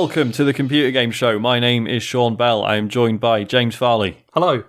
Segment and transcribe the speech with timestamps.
[0.00, 1.38] and welcome to the Computer Game Show.
[1.38, 2.64] My name is Sean Bell.
[2.64, 4.24] I am joined by James Farley.
[4.32, 4.64] Hello.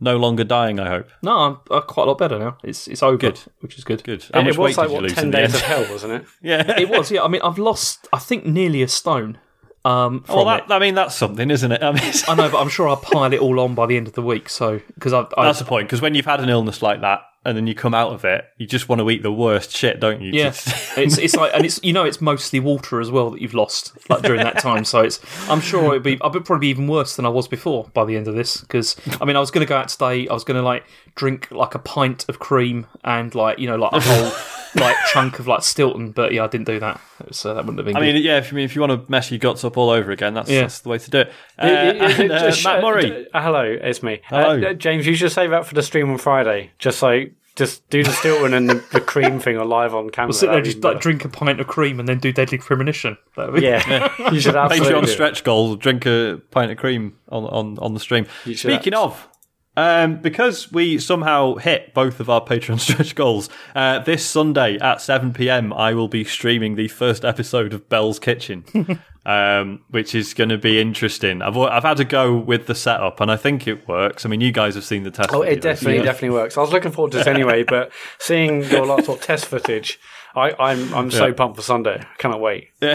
[0.00, 1.08] No longer dying, I hope.
[1.22, 2.58] No, I'm uh, quite a lot better now.
[2.64, 3.38] It's it's over, Good.
[3.60, 4.02] which is good.
[4.02, 4.24] Good.
[4.34, 5.54] How It much weight was like did you what lose ten in the days end?
[5.54, 6.24] of hell, wasn't it?
[6.42, 6.80] yeah.
[6.80, 7.22] It was, yeah.
[7.22, 9.38] I mean, I've lost, I think, nearly a stone
[9.84, 10.66] um, from well, it.
[10.66, 11.80] that, I mean, that's something, isn't it?
[11.80, 14.08] I mean, I know, but I'm sure I'll pile it all on by the end
[14.08, 14.48] of the week.
[14.48, 15.86] So because I've, I, that's the point.
[15.86, 18.44] Because when you've had an illness like that, and then you come out of it,
[18.56, 20.30] you just want to eat the worst shit, don't you?
[20.32, 23.40] yeah, Just- it's it's like, and it's you know, it's mostly water as well that
[23.40, 24.84] you've lost like during that time.
[24.84, 25.20] So it's,
[25.50, 28.04] I'm sure it'd be, I'll be probably be even worse than I was before by
[28.04, 28.60] the end of this.
[28.60, 30.28] Because I mean, I was going to go out today.
[30.28, 30.84] I was going to like
[31.14, 34.32] drink like a pint of cream and like you know like a whole
[34.76, 37.00] like chunk of like Stilton, but yeah, I didn't do that.
[37.30, 37.96] So that wouldn't have been.
[37.96, 38.14] I good.
[38.14, 38.38] mean, yeah.
[38.38, 40.48] If you mean if you want to mess your guts up all over again, that's,
[40.48, 40.62] Yeah.
[40.62, 41.32] that's the way to do it.
[41.58, 43.26] Uh, and, uh, Mat uh, Murray.
[43.34, 44.20] uh, hello, it's me.
[44.24, 44.60] Hello.
[44.62, 46.70] Uh, uh, James, you should save that for the stream on Friday.
[46.78, 50.28] Just like just do the Stilton and the, the cream thing on live on camera.
[50.28, 51.02] We'll sit there, That'd be just like better.
[51.02, 53.18] drink a pint of cream and then do deadly premonition.
[53.36, 54.92] That'd be- Yeah, you should absolutely.
[54.94, 55.12] Patreon do it.
[55.12, 58.26] stretch goal, drink a pint of cream on on, on the stream.
[58.46, 59.28] You should Speaking of,
[59.76, 65.00] um, because we somehow hit both of our Patreon stretch goals, uh, this Sunday at
[65.00, 68.64] 7 pm, I will be streaming the first episode of Bell's Kitchen,
[69.26, 71.40] um, which is going to be interesting.
[71.42, 74.26] I've I've had to go with the setup, and I think it works.
[74.26, 75.30] I mean, you guys have seen the test.
[75.32, 75.62] Oh, it videos.
[75.62, 76.02] definitely, Yeah.
[76.04, 76.58] definitely works.
[76.58, 79.98] I was looking forward to this anyway, but seeing your lot of test footage,
[80.34, 81.34] I, I'm I'm so Yeah.
[81.34, 82.00] pumped for Sunday.
[82.00, 82.68] I cannot wait.
[82.82, 82.94] I,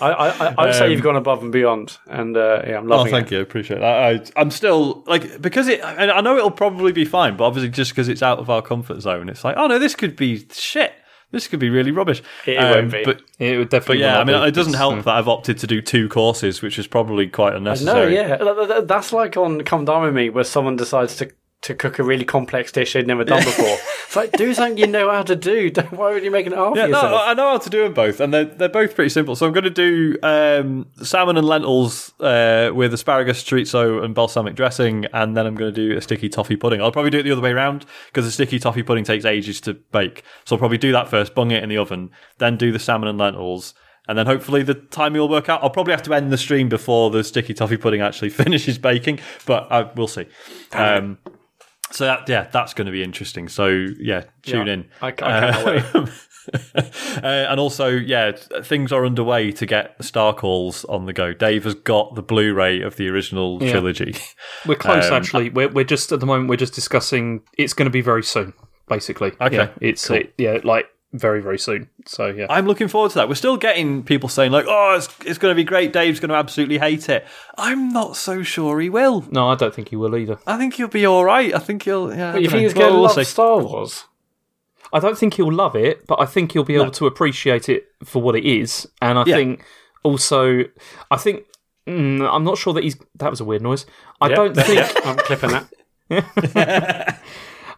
[0.00, 3.06] I, I, I'd say you've um, gone above and beyond, and uh, yeah, I'm loving.
[3.06, 3.08] It.
[3.08, 3.36] Oh, thank it.
[3.36, 3.40] you.
[3.40, 3.84] Appreciate that.
[4.36, 5.82] I, I'm still like because it.
[5.82, 8.62] I I know it'll probably be fine, but obviously just because it's out of our
[8.62, 10.92] comfort zone, it's like, oh no, this could be shit.
[11.30, 12.22] This could be really rubbish.
[12.46, 13.04] It won't um, be.
[13.04, 14.02] But it would but definitely.
[14.02, 14.48] yeah, I mean, be.
[14.48, 15.00] it doesn't help hmm.
[15.00, 17.94] that I've opted to do two courses, which is probably quite unnecessary.
[17.94, 18.28] No, unnecessary.
[18.30, 21.32] yeah, Th- th- th- that's like on Come Dine with Me, where someone decides to
[21.64, 23.76] to cook a really complex dish they'd never done before.
[24.06, 25.70] It's like do something you know how to do.
[25.70, 27.16] Don't, why are you making it hard Yeah, no.
[27.16, 29.34] I know how to do them both, and they're they're both pretty simple.
[29.34, 34.54] So I'm going to do um, salmon and lentils uh, with asparagus, chorizo, and balsamic
[34.54, 36.82] dressing, and then I'm going to do a sticky toffee pudding.
[36.82, 39.60] I'll probably do it the other way around because the sticky toffee pudding takes ages
[39.62, 40.22] to bake.
[40.44, 43.08] So I'll probably do that first, bung it in the oven, then do the salmon
[43.08, 43.74] and lentils.
[44.06, 45.62] And then hopefully the timing will work out.
[45.62, 49.20] I'll probably have to end the stream before the sticky toffee pudding actually finishes baking,
[49.46, 50.26] but I, we'll see.
[50.72, 51.16] Um,
[51.94, 53.48] so that yeah, that's going to be interesting.
[53.48, 54.84] So yeah, tune Yeah, in.
[55.00, 55.94] I, I can't wait.
[55.94, 56.08] Um,
[56.76, 58.32] uh, and also, yeah,
[58.62, 61.32] things are underway to get Star Calls on the go.
[61.32, 63.70] Dave has got the Blu-ray of the original Yeah.
[63.72, 64.14] trilogy.
[64.66, 65.50] We're close, Um, actually.
[65.50, 66.50] We're, we're just at the moment.
[66.50, 67.42] We're just discussing.
[67.56, 68.52] It's going to be very soon,
[68.88, 69.32] basically.
[69.40, 70.16] Okay, Yeah, it's cool.
[70.18, 71.88] it, yeah, like very very soon.
[72.06, 73.28] So yeah, I'm looking forward to that.
[73.28, 76.28] We're still getting people saying like, "Oh, it's, it's going to be great." Dave's going
[76.28, 77.24] to absolutely hate it.
[77.56, 79.24] I'm not so sure he will.
[79.30, 80.38] no, I don't think he will either.
[80.46, 81.54] I think he'll be all right.
[81.54, 82.14] I think he'll.
[82.14, 83.24] Yeah, I you think he's going to Well, we'll love see.
[83.24, 84.04] Star Wars?
[84.92, 86.90] I don't think he'll love it, but I think he'll be able No.
[86.92, 88.86] to appreciate it for what it is.
[89.00, 89.36] And I Yeah.
[89.36, 89.64] think
[90.02, 90.64] also,
[91.10, 91.44] I think
[91.86, 92.96] mm, I'm not sure that he's.
[93.16, 93.86] That was a weird noise.
[94.20, 95.06] I Yeah, don't think.
[95.06, 95.70] I'm clipping that.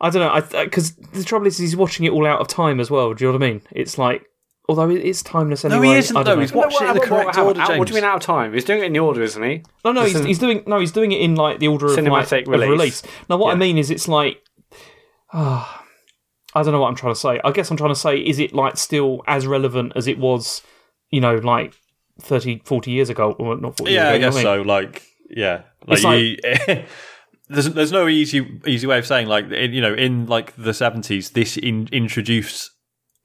[0.01, 0.23] I don't
[0.55, 0.65] know.
[0.65, 3.15] Because the trouble is, he's watching it all out of time as well.
[3.15, 3.63] Do you know what I mean?
[3.73, 4.25] It's like,
[4.69, 6.23] although it's timeless No, he isn't though.
[6.35, 6.41] know.
[6.41, 7.79] He's watched it in the What- what- correct how- order, how- James.
[7.79, 8.53] What do you mean out of time?
[8.53, 9.63] He's doing it in the order, isn't he?
[9.85, 12.31] No, no, he's, he's doing no, he's doing it in like the order of Cinematic
[12.31, 12.69] like, of release.
[12.71, 13.03] release.
[13.31, 14.43] Now, what I mean is, it's like,
[15.33, 15.85] ah,
[16.55, 17.41] I don't know what I'm trying to say.
[17.45, 20.63] I guess I'm trying to say, is it like still as relevant as it was,
[21.11, 21.75] you know, like
[22.21, 24.69] 30, 40 years ago, or not 40 Yeah, years ago, guess you know what so.
[24.69, 26.85] Like, yeah, like, It's like- you,
[27.49, 30.75] there's there's no easy easy way of saying like in, you know in like the
[30.75, 32.71] seventies this in, introduced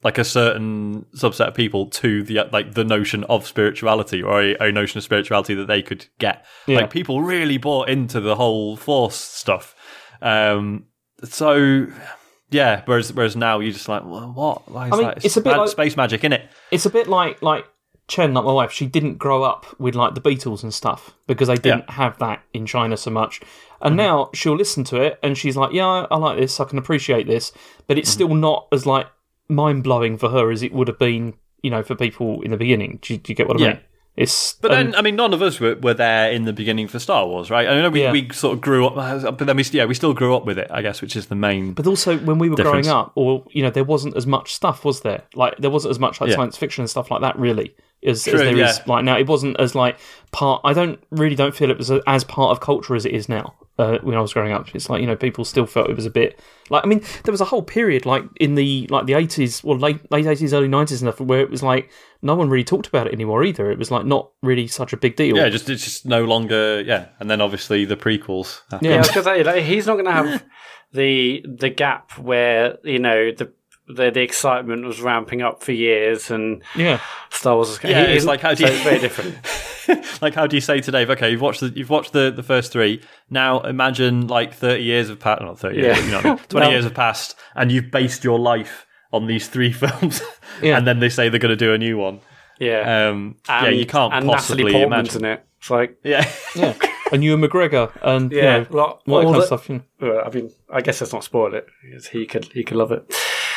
[0.04, 4.56] like a certain subset of people to the like the notion of spirituality or a,
[4.68, 6.44] a notion of spirituality that they could get.
[6.66, 6.80] Yeah.
[6.80, 9.74] Like people really bought into the whole force stuff.
[10.20, 10.86] Um,
[11.24, 11.86] so
[12.50, 14.70] yeah, whereas whereas now you're just like, well, what?
[14.70, 15.24] Why is I mean, that?
[15.24, 16.48] it's a bit like- space magic in it.
[16.70, 17.66] It's a bit like like
[18.08, 18.72] Chen, like my wife.
[18.72, 22.42] She didn't grow up with like the Beatles and stuff because they didn't have that
[22.52, 23.40] in China so much.
[23.82, 24.06] And mm-hmm.
[24.06, 26.60] now she'll listen to it and she's like, "Yeah, I, like this.
[26.60, 27.52] I can appreciate this,"
[27.86, 28.14] but it's mm-hmm.
[28.14, 29.06] still not as like
[29.48, 32.56] mind blowing for her as it would have been, you know, for people in the
[32.56, 32.98] beginning.
[33.02, 33.68] Do you, do you get what I Yeah.
[33.72, 33.80] mean?
[34.14, 36.86] It's But then, um, I mean, none of us were, were there in the beginning
[36.86, 37.66] for Star Wars, right?
[37.66, 38.12] I know we, Yeah.
[38.12, 40.68] we sort of grew up, but then we, yeah, we still grew up with it,
[40.70, 41.72] I guess, which is the main.
[41.72, 42.86] But also, when we were Difference.
[42.86, 45.22] growing up, or you know, there wasn't as much stuff, was there?
[45.34, 46.36] Like there wasn't as much like Yeah.
[46.36, 48.84] science fiction and stuff like that, really, as, as True, there is yeah.
[48.86, 49.16] like now.
[49.18, 49.98] It wasn't as like
[50.32, 50.60] part.
[50.64, 53.28] I don't really don't feel it was a, as part of culture as it is
[53.28, 53.54] now.
[53.78, 56.04] Uh, when I was growing up, it's like you know people still felt it was
[56.04, 56.38] a bit
[56.68, 59.78] like I mean there was a whole period like in the like the eighties, well
[59.78, 61.90] late late eighties, early nineties and stuff, where it was like
[62.20, 63.70] no one really talked about it anymore either.
[63.70, 65.36] It was like not really such a big deal.
[65.36, 67.08] Yeah, just it's just no longer, yeah.
[67.18, 68.60] And then obviously the prequels.
[68.70, 68.82] happened.
[68.82, 68.98] Yeah, I Yeah.
[68.98, 70.44] was gonna say like, he's not going to have
[70.92, 73.52] the the gap where you know the
[73.88, 77.00] the the excitement was ramping up for years, and Yeah.
[77.30, 79.36] Star Wars was Yeah, he- it's like, how do so you- it's very different.
[80.22, 82.42] like how do you say to Dave, okay, you've watched the you've watched the, the
[82.42, 83.00] first three.
[83.30, 86.02] Now imagine like thirty years have passed not thirty years, Yeah.
[86.02, 86.70] but you know, I mean, twenty No.
[86.72, 90.22] years have passed and you've based your life on these three films
[90.62, 90.76] Yeah.
[90.78, 92.20] and then they say they're gonna do a new one.
[92.60, 95.24] Yeah, Um yeah, you can't and possibly Natalie Portman's imagine.
[95.24, 95.46] in it.
[95.58, 96.30] It's like Yeah.
[96.54, 96.74] Yeah.
[97.10, 99.68] and Ewan McGregor and yeah, you know, well, all that kind of stuff.
[99.68, 100.20] You know.
[100.20, 103.12] I mean, I guess let's not spoil it because he could he could love it.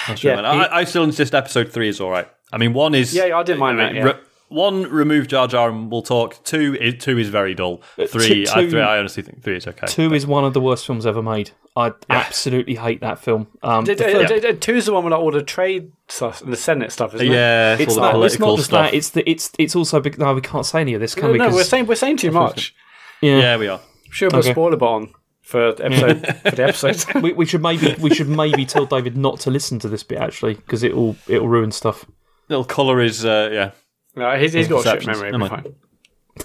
[0.08, 2.28] That's Yeah, he- I, I still insist episode three is all right.
[2.54, 4.04] I mean, one is Yeah, I didn't mind that, yeah.
[4.04, 4.14] re-
[4.50, 6.44] one remove Jar Jar and we'll talk.
[6.44, 7.82] Two is two is very dull.
[8.08, 9.88] Three, two- I, three I honestly think three is okay.
[9.88, 11.52] Two is one of the worst films ever made.
[11.76, 13.48] I absolutely hate that film.
[13.64, 15.92] Um, the Did- first- uh, did- uh, Two's the one with like, all the trade
[16.08, 17.34] stuff and the Senate stuff, isn't it?
[17.34, 18.92] yeah, it's, it's all the not, it's not just stuff.
[18.92, 18.94] that.
[18.94, 20.34] It's the it's it's also big, no.
[20.34, 21.38] We can't say any of this, can No, we?
[21.40, 22.74] no, 'Cause- we're saying we're saying too much.
[23.22, 23.40] yeah.
[23.40, 23.82] yeah, we are.
[24.12, 24.50] Sure, put Okay.
[24.52, 25.10] a spoiler button
[25.46, 27.16] for episode for the episode.
[27.22, 30.18] we, we should maybe we should maybe tell David not to listen to this bit
[30.18, 32.06] actually because it will it will ruin stuff.
[32.50, 33.72] Little colour is uh, yeah,
[34.16, 35.30] no, he's, he's got a shit memory.
[35.30, 35.76] It'll be mind.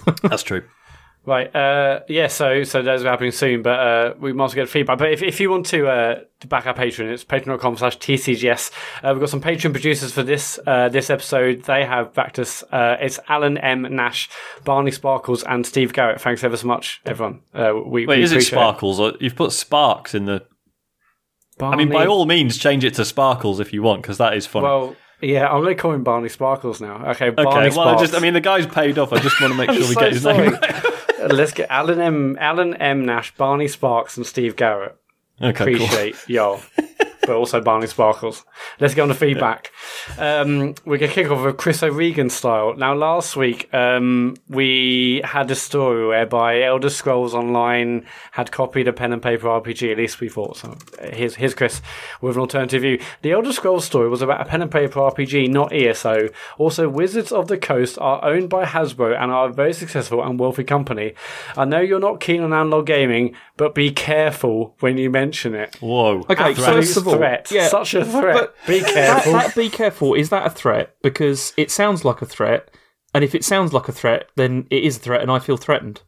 [0.05, 0.15] fine.
[0.23, 0.63] that's true.
[1.23, 1.55] Right.
[1.55, 2.27] Uh, yeah.
[2.27, 4.97] So so those are happening soon, but uh, we might as well get feedback.
[4.97, 8.71] But if, if you want to uh, to back our Patreon, it's patreon.com slash tcgs.
[9.03, 11.63] Uh, we've got some Patreon producers for this uh, this episode.
[11.63, 12.63] They have backed us.
[12.71, 14.29] Uh, it's Alan M Nash,
[14.63, 16.19] Barney Sparkles, and Steve Garrett.
[16.19, 17.41] Thanks ever so much, everyone.
[17.53, 18.99] Uh, we, Wait, we is it Sparkles?
[18.99, 20.43] Or you've put Sparks in the.
[21.59, 24.47] I mean, by all means, change it to Sparkles if you want, because that is
[24.47, 24.63] funny.
[24.63, 26.95] Well, yeah, I'm going to call him Barney Sparkles now.
[27.11, 29.13] Okay, okay, Barney well, I just, I mean, the guy's paid off.
[29.13, 30.49] I just want to make sure we so get his sorry.
[30.49, 30.85] name right.
[31.27, 34.95] Let's get Alan M, Alan M Nash, Barney Sparks, and Steve Garrett.
[35.41, 35.85] Okay, cool.
[35.85, 36.61] appreciate y'all,
[37.21, 38.45] but also Barney Sparkles.
[38.79, 39.71] Let's get on the feedback.
[40.17, 42.75] Um, we're going to kick off with Chris O'Regan style.
[42.75, 48.93] Now, last week um, we had a story whereby Elder Scrolls Online had copied a
[48.93, 49.91] pen and paper RPG.
[49.91, 50.77] At least we thought so.
[51.01, 51.81] Here's, here's Chris
[52.21, 52.99] with an alternative view.
[53.21, 56.29] The Elder Scrolls story was about a pen and paper RPG, not ESO.
[56.57, 60.39] Also, Wizards of the Coast are owned by Hasbro and are a very successful and
[60.39, 61.13] wealthy company.
[61.55, 65.75] I know you're not keen on analog gaming, but be careful when you mention it.
[65.81, 66.25] Whoa.
[66.27, 67.51] Okay, Absolute first of all, threat.
[67.51, 68.33] yeah, Such a threat.
[68.35, 69.33] but Be careful.
[69.33, 70.15] that be careful.
[70.15, 70.95] Is that a threat?
[71.03, 72.71] Because it sounds like a threat,
[73.13, 75.57] and if it sounds like a threat, then it is a threat, and I feel
[75.57, 76.01] threatened.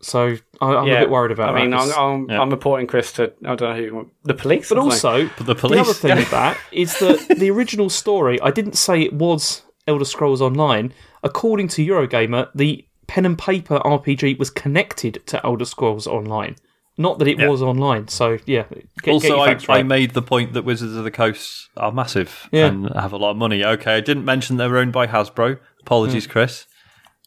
[0.00, 1.80] So I, I'm a bit worried about I mean, that.
[1.80, 2.40] I'm, I'm, Yeah.
[2.40, 4.68] I'm reporting Chris to I don't know who the police.
[4.68, 8.52] but also, But the the other thing with that is that the original story, I
[8.52, 10.92] didn't say it was Elder Scrolls Online.
[11.24, 16.54] According to Eurogamer, the pen and paper RPG was connected to Elder Scrolls Online.
[16.98, 17.48] Not that it Yeah.
[17.48, 18.08] was online.
[18.08, 18.64] So, yeah.
[18.70, 21.70] Get, get also, your I, facts I made the point that Wizards of the Coast
[21.76, 22.66] are massive Yeah.
[22.66, 23.64] and have a lot of money.
[23.64, 25.58] Okay, I didn't mention they're owned by Hasbro.
[25.80, 26.66] Apologies, Chris.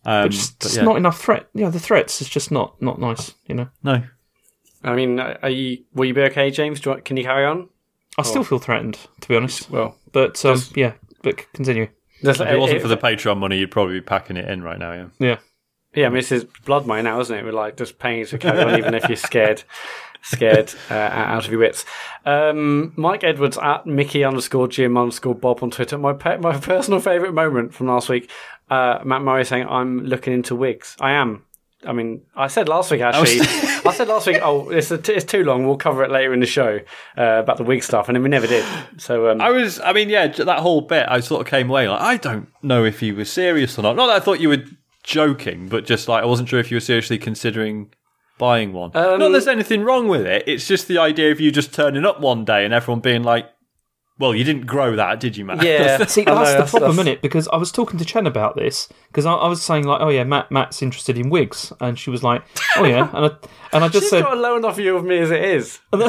[0.06, 0.84] Um, It's but just yeah.
[0.84, 1.48] not enough threat.
[1.56, 3.34] Yeah, the threats is just not not nice.
[3.48, 4.04] You know, no.
[4.84, 5.80] I mean, are you?
[5.96, 6.80] Will you be okay, James?
[6.80, 7.70] Do you, can you carry on?
[8.18, 9.70] I still feel threatened to be honest.
[9.72, 11.88] Well, But um, yeah, but continue.
[12.22, 14.78] If it wasn't uh, for the Patreon money, you'd probably be packing it in right
[14.80, 14.94] now.
[14.94, 15.08] Yeah.
[15.20, 15.38] Yeah,
[15.96, 17.44] yeah, I mean, this is blood money now, isn't it?
[17.44, 19.64] We're like just paying you to carry on, even if you're scared,
[20.22, 21.86] scared uh, out of your wits.
[22.26, 25.98] Um, Mike Edwards at Mickey underscore Jim underscore Bob on Twitter.
[25.98, 28.30] My pe- my personal favourite moment from last week.
[28.70, 31.46] Uh, Mat Murray saying, "I'm looking into wigs." I am.
[31.86, 33.40] I mean, I said last week actually.
[33.86, 35.68] I said last week, oh, it's, a t- it's too long.
[35.68, 36.80] We'll cover it later in the show
[37.18, 38.66] uh, about the wig stuff, and then we never did.
[38.98, 41.88] So um, I was, I mean, yeah, that whole bit, I sort of came away
[41.88, 43.96] like, I don't know if you were serious or not.
[43.96, 44.64] Not that I thought you were
[45.06, 47.94] joking, but just like, I wasn't sure if you were seriously considering
[48.38, 48.92] buying one.
[48.96, 50.44] Um, not that there's anything wrong with it.
[50.48, 53.50] It's just the idea of you just turning up one day and everyone being like,
[54.18, 55.60] well, you didn't grow that, did you, man?
[55.62, 57.22] yeah, see, I know, that's the problem, that's- isn't it?
[57.22, 60.10] Because I was talking to Chen about this because I, I was saying like, oh
[60.10, 62.42] yeah, Mat Mat's interested in wigs, and she was like,
[62.78, 63.30] oh yeah, and I,
[63.74, 65.80] and I just She's said, got a low enough view of me as it is.
[65.94, 66.02] and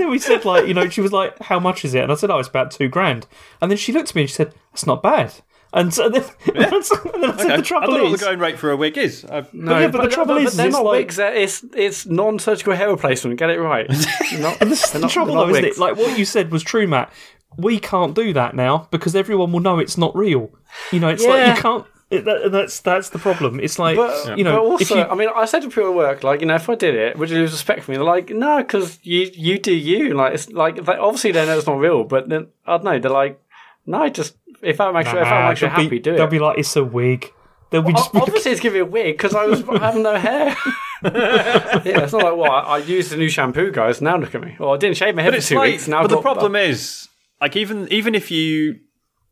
[0.00, 2.02] then we said like, you know, she was like, how much is it?
[2.02, 3.26] And I said, oh, it's about two grand.
[3.60, 5.34] And then she looked at me and she said, that's not bad.
[5.74, 6.22] And so then,
[6.54, 7.46] and then I said, Okay.
[7.46, 9.24] the I trouble don't know what is, the going rate for a wig is.
[9.24, 11.16] I, No, yeah, but the trouble is, they're not like- wigs.
[11.16, 13.38] they're- It's it's non-surgical hair replacement.
[13.38, 13.88] Get it right.
[14.38, 15.76] Not, This is the not- trouble, though, isn't wigs.
[15.78, 15.80] it?
[15.80, 17.10] Like what you said was true, Mat.
[17.56, 20.50] We can't do that now because everyone will know it's not real.
[20.90, 21.86] You know, it's like you can't.
[22.10, 23.58] It, that, that's that's the problem.
[23.58, 25.88] It's like But, you know, but also, if you, I mean, I said to people
[25.88, 27.96] at work, like, you know, if I did it, would you lose respect for me?
[27.96, 30.12] They're like, no, because you you do you.
[30.14, 32.98] Like, it's like they, obviously they know it's not real, but then I don't know.
[32.98, 33.40] They're like,
[33.86, 36.16] no, just if that makes you if I'm actually you they'll be- happy, do it.
[36.16, 37.32] They'll be like, it's a wig.
[37.70, 38.14] They'll be just.
[38.14, 40.54] O- Obviously, it's giving me a wig because I was having no hair.
[41.04, 44.00] yeah, it's not like what I, I used a new shampoo, guys.
[44.00, 44.56] Now look at me.
[44.58, 45.88] Well, I didn't shave my head but for it's two like, weeks.
[45.88, 47.08] Now but I've the got- problem is,
[47.40, 48.76] like, even even if you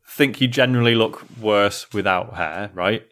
[0.09, 3.03] think you generally look worse without hair, right?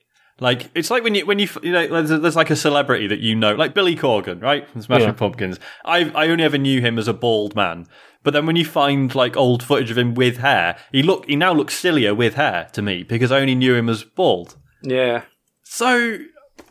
[0.40, 3.06] Like it's like when you when you f- you know there's, there's like a celebrity
[3.08, 5.12] that you know, like Billy Corgan, right from Smashing Yeah.
[5.12, 5.58] Pumpkins.
[5.84, 7.86] I I only ever knew him as a bald man,
[8.22, 11.36] but then when you find like old footage of him with hair, he look he
[11.36, 14.56] now looks sillier with hair to me because I only knew him as bald.
[14.82, 15.22] Yeah.
[15.62, 16.18] So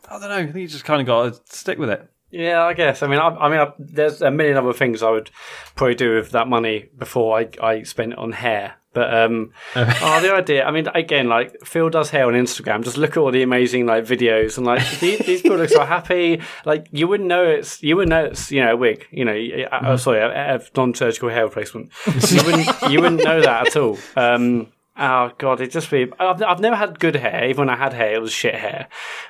[0.10, 0.36] I don't know.
[0.36, 2.10] I think you just kind of got to stick with it.
[2.30, 3.04] Yeah, I guess.
[3.04, 5.32] I mean, I, I mean, I, there's a million other things I would
[5.76, 8.76] probably do with that money before I, I spent it on hair.
[8.98, 10.66] But um, oh, the idea.
[10.66, 12.84] I mean, again, like Phil does hair on Instagram.
[12.84, 15.86] Just look at all the amazing like videos and like these, these people look so
[15.86, 16.42] happy.
[16.66, 19.06] Like you wouldn't know it's you wouldn't know it's you know a wig.
[19.12, 21.92] You know, uh, uh, sorry, a, a non-surgical hair replacement.
[22.32, 24.00] you wouldn't you wouldn't know that at all.
[24.16, 26.12] Um, Oh god, it just be.
[26.20, 27.48] I've, I've never had good hair.
[27.48, 28.88] Even when I had hair, it was shit hair.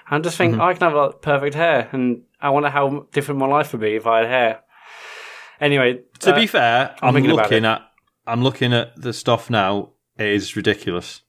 [0.09, 3.47] I just think I can have like, perfect hair, and I wonder how different my
[3.47, 4.59] life would be if I had hair.
[5.59, 7.87] Anyway, To uh, be fair, I'm, thinking about looking at
[8.27, 9.91] I'm looking at the stuff now.
[10.17, 11.22] It is ridiculous.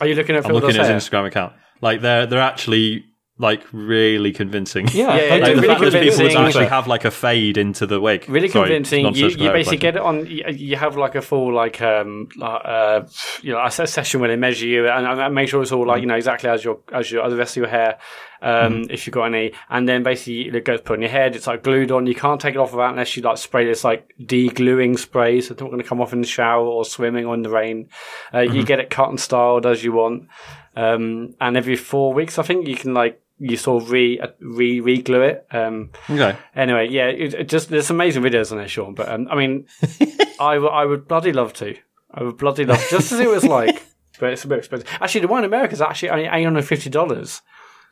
[0.00, 1.52] are you looking at I'm Phil looking at his Instagram account.
[1.80, 3.04] Like they're they're actually
[3.38, 4.88] like really convincing.
[4.88, 7.56] Yeah, Yeah, Like do the really fact that people would actually have like a fade
[7.56, 8.28] into the wig.
[8.28, 9.14] Really Sorry, convincing.
[9.14, 10.26] You, you basically get it on.
[10.26, 13.02] You, you have like a full like um like, uh
[13.42, 16.00] you know a session where they measure you and, and make sure it's all like
[16.00, 17.98] you know exactly as your as your as the rest of your hair.
[18.40, 21.34] Um, if you've got any, and then basically it goes put on your head.
[21.34, 22.06] It's like glued on.
[22.06, 25.52] You can't take it off without unless you like spray this like de-gluing spray, so
[25.52, 27.88] it's not going to come off in the shower or swimming or in the rain.
[28.32, 30.28] Uh, You get it cut and styled as you want,
[30.76, 34.28] um, and every four weeks I think you can like you sort of re uh,
[34.40, 35.46] re re glue it.
[35.50, 36.36] Um, Okay.
[36.54, 38.94] Anyway, yeah, it, it just there's amazing videos on there, Sean.
[38.94, 39.66] But um, I mean,
[40.40, 41.76] I, w- I would bloody love to.
[42.12, 43.82] I would bloody love just see what it's like.
[44.20, 44.88] But it's a bit expensive.
[45.00, 47.40] Actually, the one in America is actually only eight hundred fifty dollars.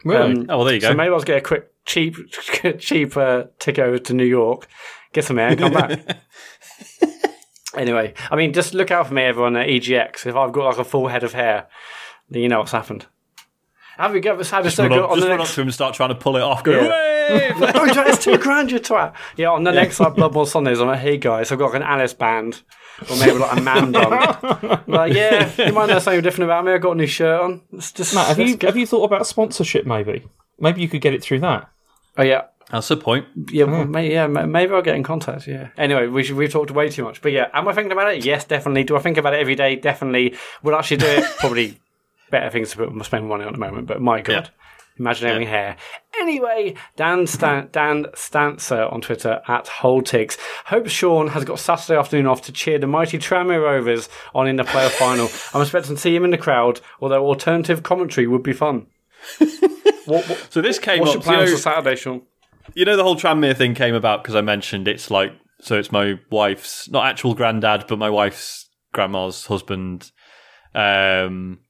[0.06, 0.46] Really?
[0.48, 0.88] Oh well, there you go.
[0.88, 2.16] So maybe I'll get a quick, cheap,
[2.78, 4.66] cheap uh, ticket over to New York,
[5.12, 6.18] get some air, and come back.
[7.76, 10.26] anyway, I mean, just look out for me, everyone at EGX.
[10.26, 11.66] If I've got like a full head of hair,
[12.30, 13.06] then you know what's happened.
[13.98, 15.50] Have you ever had a just run, circle up, on just the run next?
[15.50, 16.62] up to him and start trying to pull it off.
[16.62, 16.88] Go, Yeah.
[16.88, 19.14] "Way!" oh, it's two grand, you twat.
[19.36, 21.76] Yeah, on the next like Blood Bowl Sundays, I'm like, hey guys, I've got like
[21.76, 22.62] an Alice band.
[23.10, 24.82] Or maybe like a man bun.
[24.86, 26.72] like, yeah, you might know something different about me.
[26.72, 27.62] I've got a new shirt on.
[27.72, 29.84] It's just, Mat, have let's you get- have you thought about sponsorship?
[29.86, 30.24] Maybe,
[30.58, 31.68] maybe you could get it through that.
[32.16, 32.44] Oh, yeah.
[32.70, 33.26] That's the point.
[33.52, 35.46] Yeah, well, may, yeah, maybe I'll get in contact.
[35.46, 35.68] Yeah.
[35.78, 38.24] Anyway, we should, we've talked way too much, but yeah, am I thinking about it?
[38.24, 38.82] Yes, definitely.
[38.82, 39.76] Do I think about it every day?
[39.76, 40.34] Definitely.
[40.64, 41.24] Would I actually do it?
[41.38, 41.78] Probably
[42.30, 43.86] better things to put, spend money on at the moment.
[43.86, 44.50] But my god,
[44.98, 45.76] imagine having hair.
[46.20, 52.26] Anyway, Dan Stan, Dan Stancer on Twitter at Holtigs hopes Sean has got Saturday afternoon
[52.26, 55.28] off to cheer the mighty Tranmere Rovers on in the playoff final.
[55.54, 58.86] I'm expecting to see him in the crowd, although alternative commentary would be fun.
[60.06, 61.24] what, what, So this came what's up.
[61.24, 62.22] your You plans know, for Saturday, Sean?
[62.74, 65.92] you know the whole Tranmere thing came about because I mentioned it's like so it's
[65.92, 70.10] my wife's not actual granddad, but my wife's grandma's husband.
[70.74, 71.60] Um,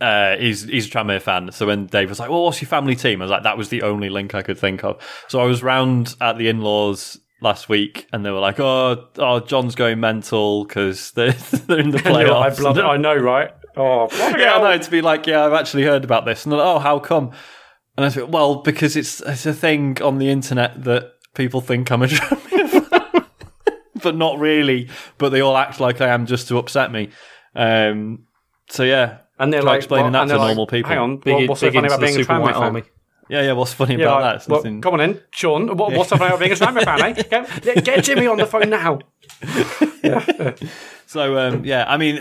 [0.00, 1.50] uh, he's he's a Tranmere fan.
[1.52, 3.68] So when Dave was like, "Well, what's your family team?" I was like, "That was
[3.68, 7.68] the only link I could think of." So I was round at the in-laws last
[7.68, 11.32] week, and they were like, "Oh, oh, John's going mental because they're
[11.66, 13.50] they're in the I, playoffs." blood, I know, right?
[13.76, 14.78] Oh, yeah, I know.
[14.78, 17.32] To be like, yeah, I've actually heard about this, and they're like, oh, how come?
[17.96, 21.90] And I said, well, because it's it's a thing on the internet that people think
[21.90, 23.26] I'm a Tranmere fan,
[24.02, 24.88] but not really.
[25.18, 27.10] But they all act like I am just to upset me.
[27.54, 28.26] Um,
[28.68, 30.88] so yeah, And they're Try like explaining well, that to like, normal people.
[30.88, 32.54] Hang on, Big, what's so funny about being a Tranmere fan?
[32.54, 32.82] Army.
[33.28, 33.52] yeah, yeah.
[33.52, 34.36] What's funny Yeah, about like, that?
[34.36, 35.76] It's well, nothing- come on in, Sean.
[35.76, 37.02] What, what's so funny about being a Tranmere fan?
[37.02, 37.22] Eh?
[37.62, 38.98] Get, get Jimmy on the phone now.
[41.08, 42.20] So um, yeah, I mean,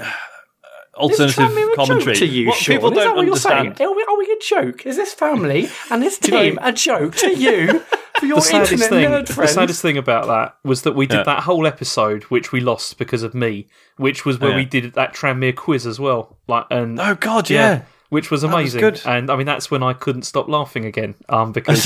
[0.93, 2.15] alternative commentary.
[2.17, 2.75] to you, what Sean?
[2.75, 3.77] people Is that don't what you're understand.
[3.77, 3.89] saying?
[3.89, 4.85] Are we, are we a joke?
[4.85, 7.83] Is this family and this know- team a joke to you
[8.19, 11.05] for your The saddest internet thing, nerd the saddest thing about that was that we
[11.07, 11.23] did Yeah.
[11.23, 13.67] that whole episode, which we lost because of me,
[13.97, 14.55] which was where Yeah.
[14.57, 16.37] we did that Tranmere quiz as well.
[16.47, 17.81] Like, and Oh God, yeah.
[18.09, 18.81] which was was amazing.
[18.81, 19.01] good.
[19.05, 21.83] And I mean, that's when I couldn't stop laughing again, um, because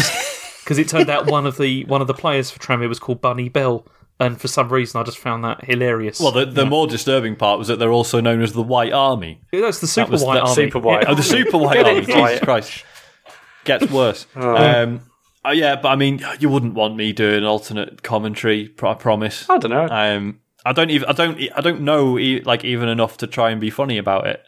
[0.63, 3.21] because it turned out one of the one of the players for Tranmere was called
[3.21, 3.85] Bunny Bell,
[4.19, 6.19] and for some reason I just found that hilarious.
[6.19, 9.41] Well, the, the more disturbing part was that they're also known as the White Army.
[9.51, 10.55] that's the Super was White the Army.
[10.55, 11.05] Super White.
[11.07, 12.01] Oh, the Super White Get Army.
[12.05, 12.39] Jesus.
[12.41, 12.83] Christ.
[13.65, 14.25] Gets worse.
[14.35, 15.01] Um,
[15.45, 18.73] oh, yeah, but I mean, you wouldn't want me doing alternate commentary.
[18.81, 19.49] I promise.
[19.49, 19.87] I don't know.
[19.89, 21.07] Um, I don't even.
[21.07, 21.39] I don't.
[21.55, 22.13] I don't know
[22.45, 24.41] like even enough to try and be funny about it.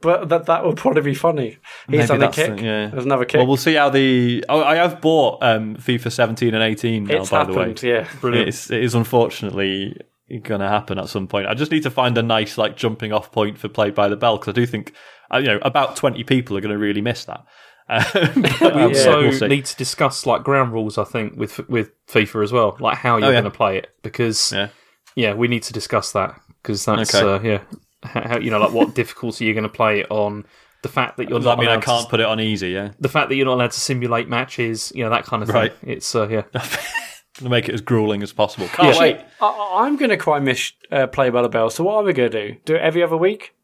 [0.00, 1.58] but that that would probably be funny.
[1.88, 2.56] He's Maybe on the kick.
[2.56, 2.86] the- yeah.
[2.88, 3.38] There's another kick.
[3.38, 4.44] Well, we'll see how the.
[4.48, 7.16] Oh, I have bought um, FIFA 17 and 18 now.
[7.20, 7.82] it's by the way, happened.
[7.82, 8.08] Yeah.
[8.20, 8.48] Brilliant.
[8.48, 9.96] it's, it is unfortunately
[10.44, 11.46] going to happen at some point.
[11.46, 14.16] I just need to find a nice like jumping off point for Play by the
[14.16, 14.92] Bell because I do think
[15.32, 17.44] uh, you know about 20 people are going to really miss that.
[17.92, 20.98] Um, We um, also we'll need to discuss like ground rules.
[20.98, 23.40] I think with with FIFA as well, like how you're Oh, yeah.
[23.40, 24.68] going to play it, because Yeah.
[25.16, 27.26] yeah, we need to discuss that because that's Okay.
[27.28, 27.60] uh, yeah,
[28.02, 30.44] how, how- you know like what difficulty you're going to play it on
[30.82, 32.70] The fact that you're Does not that mean I can't to, put it on easy?
[32.70, 35.48] Yeah, the fact that you're not allowed to simulate matches, you know that kind of
[35.48, 35.56] thing.
[35.56, 35.72] Right.
[35.82, 36.42] It's uh, yeah.
[37.34, 38.68] to make it as grueling as possible.
[38.68, 39.00] Can't Yeah.
[39.00, 39.16] wait.
[39.40, 41.70] I, I'm going to quite miss uh, Play by the Bell.
[41.70, 42.56] So what are we going to do?
[42.66, 43.54] Do it every other week?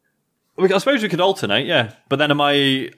[0.57, 1.93] I suppose we could alternate, yeah.
[2.09, 2.89] But then am I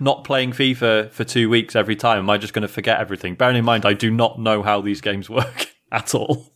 [0.00, 2.18] not playing FIFA for two weeks every time?
[2.18, 3.34] Am I just going to forget everything?
[3.34, 6.52] Bearing in mind, I do not know how these games work at all.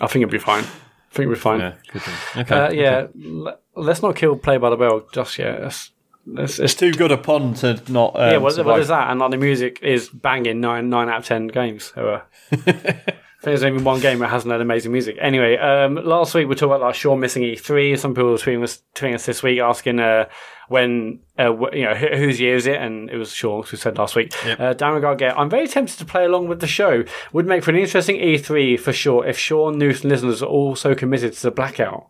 [0.00, 0.64] I think it'll be fine.
[0.64, 1.60] I think be fine.
[1.60, 2.42] Yeah, good thing.
[2.42, 2.54] Okay.
[2.54, 5.62] Uh, yeah, l- let's not kill Play by the Bell just yet.
[5.62, 5.90] Let's,
[6.36, 8.14] it's It's too good a pun to not.
[8.14, 9.10] Um, yeah, what, what is that?
[9.10, 11.92] And like the music is banging nine nine out of ten games.
[11.94, 12.20] So, uh,
[12.52, 15.16] I think there's only one game that hasn't had amazing music.
[15.20, 17.98] Anyway, um, last week we talked about like Sean missing E3.
[17.98, 20.26] Some people were tweeting us, tweeting us this week asking uh,
[20.68, 24.14] when uh, you know whose year is it, and it was Sean who said last
[24.16, 24.32] week.
[24.44, 24.60] Yep.
[24.60, 27.04] Uh, Dan Regard, I'm very tempted to play along with the show.
[27.32, 31.32] Would make for an interesting E3 for sure if Sean, Newton listeners are also committed
[31.34, 32.08] to the blackout.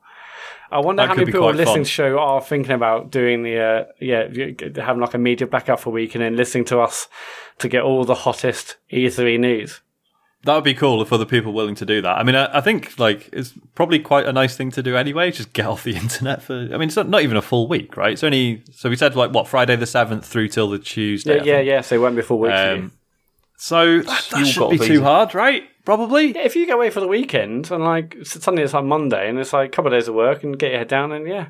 [0.70, 1.74] I wonder That how many people listening fun.
[1.76, 4.28] to the show are thinking about doing the uh, yeah
[4.82, 7.08] having like a media blackout for a week and then listening to us
[7.58, 9.80] to get all the hottest E3 news.
[10.44, 12.16] That would be cool if other people were willing to do that.
[12.16, 15.32] I mean, I, I think like it's probably quite a nice thing to do anyway.
[15.32, 16.54] Just get off the internet for.
[16.54, 18.12] I mean, it's not, not even a full week, right?
[18.12, 21.38] It's only so we said like what Friday the seventh through till the Tuesday.
[21.38, 21.80] Yeah, yeah, yeah.
[21.80, 22.52] So it won't be a full week.
[22.52, 22.92] Um,
[23.56, 25.64] so that, that should be too hard, right?
[25.84, 26.32] Probably.
[26.32, 29.38] Yeah, if you go away for the weekend and like suddenly it's like Monday and
[29.38, 31.48] it's like a couple of days of work and get your head down and yeah.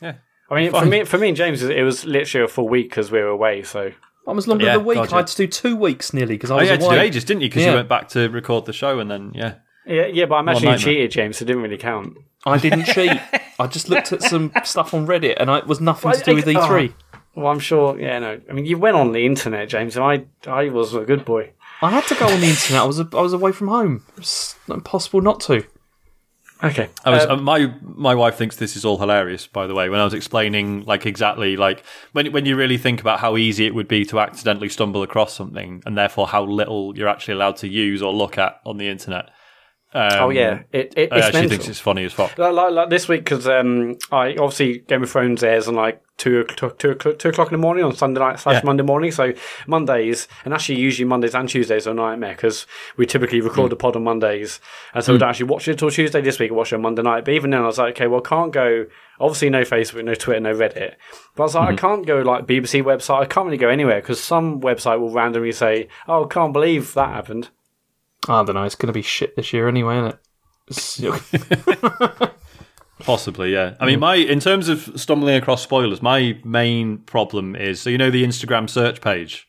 [0.00, 0.14] Yeah.
[0.50, 3.10] I mean, for me, for me and James, it was literally a full week because
[3.10, 3.62] we were away.
[3.62, 3.92] So
[4.26, 4.96] I was longer Yeah, than a week.
[4.96, 5.14] gotcha.
[5.14, 6.94] I had to do two weeks nearly because I Oh, was you had to do
[6.94, 7.48] ages, didn't you?
[7.48, 7.70] Because Yeah.
[7.70, 9.54] you went back to record the show and then yeah.
[9.86, 10.26] yeah, yeah.
[10.26, 10.84] But I imagine you nightmare.
[10.94, 11.38] cheated, James.
[11.38, 12.16] So it didn't really count.
[12.46, 13.20] I didn't cheat.
[13.58, 16.34] I just looked at some stuff on Reddit, and I, it was nothing to do
[16.34, 16.94] with E Well, E3.
[17.34, 17.98] Well, I'm sure.
[17.98, 18.40] Yeah, no.
[18.48, 21.50] I mean, you went on the internet, James, and I, I was a good boy.
[21.80, 22.82] I had to go on the internet.
[22.82, 24.04] I was I was away from home.
[24.16, 25.64] It's impossible not to.
[26.62, 26.88] Okay.
[27.04, 29.46] I was Um, uh, my my wife thinks this is all hilarious.
[29.46, 33.00] By the way, when I was explaining like exactly like when when you really think
[33.00, 36.96] about how easy it would be to accidentally stumble across something, and therefore how little
[36.96, 39.30] you're actually allowed to use or look at on the internet.
[39.94, 42.38] Um, oh yeah, it, it, uh, it's she thinks it's funny as fuck.
[42.38, 46.02] Like, like, like this week because um, I obviously Game of Thrones airs on like
[46.16, 48.60] two o'clock, two o'clock, in the morning on Sunday night slash Yeah.
[48.64, 49.10] Monday morning.
[49.10, 49.34] So
[49.66, 53.76] Mondays and actually usually Mondays and Tuesdays are a nightmare because we typically record the
[53.76, 54.60] pod on Mondays,
[54.94, 56.22] and so we don't actually watch it until Tuesday.
[56.22, 58.06] This week I watched it on Monday night, but even then I was like, okay,
[58.06, 58.86] well, can't go.
[59.20, 60.94] Obviously, no Facebook, no Twitter, no Reddit.
[61.36, 63.20] But I was like, I can't go like BBC website.
[63.20, 67.10] I can't really go anywhere because some website will randomly say, "Oh, can't believe that
[67.10, 67.50] happened."
[68.28, 68.62] I don't know.
[68.64, 70.18] It's going to be shit this year anyway, isn't it?
[73.00, 73.74] Possibly, yeah.
[73.80, 77.98] I mean, my in terms of stumbling across spoilers, my main problem is so you
[77.98, 79.48] know the Instagram search page,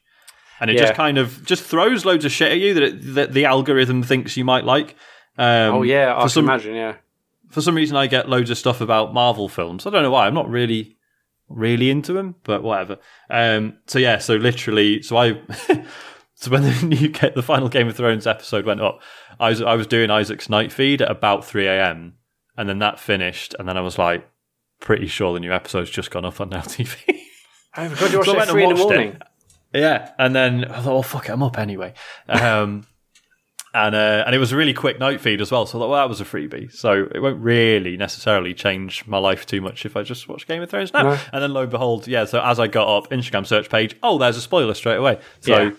[0.60, 0.82] and it Yeah.
[0.84, 4.02] just kind of just throws loads of shit at you that, it, that the algorithm
[4.02, 4.96] thinks you might like.
[5.38, 6.74] Um, Oh yeah, I some imagine.
[6.76, 6.96] Yeah.
[7.50, 9.86] for some reason I get loads of stuff about Marvel films.
[9.86, 10.26] I don't know why.
[10.26, 10.98] I'm not really
[11.48, 12.98] really into them, but whatever.
[13.30, 15.40] Um, so yeah, so literally, so I.
[16.44, 19.02] So when the new the final Game of Thrones episode went up,
[19.40, 22.16] I was I was doing Isaac's night feed at about three a.m.
[22.58, 24.28] and then that finished, and then I was like,
[24.82, 26.98] pretty sure the new episode's just gone up on Now TV.
[27.78, 28.92] Oh my god, you watched So I it went at and three in the watched
[28.92, 28.96] it.
[28.98, 29.22] morning.
[29.74, 31.94] yeah, and then I thought, oh fuck it, I'm up anyway.
[32.28, 32.86] Um,
[33.74, 35.90] and uh, and it was a really quick night feed as well, so I thought,
[35.92, 39.86] well, that was a freebie, so it won't really necessarily change my life too much
[39.86, 41.04] if I just watch Game of Thrones now.
[41.04, 41.20] No.
[41.32, 42.26] And then lo and behold, yeah.
[42.26, 45.20] So as I got up, Instagram search page, oh, there's a spoiler straight away.
[45.40, 45.58] So.
[45.58, 45.72] Yeah.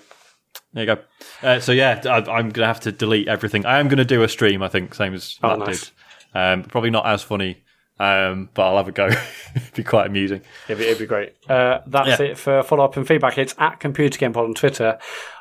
[0.75, 1.03] There you go.
[1.43, 3.65] Uh, so yeah, I, I'm gonna have to delete everything.
[3.65, 4.63] I am gonna do a stream.
[4.63, 5.81] I think same as Oh, Mat nice.
[5.81, 5.91] did.
[6.39, 7.59] Um, probably not as funny,
[8.01, 9.07] um, but I'll have a go.
[9.57, 10.41] It'd be quite amusing.
[10.69, 11.33] It'd be, it'd be great.
[11.49, 12.27] Uh, that's Yeah.
[12.27, 13.39] it for follow up and feedback.
[13.39, 14.99] It's at Computer Game Pod on Twitter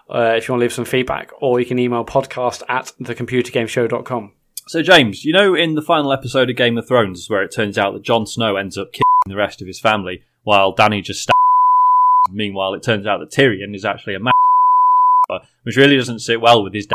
[0.10, 4.34] uh, if you want to leave some feedback, or you can email podcast at thecomputergameshow.com.
[4.68, 7.78] So James, you know, in the final episode of Game of Thrones, where it turns
[7.78, 11.32] out that Jon Snow ends up killing the rest of his family, while Danny just.
[12.32, 14.32] Meanwhile, it turns out that Tyrion is actually a man,
[15.64, 16.86] which really doesn't sit well with his.
[16.88, 16.94] Dad.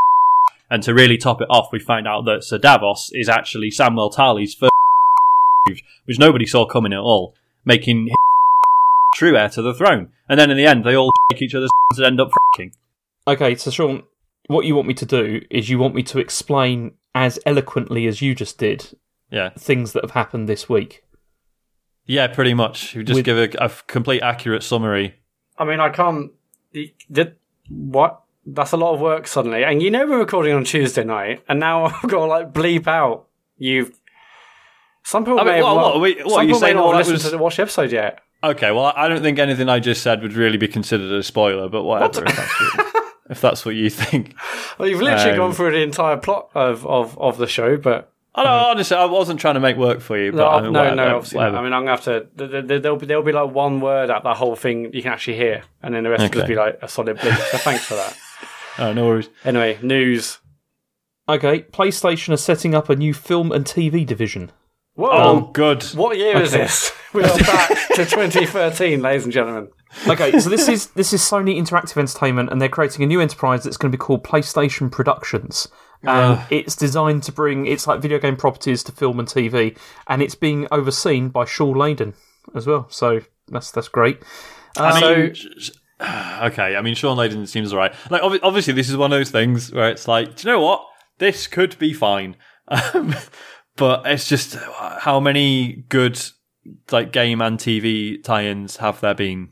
[0.70, 4.14] And to really top it off, we find out that Sir Davos is actually Samwell
[4.14, 4.72] Tarly's first,
[6.04, 8.14] which nobody saw coming at all, making him
[9.14, 10.10] true heir to the throne.
[10.28, 12.72] And then in the end, they all shake each other's hands and end up fracking.
[13.26, 14.02] okay, so Sean,
[14.48, 18.20] what you want me to do is you want me to explain as eloquently as
[18.20, 18.86] you just did
[19.30, 21.02] Yeah, things that have happened this week.
[22.06, 22.94] yeah, pretty much.
[22.94, 25.14] You just With- give a, a complete accurate summary.
[25.58, 26.30] I mean, I can't.
[27.10, 27.34] Did
[27.68, 28.20] what?
[28.46, 29.62] That's a lot of work suddenly.
[29.64, 32.86] And you know we're recording on Tuesday night, and now I've got to like bleep
[32.86, 33.26] out.
[33.58, 33.92] You've.
[35.04, 36.96] Some people I mean, may have what- not- what we- what some people may not
[36.96, 38.20] have was- to the watch the episode yet.
[38.44, 41.68] Okay, well, I don't think anything I just said would really be considered a spoiler,
[41.68, 42.24] but whatever.
[42.24, 44.34] If, that's what, if that's what you think.
[44.78, 48.12] Well, you've literally Um, gone through the entire plot of, of, of the show, but
[48.38, 48.70] I don't, uh-huh.
[48.70, 50.96] honestly, I wasn't trying to make work for you, but No, I mean, no, whatever,
[50.96, 51.44] no, obviously not.
[51.44, 51.56] whatever.
[51.58, 52.26] I mean, I'm gonna have to.
[52.38, 55.02] th- th- th- There'll be there'll be like one word out that whole thing you
[55.02, 56.52] can actually hear, and then the rest will just Okay.
[56.52, 57.36] be like a solid bleep.
[57.50, 58.16] So thanks for that.
[58.78, 59.28] oh, no worries.
[59.44, 60.38] Anyway, news.
[61.28, 64.50] Okay, PlayStation are setting up a new film and TV division.
[64.94, 65.10] Whoa!
[65.12, 65.82] Oh, good.
[65.94, 66.92] What year is this?
[67.14, 69.68] We are back to 2013, ladies and gentlemen.
[70.06, 73.64] Okay, so this is this is Sony Interactive Entertainment, and they're creating a new enterprise
[73.64, 75.68] that's going to be called PlayStation Productions,
[76.02, 80.22] and it's designed to bring it's like video game properties to film and TV, and
[80.22, 82.14] it's being overseen by Shawn Layden
[82.54, 82.86] as well.
[82.90, 84.22] So that's that's great.
[84.76, 85.34] I So- mean,
[86.52, 86.76] okay.
[86.76, 87.92] I mean, Shawn Layden seems alright.
[88.10, 90.60] Like, obvi- obviously, this is one of those things where it's like, do you know
[90.60, 90.84] what?
[91.18, 92.36] This could be fine,
[92.68, 93.14] um,
[93.76, 94.56] but it's just
[95.00, 96.20] how many good
[96.92, 99.48] like game and TV tie-ins have there been?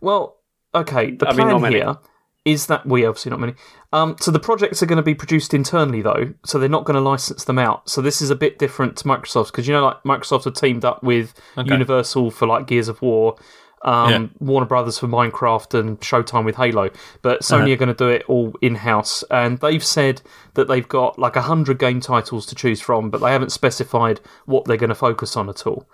[0.00, 0.36] Well,
[0.74, 1.76] okay, the I mean, plan not many.
[1.76, 1.96] here
[2.44, 3.54] is that we obviously not many.
[3.92, 6.94] Um, so the projects are going to be produced internally though, so they're not going
[6.94, 7.88] to license them out.
[7.90, 10.84] So this is a bit different to Microsoft's because you know, like Microsoft have teamed
[10.84, 11.34] up with
[11.66, 13.36] Universal for like Gears of War,
[13.84, 14.26] um, Yeah.
[14.40, 16.88] Warner Brothers for Minecraft, and Showtime with Halo.
[17.20, 20.22] But Sony are going to do it all in house, and they've said
[20.54, 24.20] that they've got like a hundred game titles to choose from, but they haven't specified
[24.46, 25.86] what they're going to focus on at all.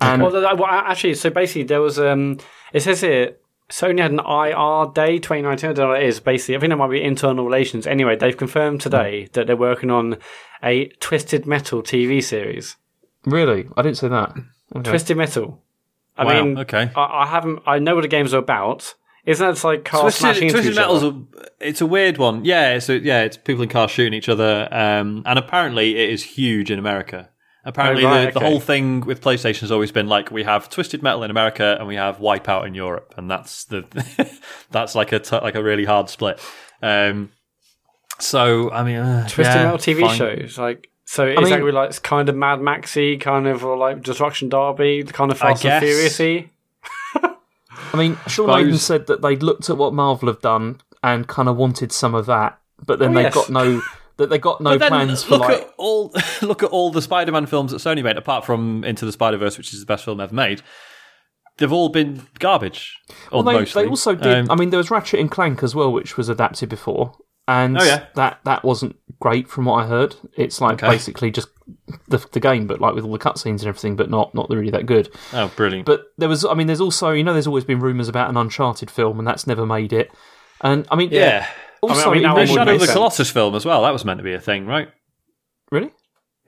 [0.00, 2.38] And well, actually, so basically, there was um,
[2.72, 3.36] it says here
[3.70, 5.70] Sony had an IR day 2019.
[5.70, 6.20] I don't know what it is.
[6.20, 7.86] Basically, I think it might be internal relations.
[7.86, 10.18] Anyway, they've confirmed today that they're working on
[10.62, 12.76] a Twisted Metal TV series.
[13.24, 14.34] really, I didn't say that.
[14.76, 14.90] Okay.
[14.90, 15.62] Twisted Metal.
[16.18, 16.90] I Wow, mean, okay.
[16.94, 17.60] I, I haven't.
[17.66, 18.94] I know what the games are about.
[19.24, 21.46] Isn't that like car smashing Twisted, into Twisted each Metal's other?
[21.60, 22.44] a, it's a weird one.
[22.44, 26.22] Yeah, so yeah, it's people in cars shooting each other, um, and apparently it is
[26.22, 27.29] huge in America.
[27.64, 30.70] Apparently, Oh, right, the, the whole thing with PlayStation has always been like we have
[30.70, 33.84] Twisted Metal in America and we have Wipeout in Europe, and that's the
[34.70, 36.40] that's like a t- like a really hard split.
[36.82, 37.30] Um,
[38.18, 40.16] so I mean, uh, Twisted yeah, Metal TV fine.
[40.18, 40.86] shows like.
[41.04, 44.48] So is mean- that like it's kind of Mad Maxy, kind of or like Destruction
[44.48, 45.84] Derby, kind of Fast and.
[45.84, 46.50] Furiousy?
[47.92, 51.48] I mean, Shawn Layden said that they'd looked at what Marvel have done and kind
[51.48, 53.34] of wanted some of that, but then Oh, they yes.
[53.34, 53.82] got no
[54.20, 55.60] that they got no plans for look like.
[55.62, 59.12] at all look at all the Spider-Man films that Sony made, apart from Into the
[59.12, 60.62] Spider-Verse, which is the best film ever made.
[61.58, 62.96] They've all been garbage.
[63.30, 64.26] Well, they, they also did.
[64.34, 67.12] Um, I mean, there was Ratchet and Clank as well, which was adapted before,
[67.46, 68.06] and Oh, yeah.
[68.14, 70.16] that that wasn't great from what I heard.
[70.38, 70.88] It's like Okay.
[70.88, 71.48] basically just
[72.08, 74.70] the the game, but like with all the cutscenes and everything, but not not really
[74.70, 75.10] that good.
[75.34, 75.84] oh, brilliant!
[75.84, 78.38] But there was, I mean, there's also you know, there's always been rumours about an
[78.38, 80.10] Uncharted film, and that's never made it.
[80.62, 81.46] And I mean, yeah,
[81.82, 82.96] Also, I mean, that in one the would Shadow of the sense.
[82.96, 83.82] Colossus film as well.
[83.82, 84.88] That was meant to be a thing, right?
[85.72, 85.90] really.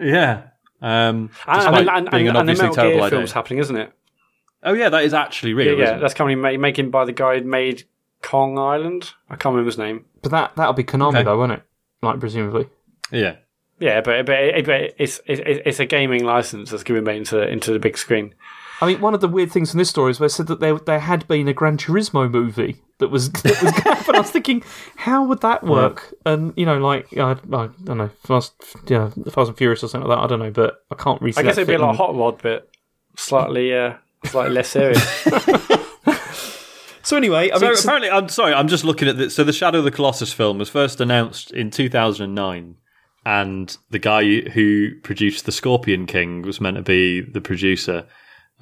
[0.01, 0.49] Yeah.
[0.81, 3.33] Um, And, despite and, and, being and, an and the obviously Metal terrible Gear film's
[3.33, 3.93] happening, isn't it?
[4.65, 5.73] Oh yeah, that is actually real.
[5.73, 7.85] Yeah, yeah, isn't that's currently ma- making by the guy who made
[8.21, 9.11] Kong Island.
[9.31, 10.05] I can't remember his name.
[10.23, 11.23] But that that'll be Konami Okay.
[11.23, 11.63] though, won't it?
[12.03, 12.69] Like presumably.
[13.11, 13.37] yeah.
[13.79, 17.19] Yeah, but but, but it's, it's it's a gaming license that's going to be made
[17.19, 18.35] into into the big screen.
[18.83, 20.59] I mean, one of the weird things from this story is where it said that
[20.61, 24.17] there there had been a Gran Turismo movie that was that was going.
[24.17, 24.63] I was thinking,
[24.97, 26.13] how would that work?
[26.27, 28.53] And you know, like I, I don't know, Fast,
[28.89, 30.25] yeah, Fast and Furious or something like that.
[30.25, 31.35] I don't know, but I can't really.
[31.37, 32.69] I guess it'd be like a hot rod, but
[33.17, 35.27] slightly uh, slightly less serious.
[37.05, 38.55] So anyway, I So mean, so- apparently, I'm sorry.
[38.55, 39.35] I'm just looking at this.
[39.35, 42.77] So the Shadow of the Colossus film was first announced in 2009,
[43.27, 48.07] and the guy who produced the Scorpion King was meant to be the producer.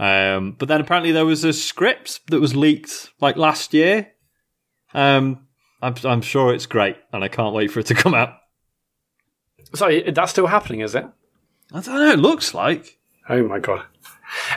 [0.01, 4.09] Um, but then apparently there was a script that was leaked like last year.
[4.95, 5.47] Um,
[5.83, 8.35] I'm, I'm sure it's great, and I can't wait for it to come out.
[9.75, 11.05] Sorry, that's still happening, is it?
[11.73, 12.13] I don't know.
[12.13, 12.99] It looks like.
[13.29, 13.85] Oh my god!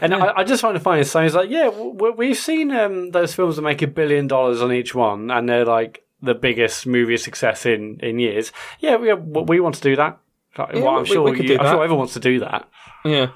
[0.01, 1.03] And I, I just find it funny.
[1.03, 4.71] So he's like, yeah, we've seen um, those films that make a billion dollars on
[4.71, 8.51] each one, and they're like the biggest movie success in, in years.
[8.79, 10.19] Yeah, we we want to do that.
[10.57, 12.67] Yeah, well, I'm we- sure we you, I'm sure everyone wants to do that.
[13.03, 13.27] yeah,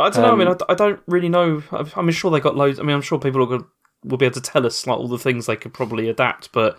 [0.00, 0.32] but I don't know.
[0.32, 1.62] I mean, Um, I, I don't really know.
[1.72, 2.78] I- I'm sure they got loads.
[2.78, 3.66] I mean, I'm sure people will,
[4.04, 6.78] will be able to tell us like all the things they could probably adapt, but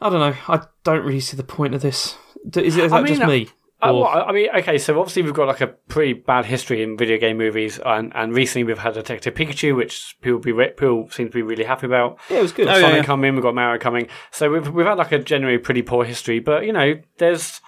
[0.00, 0.36] I don't know.
[0.48, 2.16] I don't really see the point of this.
[2.56, 3.48] Is, it, is I that just me?
[3.82, 6.98] Uh, well, I mean, okay, so obviously we've got like a pretty bad history in
[6.98, 11.08] video game movies, and, and recently we've had Detective Pikachu, which people be re- people
[11.10, 12.18] seem to be really happy about.
[12.28, 12.68] yeah, it was good.
[12.68, 13.02] Oh, yeah, Sonic yeah.
[13.04, 14.08] coming, we've got Mario coming.
[14.32, 17.62] So we've we've had like a generally pretty poor history, but you know, there's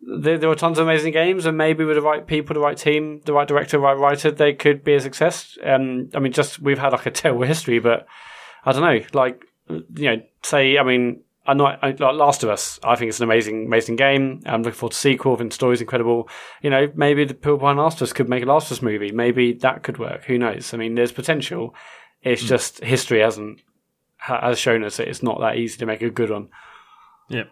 [0.00, 2.76] there, there are tons of amazing games, and maybe with the right people, the right
[2.76, 5.58] team, the right director, the right writer, they could be a success.
[5.64, 8.06] Um, I mean, just we've had like a terrible history, but
[8.64, 11.22] I don't know, like you know, say, I mean.
[11.46, 12.78] I'm not I, like Last of Us.
[12.84, 14.42] I think it's an amazing, amazing game.
[14.44, 15.32] I'm looking forward to sequel.
[15.32, 16.28] I think the story's incredible.
[16.60, 18.82] You know, maybe the people behind Last of Us could make a Last of Us
[18.82, 19.12] movie.
[19.12, 20.24] Maybe that could work.
[20.24, 20.74] Who knows?
[20.74, 21.74] I mean, there's potential.
[22.22, 23.62] It's just history hasn't
[24.18, 26.48] has shown us that it's not that easy to make a good one.
[27.30, 27.44] Yeah.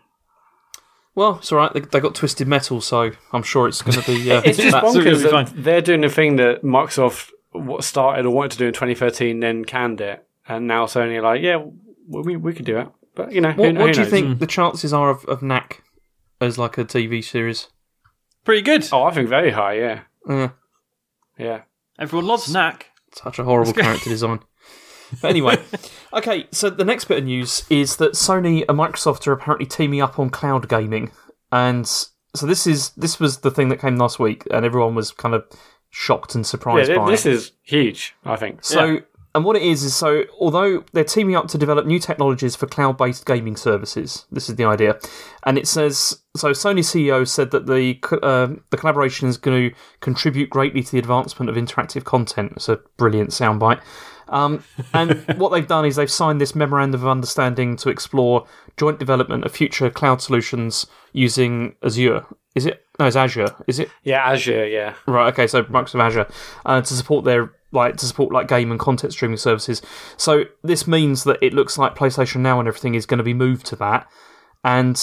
[1.16, 1.72] Well, it's all right.
[1.72, 4.31] They, they got Twisted Metal, so I'm sure it's going to be.
[4.31, 8.26] Uh, It's just that's- gonna bonkers that they're doing the thing that Microsoft what started
[8.26, 11.64] or wanted to do in 2013, then canned it, and now Sony are like, yeah,
[12.07, 12.88] we we could do it.
[13.14, 14.11] But you know, who, What, who what do you knows?
[14.11, 15.83] think the chances are of, of Knack
[16.40, 17.68] as like a TV series?
[18.44, 18.87] Pretty good.
[18.92, 19.79] Oh, I think very high.
[19.79, 20.48] Yeah, Uh,
[21.38, 21.62] yeah.
[21.98, 22.90] Everyone loves Knack.
[23.14, 24.40] such a horrible character design.
[25.23, 25.59] But anyway,
[26.12, 26.47] okay.
[26.53, 30.19] So the next bit of news is that Sony and Microsoft are apparently teaming up
[30.19, 31.11] on cloud gaming,
[31.53, 35.11] and so this is this was the thing that came last week, and everyone was
[35.12, 35.45] kind of
[35.90, 37.33] shocked and surprised th- by this it.
[37.33, 38.14] is huge.
[38.25, 38.64] I think.
[38.64, 39.01] So, Yeah.
[39.35, 42.66] and what it is is so, although they're teaming up to develop new technologies for
[42.66, 44.99] cloud based gaming services, this is the idea.
[45.45, 49.77] And it says so, Sony CEO said that the, uh, the collaboration is going to
[50.01, 52.53] contribute greatly to the advancement of interactive content.
[52.57, 53.81] It's a brilliant soundbite.
[54.29, 58.99] Um, and what they've done is they've signed this memorandum of understanding to explore joint
[58.99, 62.27] development of future cloud solutions using Azure.
[62.55, 62.85] Is it?
[62.99, 63.55] No, it's Azure.
[63.67, 63.91] Is it?
[64.03, 64.67] Yeah, Azure.
[64.67, 65.33] Yeah, Right.
[65.33, 65.47] Okay.
[65.47, 66.29] So Microsoft Azure
[66.65, 69.83] uh, to support their like to support like game and content streaming services.
[70.17, 73.35] So this means that it looks like PlayStation Now and everything is going to be
[73.35, 74.09] moved to that,
[74.65, 75.01] and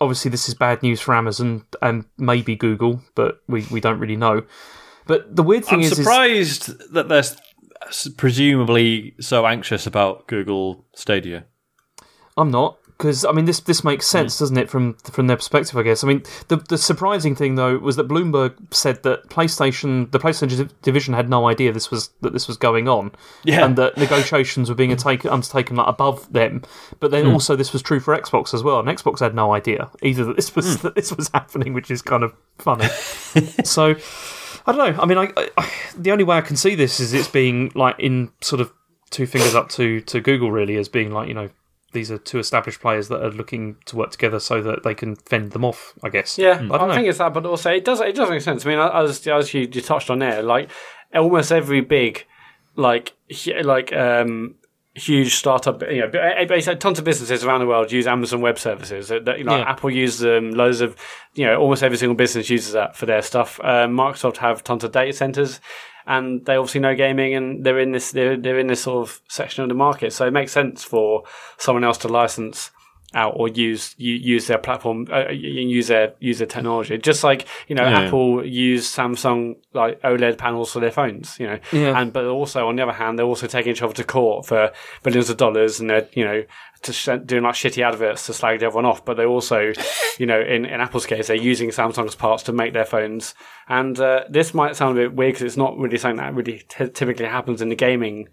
[0.00, 4.16] obviously this is bad news for Amazon and maybe Google, but we, we don't really
[4.16, 4.44] know.
[5.06, 7.22] But the weird thing is I'm is, is surprised that they're
[8.16, 11.44] presumably so anxious about Google Stadia.
[12.36, 14.18] I'm not because I mean this this makes hmm.
[14.18, 14.68] sense, doesn't it?
[14.68, 16.02] From from their perspective, I guess.
[16.02, 20.70] I mean the the surprising thing though was that Bloomberg said that PlayStation the PlayStation
[20.82, 23.12] division had no idea this was that this was going on,
[23.44, 23.64] Yeah.
[23.64, 26.62] and that negotiations were being undertaken, undertaken like above them.
[26.98, 27.32] But then hmm.
[27.32, 30.36] also this was true for Xbox as well, and Xbox had no idea either that
[30.36, 30.82] this was hmm.
[30.82, 32.88] that this was happening, which is kind of funny.
[33.64, 33.94] so.
[34.68, 35.02] I don't know.
[35.02, 37.98] I mean, I, I, the only way I can see this is it's being like
[37.98, 38.70] in sort of
[39.10, 41.48] two fingers up to, to Google, really, as being like, you know,
[41.92, 45.16] these are two established players that are looking to work together so that they can
[45.16, 46.36] fend them off, I guess.
[46.36, 46.50] yeah.
[46.50, 46.94] I I, don't know.
[46.94, 48.66] think it's that, but also it does it does make sense.
[48.66, 50.68] I mean, as as you, you touched on there, like
[51.14, 52.26] almost every big
[52.76, 53.14] like
[53.62, 54.56] like um
[54.98, 56.08] huge startup, you know,
[56.46, 59.10] basically tons of businesses around the world use Amazon Web Services.
[59.10, 59.70] You know, Yeah.
[59.70, 60.50] Apple uses them.
[60.50, 60.96] Loads of,
[61.34, 63.60] you know, almost every single business uses that for their stuff.
[63.62, 65.60] Um, Microsoft have tons of data centers,
[66.06, 69.20] and they obviously know gaming, and they're in this they're, they're in this sort of
[69.28, 70.12] section of the market.
[70.12, 71.24] So it makes sense for
[71.56, 72.70] someone else to license
[73.14, 77.74] out or use use their platform uh, use their use their technology just like you
[77.74, 78.00] know Yeah.
[78.00, 81.98] apple use samsung like oled panels for their phones you know Yeah.
[81.98, 84.72] and but also on the other hand they're also taking each other to court for
[85.02, 86.44] billions of dollars and they're you know
[86.82, 89.72] to doing like shitty adverts to slag everyone off but they're also
[90.18, 93.34] you know in, in apple's case they're using samsung's parts to make their phones
[93.68, 96.62] and uh, this might sound a bit weird because it's not really something that really
[96.68, 98.28] t- typically happens in the gaming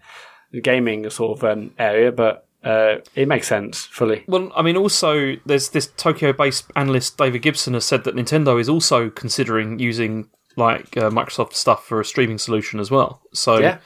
[0.52, 4.76] the gaming sort of um, area but uh, it makes sense fully Well, I mean,
[4.76, 9.78] also, there's this Tokyo based analyst, David Gibson, has said that Nintendo is also considering
[9.78, 13.20] using like uh, Microsoft stuff for a streaming solution as well.
[13.32, 13.78] So Yeah.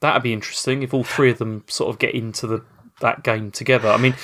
[0.00, 2.64] that'd be interesting if all three of them sort of get into the
[3.00, 3.88] that game together.
[3.88, 4.14] I mean,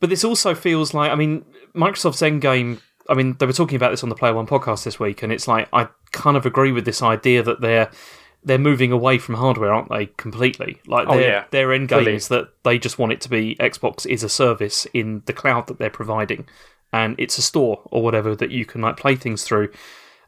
[0.00, 1.44] but this also feels like I mean,
[1.74, 2.80] Microsoft's end game.
[3.08, 5.32] I mean, they were talking about this on the Player One podcast this week, and
[5.32, 7.90] it's like I kind of agree with this idea that they're
[8.46, 10.06] they're moving away from hardware, aren't they?
[10.06, 10.80] Completely.
[10.86, 11.44] Like Oh, their yeah.
[11.50, 14.86] their end game is that they just want it to be Xbox is a service
[14.94, 16.46] in the cloud that they're providing,
[16.92, 19.70] and it's a store or whatever that you can like play things through,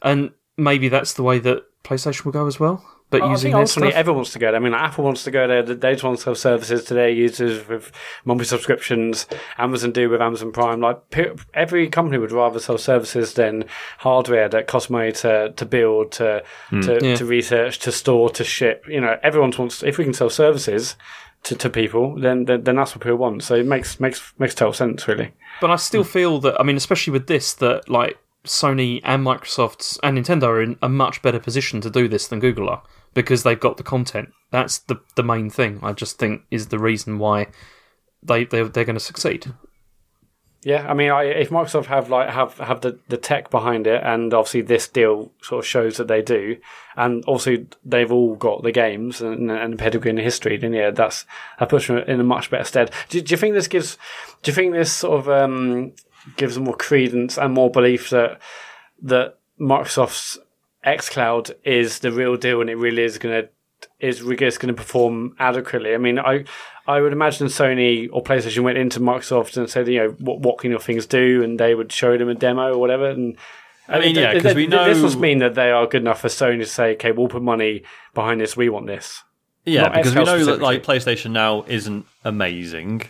[0.02, 2.85] and maybe that's the way that PlayStation will go as well.
[3.11, 4.01] But oh, I using think their ultimately stuff.
[4.01, 4.57] everyone wants to go there.
[4.57, 5.62] I mean, like, Apple wants to go there.
[5.62, 7.90] They just want to sell services to their users with
[8.27, 9.27] monthly subscriptions.
[9.57, 10.81] Amazon do with Amazon Prime.
[10.81, 13.64] Like pe- every company would rather sell services than
[13.99, 16.81] hardware that costs money to, to build, to hmm.
[16.83, 17.14] to, Yeah.
[17.16, 18.85] to research, to store, to ship.
[18.87, 19.83] You know, everyone wants.
[19.83, 20.97] If we can sell services
[21.44, 23.42] to, to people, then, then then that's what people want.
[23.42, 25.33] So it makes makes makes total sense, really.
[25.62, 26.11] But I still hmm.
[26.11, 30.62] feel that I mean, especially with this, that like Sony and Microsoft and Nintendo are
[30.62, 32.83] in a much better position to do this than Google are
[33.14, 34.31] because they've got the content.
[34.51, 35.81] That's the the main thing.
[35.83, 37.49] I just think is the reason why
[38.23, 39.53] they they they're going to succeed.
[40.64, 44.03] Yeah, I mean, I, if Microsoft have like have have the, the tech behind it,
[44.03, 46.57] and obviously this deal sort of shows that they do,
[46.97, 51.27] and also they've all got the games and, and pedigree and history, then yeah, that's
[51.61, 52.90] that puts them in a much better stead.
[53.09, 53.97] Do, do you think this gives?
[54.42, 55.92] Do you think this sort of um,
[56.37, 58.40] gives more credence and more belief that
[59.03, 60.40] that Microsoft's
[60.85, 63.49] xCloud is the real deal, and it really is going to
[64.01, 65.95] is really going to perform adequately.
[65.95, 66.45] I mean, I
[66.87, 70.59] I would imagine Sony or PlayStation went into Microsoft and said, you know, what what
[70.59, 73.09] can your things do, and they would show them a demo or whatever.
[73.09, 73.37] And
[73.88, 76.21] I mean, yeah, 'cause th- we th- this must mean that they are good enough
[76.21, 77.83] for Sony to say, okay, we'll put money
[78.14, 78.57] behind this.
[78.57, 79.23] We want this.
[79.64, 83.03] Yeah, Not because we know that like PlayStation now isn't amazing.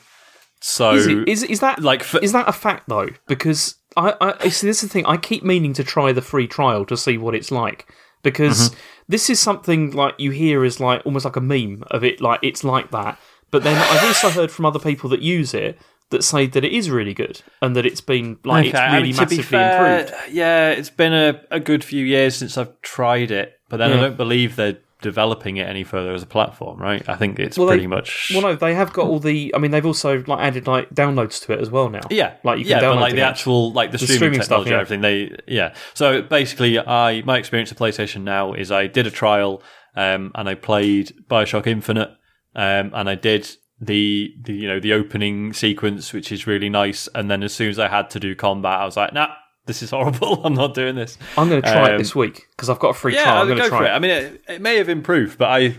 [0.61, 3.09] So Is, it, is is that like for, is that a fact though?
[3.29, 4.67] Because I, I see.
[4.67, 5.07] This is the thing.
[5.07, 7.87] I keep meaning to try the free trial to see what it's like
[8.23, 8.79] because Mm-hmm.
[9.09, 12.21] this is something like you hear is like almost like a meme of it.
[12.21, 13.19] Like it's like that.
[13.51, 15.79] But then I've also heard from other people that use it
[16.11, 19.09] that say that it is really good and that it's been like it's I really
[19.09, 20.15] mean, massively fair, improved.
[20.33, 24.01] Yeah, it's been a, a good few years since I've tried it, but then I
[24.01, 27.09] don't believe they're developing it any further as a platform, right?
[27.09, 28.31] I think it's Well, pretty they- much.
[28.33, 29.55] Well, no, they have got all the.
[29.55, 32.01] I mean, they've also like added like downloads to it as well now.
[32.11, 34.65] yeah, like you can yeah, download but like the actual like the, streaming, streaming stuff,
[34.65, 34.81] technology, yeah.
[34.81, 35.01] everything.
[35.03, 35.75] They yeah.
[35.95, 39.63] So basically, I my experience of PlayStation now is I did a trial
[39.97, 42.11] um, and I played Bioshock Infinite
[42.55, 43.49] um, and I did
[43.81, 47.09] the, the you know the opening sequence, which is really nice.
[47.15, 49.29] And then as soon as I had to do combat, I was like, nah.
[49.69, 50.41] This is horrible.
[50.45, 51.17] I'm not doing this.
[51.37, 53.43] I'm going to try it Um, this week because I've got a free Yeah, trial.
[53.43, 53.91] I'm going to try it.
[53.91, 53.93] it.
[53.93, 55.77] I mean, it, it may have improved, but I,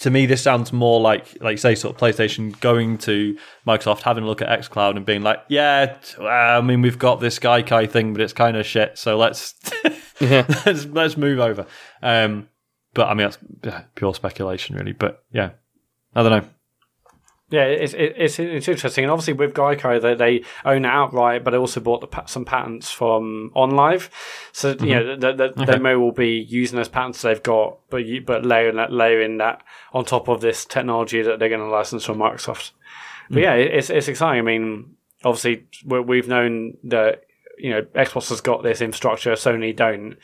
[0.00, 4.24] to me, this sounds more like, like say, sort of PlayStation going to Microsoft, having
[4.24, 8.12] a look at XCloud, and being like, yeah, I mean, we've got this Gaikai thing,
[8.12, 8.98] but it's kind of shit.
[8.98, 9.54] So let's
[10.20, 10.44] Yeah.
[10.66, 11.66] let's let's move over.
[12.02, 12.48] Um,
[12.92, 13.28] but I mean,
[13.62, 14.92] that's pure speculation, really.
[14.92, 15.50] But yeah,
[16.14, 16.48] I don't know.
[17.54, 21.52] Yeah, it's it's it's interesting, and obviously with Gaikai, they they own it outright, but
[21.52, 24.08] they also bought the, some patents from OnLive,
[24.50, 24.88] so you mm-hmm.
[24.88, 28.44] know that that they may well be using those patents they've got, but you, but
[28.44, 29.62] layering that layering that
[29.92, 32.72] on top of this technology that they're going to license from Microsoft.
[33.30, 33.42] But mm.
[33.42, 34.40] yeah, it's it's exciting.
[34.40, 37.22] I mean, obviously we- we've known that
[37.56, 40.16] you know Xbox has got this infrastructure, Sony don't.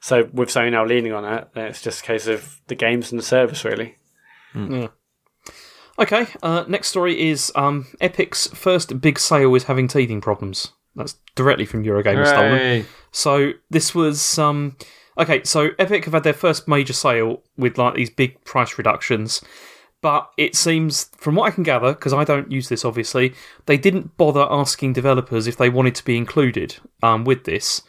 [0.00, 3.10] So with Sony now leaning on it, then it's just a case of the games
[3.10, 3.96] and the service, really.
[4.54, 4.90] Mm.
[5.98, 10.72] Okay, uh, next story is um, Epic's first big sale is having teething problems.
[10.96, 12.86] That's directly from Eurogamer stolen.
[13.12, 14.76] So this was um,
[15.18, 15.42] okay.
[15.44, 19.40] So Epic have had their first major sale with like these big price reductions,
[20.02, 23.32] but it seems, from what I can gather, because I don't use this obviously,
[23.66, 27.82] they didn't bother asking developers if they wanted to be included um, with this,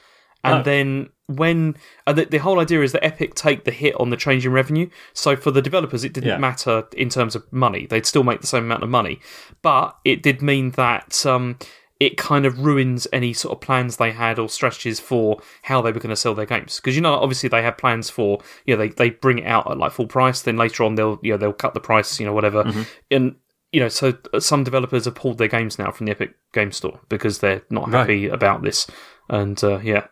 [0.43, 0.63] and Oh.
[0.63, 4.17] then when uh, the, the whole idea is that Epic take the hit on the
[4.17, 4.89] change in revenue.
[5.13, 6.37] So for the developers, it didn't Yeah.
[6.37, 9.19] matter in terms of money; they'd still make the same amount of money,
[9.61, 11.25] but it did mean that.
[11.25, 11.57] Um,
[11.97, 15.93] it kind of ruins any sort of plans they had or strategies for how they
[15.93, 16.75] were going to sell their games.
[16.75, 19.71] Because you know, obviously they have plans for you know they, they bring it out
[19.71, 22.25] at like full price, then later on they'll you know they'll cut the price, you
[22.25, 22.69] know whatever,
[23.09, 23.35] and
[23.71, 26.73] you know so uh, some developers have pulled their games now from the Epic Game
[26.73, 27.99] Store because they're not Right.
[28.01, 28.87] happy about this,
[29.29, 30.07] and uh, yeah,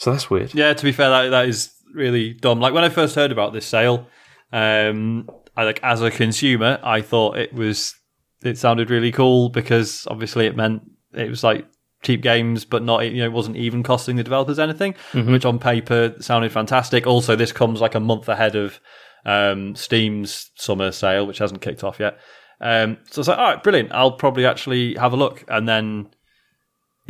[0.00, 0.54] so that's weird.
[0.54, 2.58] Yeah, to be fair, that that is really dumb.
[2.58, 4.06] Like when I first heard about this sale,
[4.50, 7.94] um, I like as a consumer, I thought it was
[8.42, 10.82] it sounded really cool because obviously it meant
[11.12, 11.66] it was like
[12.02, 15.58] cheap games, but not you know it wasn't even costing the developers anything, which on
[15.58, 17.06] paper sounded fantastic.
[17.06, 18.80] Also, this comes like a month ahead of
[19.26, 22.18] um, Steam's summer sale, which hasn't kicked off yet.
[22.62, 23.92] Um, so I was like, all right, brilliant.
[23.92, 26.08] I'll probably actually have a look, and then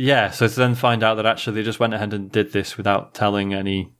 [0.01, 2.75] yeah, so to then find out that actually they just went ahead and did this
[2.75, 3.93] without telling any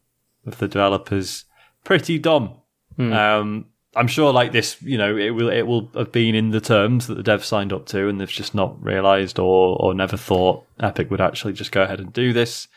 [0.48, 1.46] of the developers,
[1.84, 2.58] pretty dumb.
[3.00, 6.62] Um, I'm sure, like this, you know, it will it will have been in the
[6.62, 10.18] terms that the devs signed up to, and they've just not realised or or never
[10.18, 12.68] thought Epic would actually just go ahead and do this.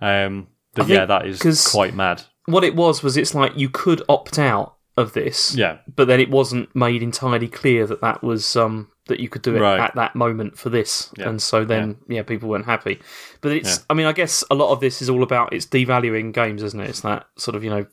[0.00, 2.22] Um, but I yeah, that is quite mad.
[2.46, 6.20] What it was was it's like you could opt out of this, Yeah, but then
[6.20, 9.80] it wasn't made entirely clear that that was um, that you could do it Right.
[9.80, 11.28] at that moment for this, Yeah.
[11.28, 12.22] and so then yeah.
[12.22, 13.00] people weren't happy.
[13.42, 16.32] But it's, I mean, I guess a lot of this is all about it's devaluing
[16.32, 16.88] games, isn't it?
[16.88, 17.86] It's that sort of you know,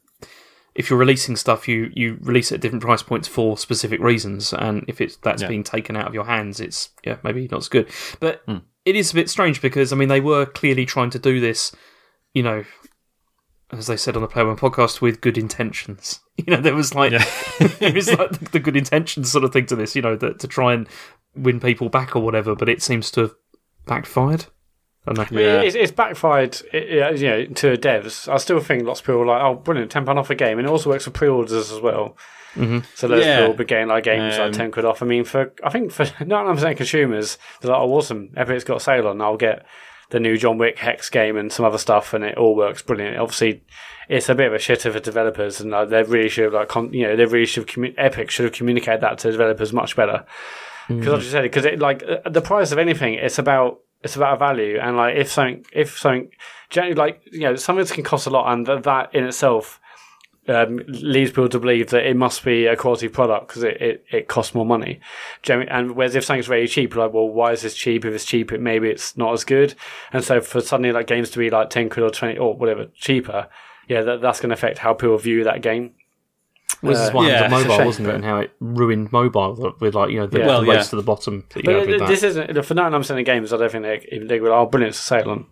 [0.73, 4.53] if you're releasing stuff, you you release it at different price points for specific reasons,
[4.53, 5.49] and if it's that's Yeah.
[5.49, 7.87] being taken out of your hands, it's yeah maybe not as good.
[8.21, 8.57] But Hmm.
[8.85, 11.75] it is a bit strange because I mean they were clearly trying to do this,
[12.33, 12.63] you know.
[13.71, 16.19] As they said on the Player One podcast, with good intentions.
[16.37, 17.11] You know, there was like
[17.79, 20.39] there is like the, the good intentions sort of thing to this, you know, that
[20.39, 20.87] to try and
[21.35, 22.55] win people back or whatever.
[22.55, 23.31] But it seems to have
[23.85, 24.45] backfired.
[25.05, 25.39] I don't know.
[25.39, 25.61] Yeah.
[25.61, 28.27] It's, it's backfired, it- it- you know, to devs.
[28.27, 30.57] I still think lots of people are like, "Oh, brilliant, ten pound off a game,"
[30.57, 32.17] and it also works for pre-orders as well.
[32.55, 32.79] Mm-hmm.
[32.95, 33.37] So those Yeah.
[33.37, 35.03] people will be getting like games Um, like ten quid off.
[35.03, 38.63] I mean, for I think for ninety nine percent consumers, they're like, "Oh, awesome, Epic's
[38.63, 39.21] got a sale on.
[39.21, 39.63] I'll get
[40.11, 43.17] the new John Wick Hex game and some other stuff, and it all works brilliant."
[43.17, 43.63] Obviously,
[44.07, 46.69] it's a bit of a shitter for developers, and like, they really should have like,
[46.69, 49.73] con- you know, they really should have commu- Epic should have communicated that to developers
[49.73, 50.25] much better
[50.97, 54.15] because I just said because it like uh, the price of anything it's about it's
[54.15, 56.31] about a value and like if something if something
[56.69, 59.79] generally like you know something can cost a lot and that, that in itself
[60.51, 64.05] um, leads people to believe that it must be a quality product because it, it,
[64.11, 64.99] it costs more money.
[65.47, 68.05] And whereas if something's very cheap, like well, why is this cheap?
[68.05, 69.73] If it's cheap, it maybe it's not as good.
[70.13, 72.87] And so for suddenly like games to be like ten quid or twenty or whatever
[72.95, 73.47] cheaper,
[73.87, 75.95] yeah, that, that's going to affect how people view that game.
[76.81, 78.15] Well, this is Uh, what yeah, happened it's mobile, wasn't it?
[78.15, 80.45] And how it ruined mobile with like you know the, Yeah.
[80.45, 80.89] the Well, race yeah.
[80.91, 83.25] to the bottom that you But have with this isn't for ninety nine percent of
[83.25, 83.53] games.
[83.53, 85.45] I don't think they even they are brilliant to sail on.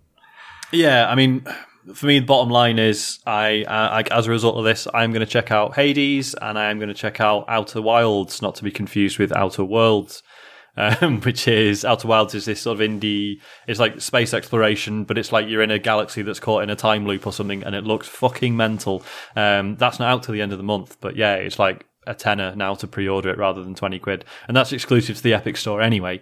[0.72, 1.46] Yeah, I mean,
[1.94, 5.26] for me, the bottom line is, I, I as a result of this, I'm going
[5.26, 8.64] to check out Hades and I am going to check out Outer Wilds, not to
[8.64, 10.22] be confused with Outer Worlds,
[10.78, 13.42] um, which is Outer Wilds is this sort of indie.
[13.68, 16.76] It's like space exploration, but it's like you're in a galaxy that's caught in a
[16.76, 19.04] time loop or something, and it looks fucking mental.
[19.36, 22.14] Um, that's not out till the end of the month, but yeah, it's like a
[22.14, 25.58] tenner now to pre-order it rather than twenty quid, and that's exclusive to the Epic
[25.58, 26.22] Store anyway.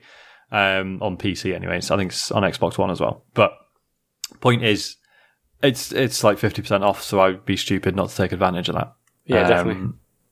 [0.49, 1.81] Um, on PC, anyway.
[1.81, 3.51] So I think it's on Xbox One as well, but
[4.39, 4.95] point is
[5.63, 8.93] it's it's like 50% off so i'd be stupid not to take advantage of that
[9.25, 9.89] Yeah, Um, definitely.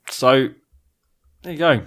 [0.10, 0.50] so
[1.44, 1.82] there you go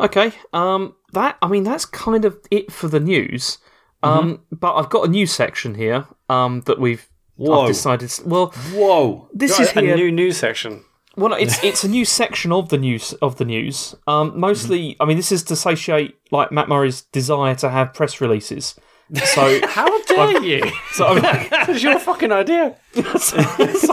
[0.00, 3.58] Okay, um, that I mean that's kind of it for the news.
[4.02, 7.62] Um, but I've got a new section here um, that we've Whoa.
[7.62, 8.12] I've decided.
[8.24, 9.94] Well, whoa this Got is a here.
[9.94, 10.82] new news section.
[11.16, 13.94] Well, it's it's a new section of the news of the news.
[14.08, 18.20] Um, mostly, I mean, this is to satiate like Mat Murray's desire to have press
[18.20, 18.74] releases.
[19.14, 20.70] So, How dare you?
[20.92, 22.76] so, I mean, That's your fucking idea.
[23.18, 23.38] so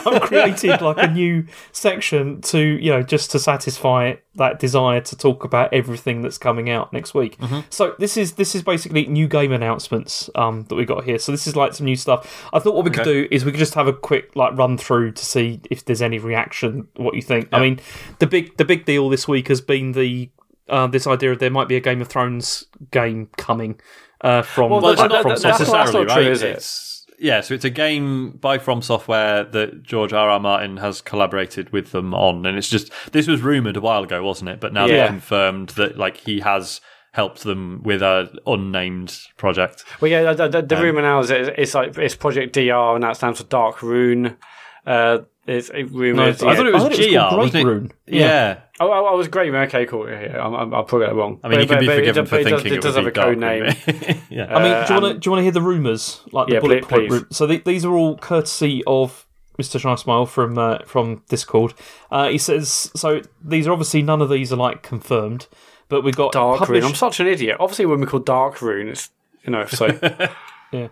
[0.05, 5.17] I've created like a new section to you know just to satisfy that desire to
[5.17, 7.37] talk about everything that's coming out next week.
[7.69, 11.17] So this is this is basically new game announcements um, that we got here.
[11.17, 12.49] So this is like some new stuff.
[12.53, 14.77] I thought what we could do is we could just have a quick like run
[14.77, 16.87] through to see if there's any reaction.
[16.95, 17.49] What you think?
[17.51, 17.79] I mean,
[18.19, 20.29] the big the big deal this week has been the
[20.67, 23.79] uh, this idea of there might be a Game of Thrones game coming
[24.21, 25.79] uh, from Well, well it's that- not that- from that's- Software.
[25.83, 26.49] necessarily not true, right is it?
[26.57, 31.01] it's yeah so it's a game by from software that george r r martin has
[31.01, 34.59] collaborated with them on and it's just this was rumored a while ago wasn't it
[34.61, 35.01] but now Yeah.
[35.01, 36.79] they've confirmed that like he has
[37.11, 41.29] helped them with a unnamed project Well, yeah, the, the, the Um, rumor now is
[41.29, 44.37] it's, it's like it's Project DR, and that stands for Dark Rune.
[44.85, 46.43] Uh, it's it No, rumored.
[46.43, 47.65] I thought it was I thought it was GR, called Great wasn't it?
[47.65, 47.91] Rune.
[48.05, 48.57] yeah.
[48.59, 49.53] Oh, oh, I was great.
[49.53, 50.09] Okay, cool.
[50.09, 51.39] Yeah, yeah, I'm, I'm, I'll probably get it wrong.
[51.43, 53.13] I mean, you can be forgiven it, for does- thinking it it, does would have
[53.13, 53.63] be a code Dark name.
[53.63, 54.21] Rune.
[54.29, 54.55] yeah.
[54.55, 56.47] I mean, do you want to and- do you want to hear the rumours, like
[56.47, 57.27] the Yeah, bullet please- point?
[57.29, 57.37] please.
[57.37, 59.25] So the, these are all courtesy of
[59.59, 59.79] Mr.
[59.79, 61.73] Shy Smile from uh, from Discord.
[62.11, 63.21] Uh, he says so.
[63.43, 65.47] These are obviously none of these are like confirmed,
[65.89, 66.89] but we've got Dark published, Rune.
[66.91, 67.57] I'm such an idiot.
[67.59, 69.09] Obviously, when we call Dark Rune, it's
[69.43, 69.65] you know.
[69.65, 69.87] So
[70.71, 70.87] yeah,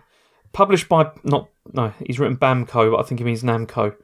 [0.52, 1.94] published by not no.
[2.04, 3.94] He's written Bamco, but I think he means Namco.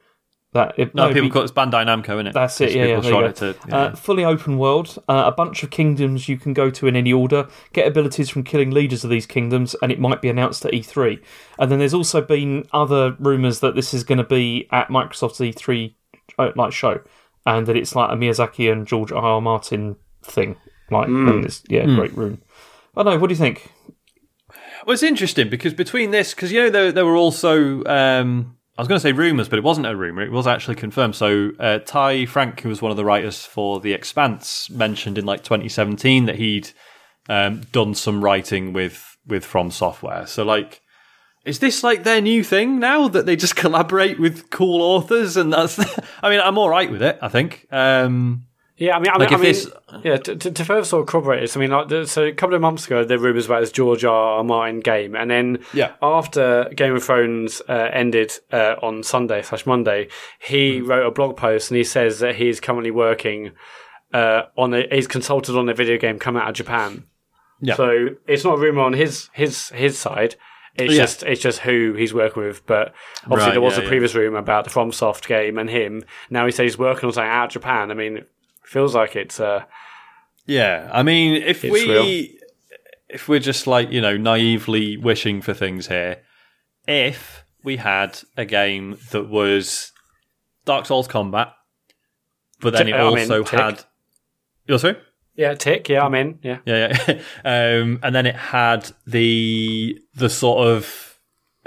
[0.55, 2.33] That it, no, it'd people be- call it Bandai Namco, isn't it?
[2.33, 3.25] That's it, Because yeah, yeah, there you go.
[3.25, 3.77] it to- yeah.
[3.77, 7.11] Uh, fully open world, uh, a bunch of kingdoms you can go to in any
[7.11, 10.71] order, get abilities from killing leaders of these kingdoms, and it might be announced at
[10.71, 11.21] E3.
[11.59, 15.39] And then there's also been other rumours that this is going to be at Microsoft's
[15.41, 15.93] E3
[16.39, 17.01] uh, like show,
[17.45, 19.21] and that it's like a Miyazaki and George R.
[19.21, 19.41] R.
[19.41, 20.55] Martin thing.
[20.89, 22.41] Like, and it's, yeah, Great Rune.
[22.95, 23.19] I don't know.
[23.19, 23.71] What do you think?
[24.85, 28.81] Well, it's interesting because between this, because you know there, there were also um, I
[28.81, 31.15] was going to say rumors, but it wasn't a rumor; it was actually confirmed.
[31.15, 35.25] So uh, Ty Franck, who was one of the writers for The Expanse, mentioned in
[35.25, 36.71] like 2017 that he'd
[37.29, 40.27] um, done some writing with with From Software.
[40.27, 40.81] So like.
[41.45, 45.53] Is this like their new thing now that they just collaborate with cool authors and
[45.53, 45.77] that's?
[46.23, 47.19] I mean, I'm all right with it.
[47.21, 47.67] I think.
[47.71, 48.44] Um,
[48.77, 49.69] yeah, I mean, I mean, if I mean this-
[50.03, 50.17] yeah.
[50.17, 52.61] To, to, further sort of corroborate this, I mean, like, the, so a couple of
[52.61, 54.37] months ago, there were rumors about this George R.
[54.39, 54.43] R.
[54.43, 55.91] Martin game, and then Yeah.
[56.01, 60.09] after Game of Thrones uh, ended uh, on Sunday slash Monday,
[60.39, 60.87] he Hmm.
[60.87, 63.51] wrote a blog post and he says that he's currently working
[64.13, 67.03] uh, on a, he's consulted on a video game coming out of Japan.
[67.61, 67.75] Yeah.
[67.75, 70.35] So it's not a rumor on his his his side.
[70.75, 71.01] It's Yeah.
[71.03, 72.65] just it's just who he's working with.
[72.65, 73.89] But obviously Right, there was yeah, a yeah.
[73.89, 76.03] previous rumor about the FromSoft game and him.
[76.29, 77.91] Now he says he's working on something out of Japan.
[77.91, 78.25] I mean,
[78.75, 79.63] feels like it's uh,
[80.45, 82.27] Yeah, I mean, if we real.
[83.07, 86.17] if we're just like you know naively wishing for things here,
[86.85, 89.93] if we had a game that was
[90.65, 91.53] Dark Souls combat,
[92.59, 93.85] but then it also had,
[94.67, 94.97] you're sorry,
[95.37, 95.87] yeah, tick.
[95.87, 96.39] Yeah, I'm in.
[96.43, 96.57] Yeah.
[96.65, 101.14] yeah, yeah, um, and then it had the the sort of.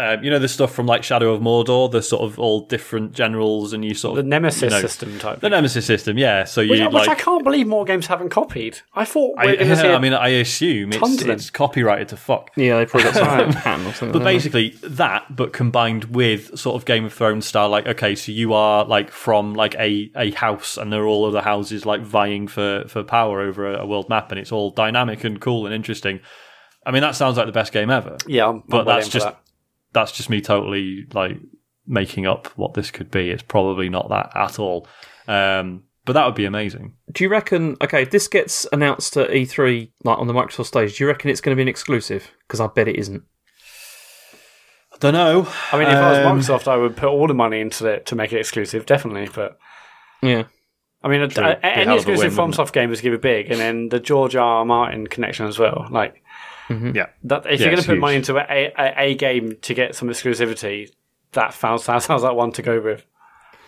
[0.01, 3.13] Um, you know the stuff from like Shadow of Mordor, the sort of all different
[3.13, 5.41] generals, and you sort The of the Nemesis you know, system type.
[5.41, 6.45] the Nemesis system, yeah.
[6.45, 8.79] So you which, which I can't believe more games haven't copied.
[8.95, 9.89] I thought we I, were going to see.
[9.89, 12.53] I mean, I assume it's, it's copyrighted to fuck.
[12.55, 14.13] Yeah, they probably got some pattern or something.
[14.13, 18.31] But basically that, but combined with sort of Game of Thrones style, like okay, so
[18.31, 22.03] you are like from like a, a house, and there are all other houses like
[22.03, 25.67] vying for for power over a, a world map, and it's all dynamic and cool
[25.67, 26.21] and interesting.
[26.87, 28.17] I mean, that sounds like the best game ever.
[28.29, 29.41] yeah, I'm, but I'm that's in for just that.
[30.01, 31.37] That's just me totally like
[31.87, 33.31] making up what this could be.
[33.31, 34.87] It's probably not that at all.
[35.27, 36.95] Um, but that would be amazing.
[37.13, 37.77] do you reckon?
[37.83, 41.31] Okay, if this gets announced at E3, like on the Microsoft stage, do you reckon
[41.31, 42.31] it's going to be an exclusive?
[42.47, 43.23] Because I bet it isn't.
[44.93, 45.47] I don't know.
[45.73, 48.07] I mean, if I Um, was Microsoft, I would put all the money into it
[48.07, 49.29] to make it exclusive, definitely.
[49.35, 49.59] But
[50.23, 50.45] Yeah.
[51.03, 51.45] I mean, True.
[51.45, 53.61] a any hell of a exclusive win, from wouldn't soft games give it big, and
[53.61, 54.59] then the George R.
[54.59, 54.65] R.
[54.65, 55.87] Martin connection as well.
[55.91, 56.23] Like
[56.69, 57.07] Yeah.
[57.25, 58.01] that, if Yeah, you're going to put huge.
[58.01, 60.91] money into a, a, a game to get some exclusivity,
[61.33, 63.05] that sounds that sounds like one to go with.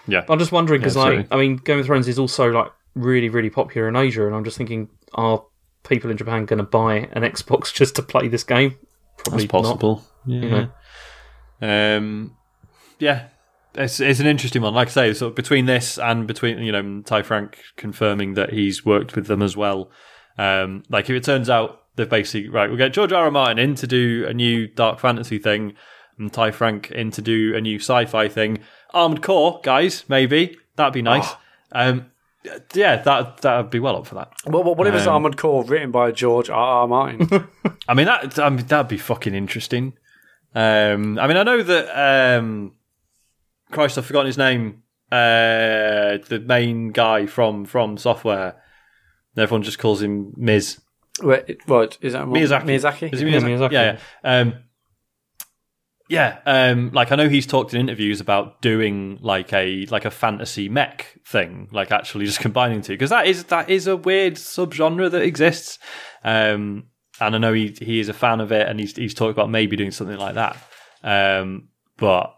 [0.07, 0.25] Yeah.
[0.29, 1.29] I'm just wondering because, Yeah, like.
[1.31, 4.45] I mean, Game of Thrones is also like really, really popular in Asia, and I'm
[4.45, 5.45] just thinking, are
[5.85, 8.77] people in Japan going to buy an Xbox just to play this game?
[9.19, 10.05] Probably That's possible.
[10.27, 10.67] Yeah.
[11.61, 12.37] Um,
[12.99, 13.29] yeah.
[13.75, 14.75] It's, it's an interesting one.
[14.75, 18.85] Like I say, so between this and between, you know, Ty Franck confirming that he's
[18.85, 19.91] worked with them as well.
[20.39, 23.25] Um, like if it turns out they've basically, right, we'll get George R.
[23.25, 23.31] R.
[23.31, 25.75] Martin in to do a new dark fantasy thing
[26.19, 28.59] and Ty Franck in to do a new sci-fi thing.
[28.93, 30.57] Armored Core, guys, maybe.
[30.77, 31.29] That'd be nice.
[31.73, 32.07] Um,
[32.75, 34.33] yeah, that, that'd be well up for that.
[34.45, 36.57] What, what, what if it's Um, Armored Core written by George R.
[36.57, 36.89] R.
[36.89, 37.47] Martin?
[37.89, 39.95] I mean that I mean that'd be fucking interesting.
[40.55, 42.73] Um, I mean I know that um,
[43.71, 44.83] Christ I've forgotten his name.
[45.13, 48.63] Uh, the main guy from from software.
[49.37, 50.81] Everyone just calls him Miz.
[51.23, 52.27] Wait, what is that?
[52.27, 52.65] Miyazaki.
[52.65, 53.13] Miyazaki.
[53.13, 53.59] Is he Yeah, Miyazaki?
[53.59, 53.73] Miyazaki.
[53.73, 54.41] Yeah, yeah.
[54.41, 54.55] Um,
[56.11, 60.11] yeah, um, like I know he's talked in interviews about doing like a like a
[60.11, 64.35] fantasy mech thing, like actually just combining two, because that is that is a weird
[64.35, 65.79] subgenre that exists.
[66.25, 66.87] Um,
[67.21, 69.51] and I know he he is a fan of it, and he's he's talked about
[69.51, 70.57] maybe doing something like that.
[71.05, 72.35] Um, but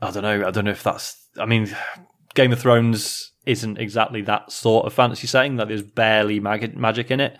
[0.00, 0.46] I don't know.
[0.46, 1.28] I don't know if that's.
[1.38, 1.68] I mean,
[2.34, 5.56] Game of Thrones isn't exactly that sort of fantasy setting.
[5.56, 7.38] That there's barely mag- magic in it.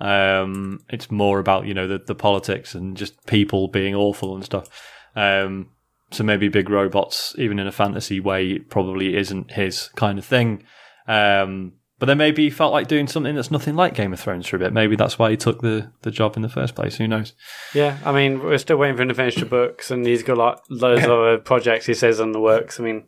[0.00, 4.44] Um, it's more about you know the, the politics and just people being awful and
[4.44, 4.68] stuff.
[5.14, 5.68] Um,
[6.10, 10.64] so maybe big robots, even in a fantasy way, probably isn't his kind of thing.
[11.06, 14.48] Um, but then maybe he felt like doing something that's nothing like Game of Thrones
[14.48, 14.72] for a bit.
[14.72, 16.96] Maybe that's why he took the, the job in the first place.
[16.96, 17.32] Who knows?
[17.74, 20.36] Yeah, I mean, we're still waiting for him to finish the books, and he's got
[20.36, 22.80] like loads of other projects he says on the works.
[22.80, 23.04] I mean,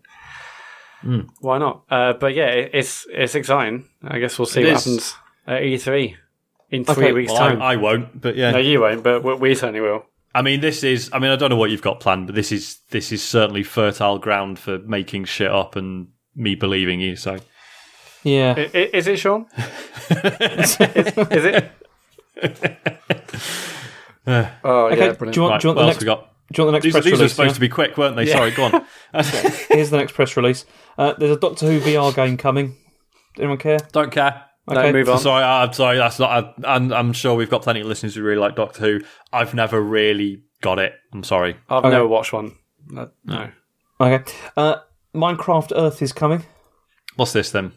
[1.04, 1.20] Hmm.
[1.40, 1.84] why not?
[1.90, 3.84] Uh, but yeah, it, it's it's exciting.
[4.02, 4.84] I guess we'll see It what is.
[4.84, 5.14] happens
[5.46, 6.16] at E3
[6.70, 7.60] in three Okay, weeks' Well, time.
[7.62, 8.52] I, I won't, but yeah.
[8.52, 10.06] no, you won't, but we, we certainly will.
[10.34, 11.10] I mean, this is.
[11.12, 13.62] I mean, I don't know what you've got planned, but this is this is certainly
[13.62, 17.14] fertile ground for making shit up and me believing you.
[17.16, 17.38] So
[18.22, 18.54] Yeah.
[18.56, 19.46] I, i- is it Sean?
[19.54, 21.70] is, is it?
[24.26, 24.26] oh
[24.90, 25.36] Okay, yeah, do brilliant.
[25.36, 26.04] you want, right, do you want what the else next?
[26.50, 26.56] We got?
[26.56, 27.54] Do you want the next These, press these are supposed yeah?
[27.54, 28.26] to be quick, weren't they?
[28.26, 28.86] Sorry, go on.
[29.70, 30.64] Here's the next press release.
[30.98, 32.76] Uh, there's a Doctor Who VR game coming.
[33.38, 33.78] Anyone care?
[33.92, 34.44] don't care.
[34.66, 35.18] No, move on.
[35.18, 35.98] Sorry, I'm sorry.
[35.98, 36.54] That's not.
[36.64, 39.00] I, I'm, I'm sure we've got plenty of listeners who really like Doctor Who.
[39.32, 40.94] I've never really got it.
[41.12, 41.56] I'm sorry.
[41.68, 42.56] I've never watched one.
[42.88, 43.10] No.
[43.24, 43.50] no.
[44.00, 44.32] Okay.
[44.56, 44.76] Uh,
[45.14, 46.44] Minecraft Earth is coming.
[47.16, 47.72] What's this then?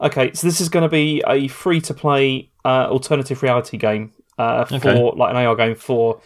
[0.00, 4.12] Okay, so this is going to be a free to play uh, alternative reality game
[4.38, 5.00] uh, for Okay.
[5.16, 6.20] like an AR game for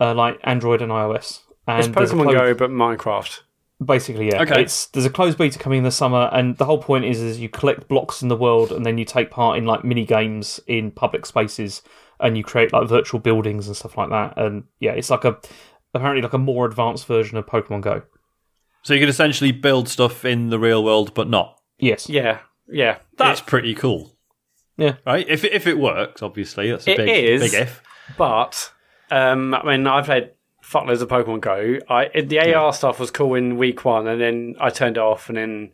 [0.00, 1.40] uh, like Android and iOS.
[1.66, 3.40] And It's Pokemon closed- Go, but Minecraft.
[3.84, 4.42] Basically, yeah.
[4.42, 4.62] Okay.
[4.62, 7.40] It's there's a closed beta coming in the summer, and the whole point is is
[7.40, 10.60] you collect blocks in the world, and then you take part in like mini games
[10.66, 11.82] in public spaces,
[12.20, 14.34] and you create like virtual buildings and stuff like that.
[14.38, 15.38] And yeah, it's like a
[15.92, 18.02] apparently like a more advanced version of Pokemon Go.
[18.82, 21.58] So you can essentially build stuff in the real world, but not.
[21.78, 22.08] Yes.
[22.08, 22.38] Yeah,
[22.68, 22.98] yeah.
[23.18, 24.16] That's pretty cool.
[24.76, 24.96] Yeah.
[25.04, 25.26] Right.
[25.28, 27.50] If it- if it works, obviously that's a It big is.
[27.50, 27.82] big if.
[28.16, 28.72] But
[29.10, 30.30] um, I mean, I played
[30.62, 31.78] fuckloads of Pokemon Go.
[31.88, 35.28] I the AR stuff was cool in week one, and then I turned it off,
[35.28, 35.72] and then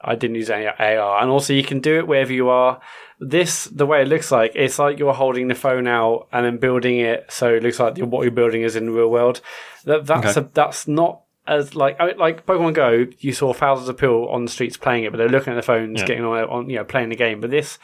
[0.00, 1.20] I didn't use any AR.
[1.22, 2.80] And also, you can do it wherever you are.
[3.20, 6.58] This the way it looks like it's like you're holding the phone out and then
[6.58, 9.40] building it, so it looks like what you're building is in the real world.
[9.84, 10.46] That that's Okay.
[10.46, 11.20] a, that's not.
[11.46, 15.12] As like like Pokemon Go, you saw thousands of people on the streets playing it,
[15.12, 16.06] but they're looking at their phones, Yeah.
[16.06, 17.40] getting on, on you know playing the game.
[17.42, 17.78] But this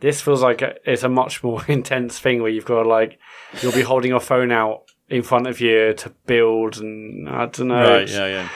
[0.00, 3.18] this feels like a, it's a much more intense thing where you've got to like
[3.62, 7.68] you'll be holding your phone out in front of you to build and I don't
[7.68, 7.82] know.
[7.98, 8.08] Right.
[8.08, 8.26] Yeah.
[8.26, 8.48] Yeah.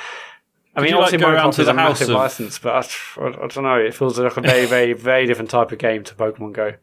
[0.77, 2.73] I mean, you, like, obviously go around Minecraft is a house massive of- license, but
[2.73, 3.77] I, I, I don't know.
[3.77, 6.75] It feels like a very, very, very different type of game to Pokemon Go.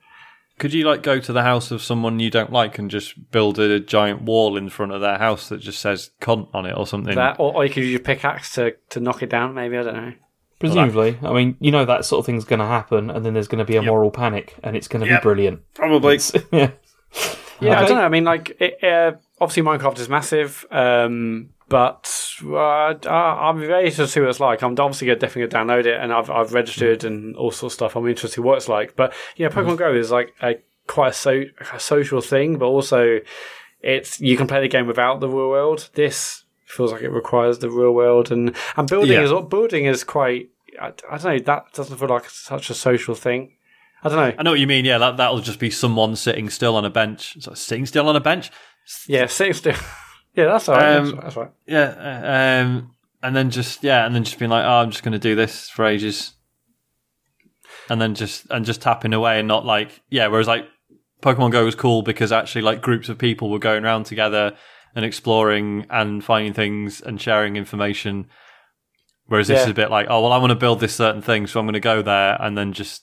[0.57, 3.59] Could you like go to the house of someone you don't like and just build
[3.59, 6.87] a giant wall in front of their house that just says "cunt" on it or
[6.87, 7.13] something?
[7.15, 9.53] That, or, or you could use your pickaxe to, to knock it down.
[9.53, 10.13] Maybe I don't know.
[10.59, 13.49] Presumably, I mean, you know that sort of thing's going to happen, and then there's
[13.49, 15.21] going to be a moral panic, and it's going to Yep.
[15.21, 15.61] be brilliant.
[15.73, 16.19] Probably.
[16.53, 16.71] yeah.
[17.61, 18.03] Yeah, I don't know.
[18.03, 22.11] I mean, like, it, uh, obviously Minecraft is massive, um, but
[22.43, 24.61] uh, I- I'm very interested to see what it's like.
[24.61, 27.73] I'm obviously gonna, definitely going to download it, and I've, I've registered and all sorts
[27.73, 27.95] of stuff.
[27.95, 28.95] I'm interested to see what it's like.
[28.95, 30.55] But yeah, Pokemon Go is like a
[30.87, 31.43] quite a, so,
[31.73, 33.19] a social thing, but also
[33.81, 35.89] it's you can play the game without the real world.
[35.93, 39.23] This feels like it requires the real world, and and building Yeah.
[39.23, 40.49] is building is quite.
[40.79, 41.39] I, I don't know.
[41.39, 43.53] That doesn't feel like such a social thing.
[44.05, 44.35] I don't know.
[44.37, 44.85] I know what you mean.
[44.85, 47.37] Yeah, that that'll just be someone sitting still on a bench.
[47.41, 48.51] So sitting still on a bench.
[49.07, 49.73] Yeah, sitting still.
[50.35, 50.95] yeah, that's all right.
[50.97, 51.51] Um, that's, that's right.
[51.65, 52.61] Yeah.
[52.61, 52.91] uh, Um.
[53.23, 55.33] And then just yeah, and then just being like, oh, I'm just going to do
[55.35, 56.33] this for ages.
[57.89, 60.27] and then just and just tapping away and not like yeah.
[60.27, 60.67] Whereas like
[61.21, 64.55] Pokemon Go was cool because actually like groups of people were going around together
[64.95, 68.27] and exploring and finding things and sharing information.
[69.27, 69.63] Whereas this Yeah.
[69.63, 71.65] is a bit like, oh well, I want to build this certain thing, so I'm
[71.65, 73.01] going to go there and then just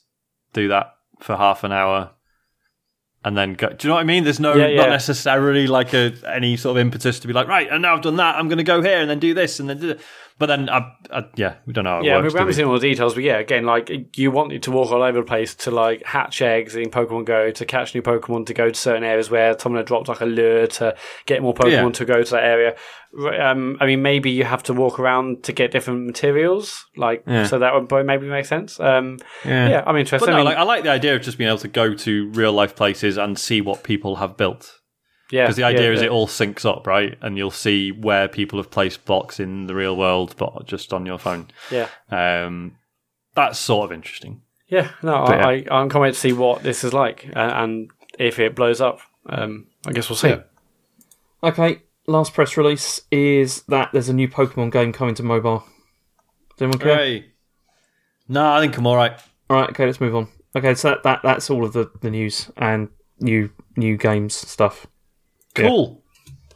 [0.52, 2.10] do that for half an hour,
[3.24, 3.68] and then go.
[3.68, 4.24] Do you know what I mean?
[4.24, 4.76] There's no Yeah, yeah.
[4.82, 8.02] not necessarily like a any sort of impetus to be like, right, and now I've
[8.02, 9.96] done that, I'm going to go here and then do this and then do.
[10.38, 12.02] But then, I, I, yeah, we don't know.
[12.02, 14.62] Yeah, works, we haven't seen all the details, but yeah, again, like you want it
[14.64, 17.94] to walk all over the place to like hatch eggs in Pokemon Go, to catch
[17.94, 20.96] new Pokemon, to go to certain areas where someone had dropped like a lure to
[21.26, 21.90] get more Pokemon Yeah.
[21.90, 22.74] to go to that area.
[23.40, 27.44] Um, I mean, maybe you have to walk around to get different materials, like Yeah.
[27.44, 28.80] so that would maybe make sense.
[28.80, 29.82] Um, yeah.
[29.86, 30.26] I'm interested.
[30.26, 32.30] But I mean, like, I like the idea of just being able to go to
[32.30, 34.78] real life places and see what people have built.
[35.32, 36.06] Yeah, Because the idea yeah, is yeah.
[36.06, 37.18] it all syncs up, right?
[37.22, 41.04] And you'll see where people have placed blocks in the real world, but just on
[41.06, 41.48] your phone.
[41.70, 41.88] yeah.
[42.10, 42.76] Um,
[43.34, 44.42] that's sort of interesting.
[44.68, 47.38] Yeah, no, But I, I, I'm can't wait to see what this is like uh,
[47.56, 49.00] and if it blows up.
[49.26, 50.28] Um, I guess we'll see.
[50.28, 50.42] Yeah.
[51.42, 55.64] Okay, last press release is that there's a new Pokemon game coming to mobile.
[56.56, 56.96] Does anyone care?
[56.96, 57.32] Great.
[58.28, 59.12] No, I think I'm all right.
[59.50, 60.28] All right, okay, let's move on.
[60.54, 62.88] Okay, so that, that that's all of the, the news and
[63.20, 64.86] new new games stuff.
[65.56, 65.68] Yeah.
[65.68, 66.02] Cool.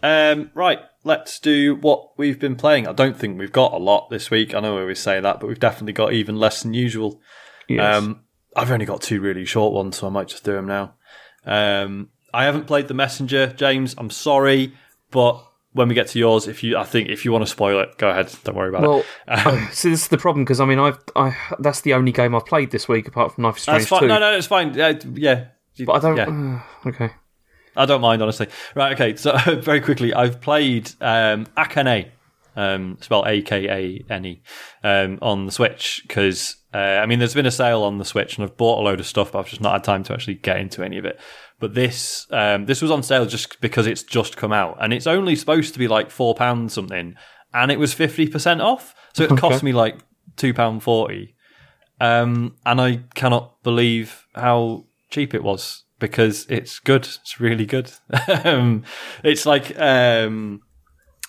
[0.03, 2.87] Um, right, let's do what we've been playing.
[2.87, 4.55] I don't think we've got a lot this week.
[4.55, 7.21] I know we always say that, but we've definitely got even less than usual.
[7.69, 7.97] Yes.
[7.97, 8.23] Um,
[8.55, 10.95] I've only got two really short ones, so I might just do them now.
[11.45, 13.95] Um, I haven't played the Messenger, James.
[13.99, 14.75] I'm sorry,
[15.11, 15.43] but
[15.73, 17.99] when we get to yours, if you, I think if you want to spoil it,
[17.99, 18.33] go ahead.
[18.45, 19.47] Don't worry about well, it.
[19.47, 22.35] Um, so this is the problem because I mean I've I that's the only game
[22.35, 24.01] I've played this week apart from Knife Strange that's fine.
[24.01, 24.09] two.
[24.09, 24.75] No, no, it's fine.
[24.75, 25.47] Yeah, yeah.
[25.85, 26.17] But I don't.
[26.17, 26.61] Yeah.
[26.85, 27.11] uh, okay.
[27.77, 28.49] I don't mind, honestly.
[28.75, 32.11] Right, okay, so very quickly, I've played um, Akane,
[32.57, 34.43] um, spelled A K A N E,
[34.83, 38.37] um, on the Switch, because, uh, I mean, there's been a sale on the Switch,
[38.37, 40.35] and I've bought a load of stuff, but I've just not had time to actually
[40.35, 41.21] get into any of it.
[41.59, 45.07] But this um, this was on sale just because it's just come out, and it's
[45.07, 47.15] only supposed to be like £4 something,
[47.53, 49.99] and it was 50% off, so it cost me like
[50.37, 51.33] £2.40.
[51.99, 57.07] Um, and I cannot believe how cheap it was because it's good.
[57.07, 57.91] It's really good.
[58.45, 58.85] um,
[59.23, 60.63] it's like um,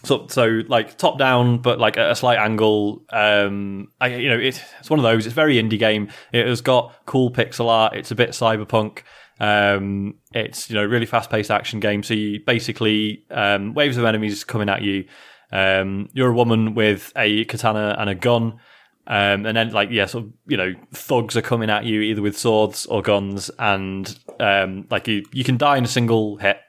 [0.04, 3.04] so so like top down, but like at a slight angle.
[3.12, 5.26] Um, I, you know, it, it's one of those.
[5.26, 6.10] It's very indie game.
[6.32, 7.96] It has got cool pixel art.
[7.96, 9.00] It's a bit cyberpunk.
[9.40, 12.04] Um, it's you know really fast paced action game.
[12.04, 15.06] So you basically um, waves of enemies coming at you.
[15.52, 18.60] Um, you're a woman with a katana and a gun.
[19.08, 22.38] Um, and then, like, yeah, of, you know, thugs are coming at you either with
[22.38, 26.60] swords or guns, and um, like you, you can die in a single hit.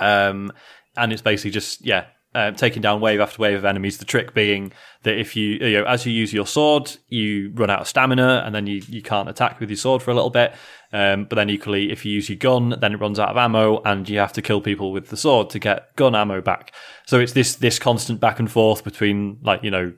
[0.00, 0.52] Um,
[0.96, 3.98] and it's basically just yeah, uh, taking down wave after wave of enemies.
[3.98, 4.72] The trick being
[5.02, 8.42] that if you, you know, as you use your sword, you run out of stamina,
[8.44, 10.54] and then you, you can't attack with your sword for a little bit.
[10.92, 13.82] Um, but then equally, if you use your gun, then it runs out of ammo,
[13.82, 16.72] and you have to kill people with the sword to get gun ammo back.
[17.06, 19.92] So it's this this constant back and forth between like you know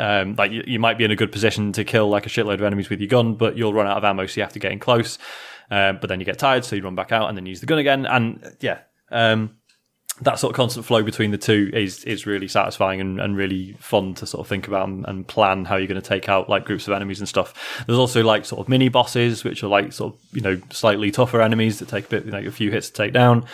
[0.00, 2.54] um, like you, you might be in a good position to kill like a shitload
[2.54, 4.58] of enemies with your gun, but you'll run out of ammo, so you have to
[4.58, 5.18] get in close.
[5.70, 7.66] Um, but then you get tired, so you run back out and then use the
[7.66, 8.06] gun again.
[8.06, 8.80] And yeah,
[9.10, 9.56] um,
[10.22, 13.74] that sort of constant flow between the two is is really satisfying and, and really
[13.74, 16.48] fun to sort of think about and, and plan how you're going to take out
[16.48, 17.84] like groups of enemies and stuff.
[17.86, 21.10] There's also like sort of mini bosses, which are like sort of you know slightly
[21.10, 23.44] tougher enemies that take a bit like a few hits to take down.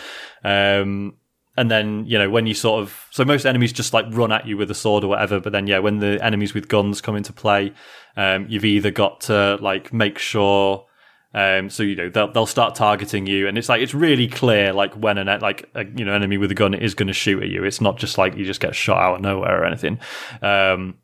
[0.43, 1.17] Um,
[1.57, 4.47] and then you know when you sort of so most enemies just like run at
[4.47, 7.15] you with a sword or whatever but then yeah when the enemies with guns come
[7.15, 7.73] into play
[8.15, 10.85] um, you've either got to like make sure
[11.33, 14.71] um, so you know they'll they'll start targeting you and it's like it's really clear
[14.71, 17.43] like when an like a, you know enemy with a gun is going to shoot
[17.43, 17.63] at you.
[17.63, 19.99] It's not just like you just get shot out of nowhere or anything.
[20.41, 20.95] Um,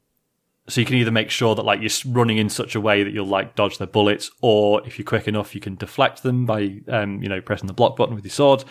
[0.69, 3.11] so you can either make sure that like you're running in such a way that
[3.11, 6.79] you'll like dodge their bullets or if you're quick enough you can deflect them by
[6.87, 8.63] um, you know pressing the block button with your sword.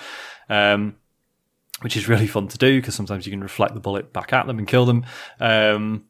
[0.48, 0.96] Um,
[1.82, 4.46] which is really fun to do because sometimes you can reflect the bullet back at
[4.46, 5.04] them and kill them.
[5.40, 6.04] Um,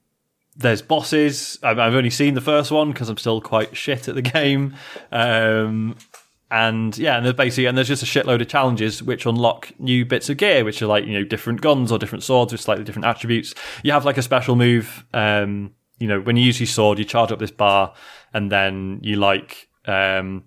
[0.55, 1.59] there's bosses.
[1.63, 4.75] I've, only seen the first one because I'm still quite shit at the game.
[5.11, 5.97] Um,
[6.51, 10.05] and yeah, and there's basically and there's just a shitload of challenges which unlock new
[10.05, 12.85] bits of gear, which are like you know different guns or different swords with slightly
[12.85, 13.55] different attributes.
[13.83, 15.07] You have like a special move.
[15.15, 17.95] Um, you know, when you use your sword, you charge up this bar,
[18.35, 20.45] and then you like um,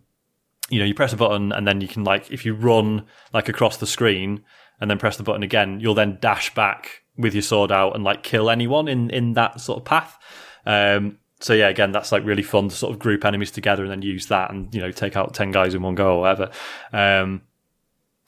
[0.70, 3.50] you know, you press a button and then you can like if you run like
[3.50, 4.44] across the screen
[4.80, 8.04] and then press the button again, you'll then dash back with your sword out and
[8.04, 10.18] like kill anyone in in that sort of path.
[10.66, 13.92] Um, so yeah, again, that's like really fun to sort of group enemies together and
[13.92, 16.52] then use that and you know take out ten guys in one go or whatever.
[16.94, 17.42] Um,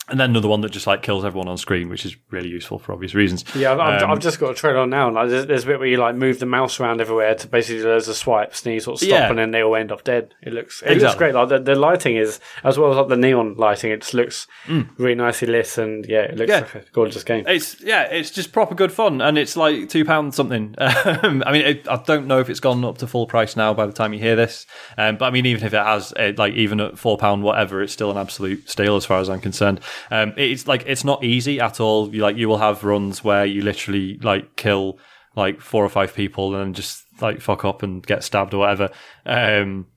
[0.09, 2.79] and then another one that just like kills everyone on screen, which is really useful
[2.79, 3.43] for obvious reasons.
[3.55, 5.09] Yeah, I've, I've, Um, I've just got a trailer on now.
[5.11, 7.81] Like, there's, there's a bit where you like move the mouse around everywhere to basically
[7.81, 9.29] there's a swipes and you sort of stop Yeah.
[9.29, 10.33] and then they all end up dead.
[10.41, 11.33] It looks it looks great.
[11.35, 13.91] Like the, the lighting is as well as like the neon lighting.
[13.91, 14.89] It just looks Mm.
[14.97, 16.59] really nicely lit and yeah, it looks Yeah.
[16.59, 17.43] like a gorgeous game.
[17.47, 20.75] It's yeah, it's just proper good fun, and it's like two pounds something.
[21.23, 23.73] Um, I mean, it, I don't know if it's gone up to full price now
[23.73, 24.65] by the time you hear this,
[24.97, 27.81] um, but I mean, even if it has, it, like even at four pound whatever,
[27.81, 29.79] it's still an absolute steal as far as I'm concerned.
[30.11, 32.13] Um, it's like it's not easy at all.
[32.13, 34.99] You like you will have runs where you literally like kill
[35.35, 38.57] like four or five people and then just like fuck up and get stabbed or
[38.59, 38.89] whatever.
[39.25, 39.87] Um,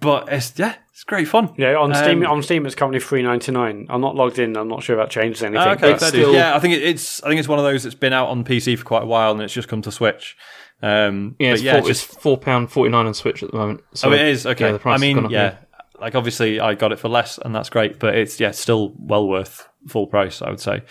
[0.00, 1.54] but it's yeah, it's great fun.
[1.56, 3.86] Yeah, on Steam, Um, on Steam, it's currently three ninety nine.
[3.88, 4.56] I'm not logged in.
[4.56, 5.60] I'm not sure if that changes anything.
[5.62, 7.84] Ah, okay, but still, yeah, I think it, it's I think it's one of those
[7.84, 10.36] that's been out on PC for quite a while and it's just come to Switch.
[10.82, 13.56] Um, Yeah, it's, yeah, four, just it's four pound forty nine on Switch at the
[13.56, 13.82] moment.
[13.94, 14.66] So, oh, it is okay.
[14.66, 15.58] Yeah, the price I mean, yeah,
[16.02, 19.26] like obviously I got it for less and that's great, but it's yeah, still well
[19.26, 20.82] worth full price, I would say.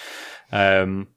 [0.52, 1.08] Um,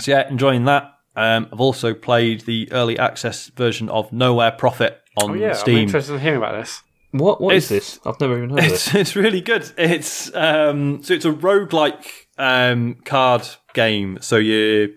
[0.00, 0.92] so yeah, enjoying that.
[1.14, 5.54] Um, I've also played the early access version of Nowhere Prophet on Oh yeah, I'm
[5.54, 5.78] Steam.
[5.78, 6.82] interested in hearing about this.
[7.12, 8.00] What what is It's- this?
[8.06, 8.94] I've never even heard of it.
[8.94, 9.70] it's really good.
[9.78, 12.06] It's um so it's a roguelike
[12.38, 14.18] um card game.
[14.20, 14.94] So you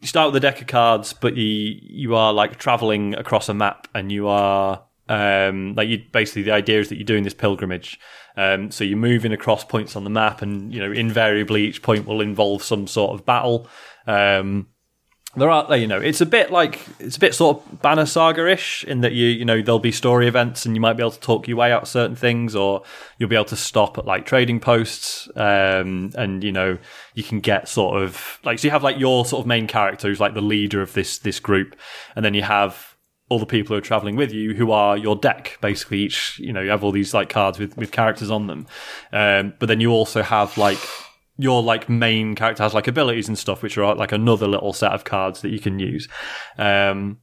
[0.00, 3.54] you start with a deck of cards, but you you are like traveling across a
[3.54, 7.34] map and you are um like you basically the idea is that you're doing this
[7.34, 7.98] pilgrimage.
[8.36, 12.06] Um so you're moving across points on the map and you know invariably each point
[12.06, 13.68] will involve some sort of battle.
[14.06, 14.68] Um
[15.36, 18.50] there are you know it's a bit like it's a bit sort of banner saga
[18.50, 21.10] ish in that you you know there'll be story events and you might be able
[21.10, 22.82] to talk your way out certain things or
[23.18, 26.78] you'll be able to stop at like trading posts um and you know
[27.14, 30.08] you can get sort of like so you have like your sort of main character
[30.08, 31.76] who's like the leader of this this group
[32.16, 32.95] and then you have
[33.28, 36.52] all the people who are traveling with you who are your deck basically each you
[36.52, 38.66] know you have all these like cards with with characters on them
[39.12, 40.78] um but then you also have like
[41.38, 44.92] your like main character has like abilities and stuff, which are like another little set
[44.92, 46.08] of cards that you can use.
[46.56, 47.18] Um,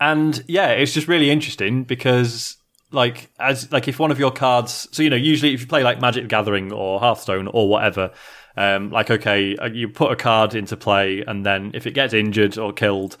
[0.00, 2.56] and yeah, it's just really interesting because
[2.90, 5.82] like as like if one of your cards, so you know, usually if you play
[5.82, 8.12] like Magic Gathering or Hearthstone or whatever,
[8.56, 12.14] um, like okay, uh, you put a card into play, and then if it gets
[12.14, 13.18] injured or killed,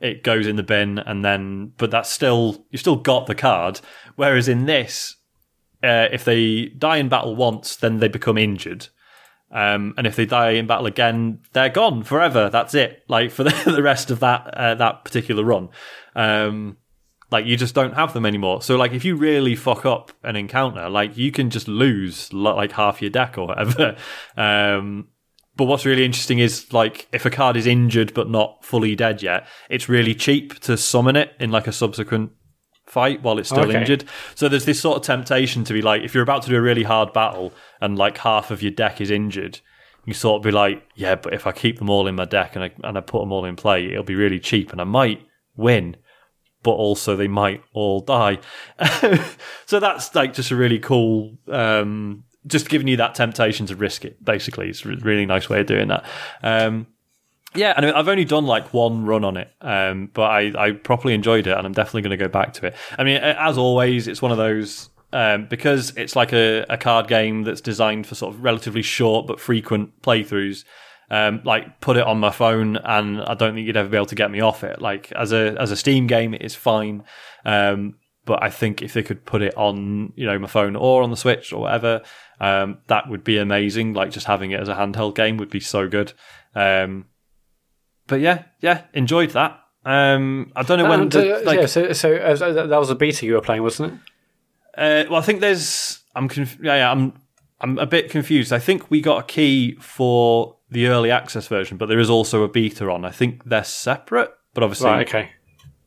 [0.00, 3.80] it goes in the bin, and then but that's still you've still got the card.
[4.16, 5.16] Whereas in this,
[5.82, 8.88] uh, if they die in battle once, then they become injured.
[9.52, 12.48] Um, and if they die in battle again, they're gone forever.
[12.50, 13.02] That's it.
[13.08, 15.68] Like for the, the rest of that uh, that particular run,
[16.14, 16.76] um,
[17.30, 18.62] like you just don't have them anymore.
[18.62, 22.72] So like if you really fuck up an encounter, like you can just lose like
[22.72, 23.96] half your deck or whatever.
[24.36, 25.08] Um,
[25.56, 29.22] but what's really interesting is like if a card is injured but not fully dead
[29.22, 32.32] yet, it's really cheap to summon it in like a subsequent
[32.86, 33.78] fight while it's still Okay.
[33.80, 34.04] injured.
[34.34, 36.60] So there's this sort of temptation to be like, if you're about to do a
[36.60, 39.60] really hard battle and like half of your deck is injured,
[40.06, 42.56] you sort of be like, yeah, but if I keep them all in my deck
[42.56, 44.84] and I and I put them all in play, it'll be really cheap and I
[44.84, 45.20] might
[45.56, 45.96] win,
[46.62, 48.38] but also they might all die.
[49.66, 51.36] so that's like just a really cool.
[51.48, 54.68] Um, just giving you that temptation to risk it, basically.
[54.68, 56.04] It's a really nice way of doing that.
[56.42, 56.86] Um,
[57.54, 61.14] yeah, and I've only done like one run on it, um, but I, I properly
[61.14, 62.76] enjoyed it, and I'm definitely going to go back to it.
[62.96, 67.08] I mean, as always, it's one of those um, because it's like a, a card
[67.08, 70.64] game that's designed for sort of relatively short but frequent playthroughs.
[71.12, 74.06] Um, like put it on my phone, and I don't think you'd ever be able
[74.06, 74.80] to get me off it.
[74.80, 77.02] Like as a as a Steam game, it is fine,
[77.44, 81.02] um, but I think if they could put it on, you know, my phone or
[81.02, 82.02] on the Switch or whatever,
[82.40, 83.92] um, that would be amazing.
[83.94, 86.12] Like just having it as a handheld game would be so good.
[86.54, 87.06] Um,
[88.06, 89.60] but yeah, yeah, enjoyed that.
[89.84, 91.00] Um, I don't know when.
[91.02, 93.40] And, the- uh, like, yeah, so, so uh, that that was a beta you were
[93.40, 93.98] playing, wasn't it?
[94.76, 96.00] uh, well, I think there's.
[96.14, 97.12] I'm conf- yeah, yeah, I'm.
[97.62, 98.52] I'm a bit confused.
[98.54, 102.42] I think we got a key for the early access version, but there is also
[102.42, 103.04] a beta on.
[103.04, 105.06] I think they're separate, but obviously, Right.
[105.06, 105.30] Okay.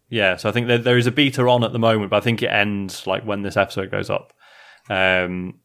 [0.09, 0.35] yeah.
[0.35, 2.43] So I think there, there is a beta on at the moment, but I think
[2.43, 4.33] it ends like when this episode goes up.
[4.89, 5.59] Um.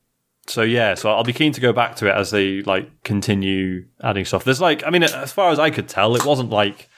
[0.49, 3.87] So yeah, so I'll be keen to go back to it as they like continue
[4.03, 4.45] adding stuff.
[4.45, 6.89] There's like, I mean, as far as I could tell, it wasn't like,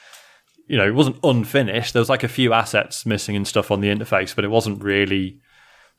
[0.67, 1.93] you know, it wasn't unfinished.
[1.93, 4.83] There was like a few assets missing and stuff on the interface, but it wasn't
[4.83, 5.41] really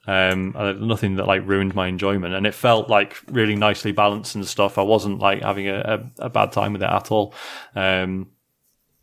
[0.06, 4.34] um uh, nothing that like ruined my enjoyment and it felt like really nicely balanced
[4.34, 5.78] and stuff i wasn't like having a,
[6.18, 7.32] a, a bad time with it at all
[7.76, 8.26] um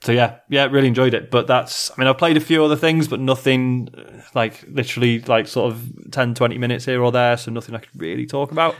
[0.01, 2.75] so yeah yeah really enjoyed it but that's i mean i've played a few other
[2.75, 7.35] things but nothing uh, like literally like sort of 10 20 minutes here or there
[7.37, 8.75] so nothing i could really talk about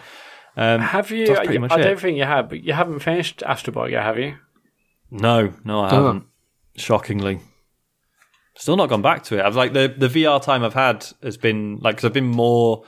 [0.58, 1.28] um Have you?
[1.28, 4.18] That's pretty much I don't think you have, but you haven't finished Astrobot yet, have
[4.18, 4.36] you?
[5.12, 5.96] no no i Oh.
[6.06, 6.26] haven't
[6.76, 7.40] shockingly
[8.56, 11.38] still not gone back to it i've like the the vr time i've had has
[11.38, 12.84] been like because i've been more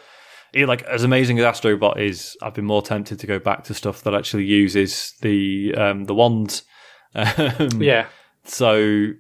[0.54, 4.04] like as amazing as Astrobot is, I've been more tempted to go back to stuff
[4.04, 6.64] that actually uses the um, the wands.
[7.16, 8.08] Um, Yeah.
[8.44, 9.12] So,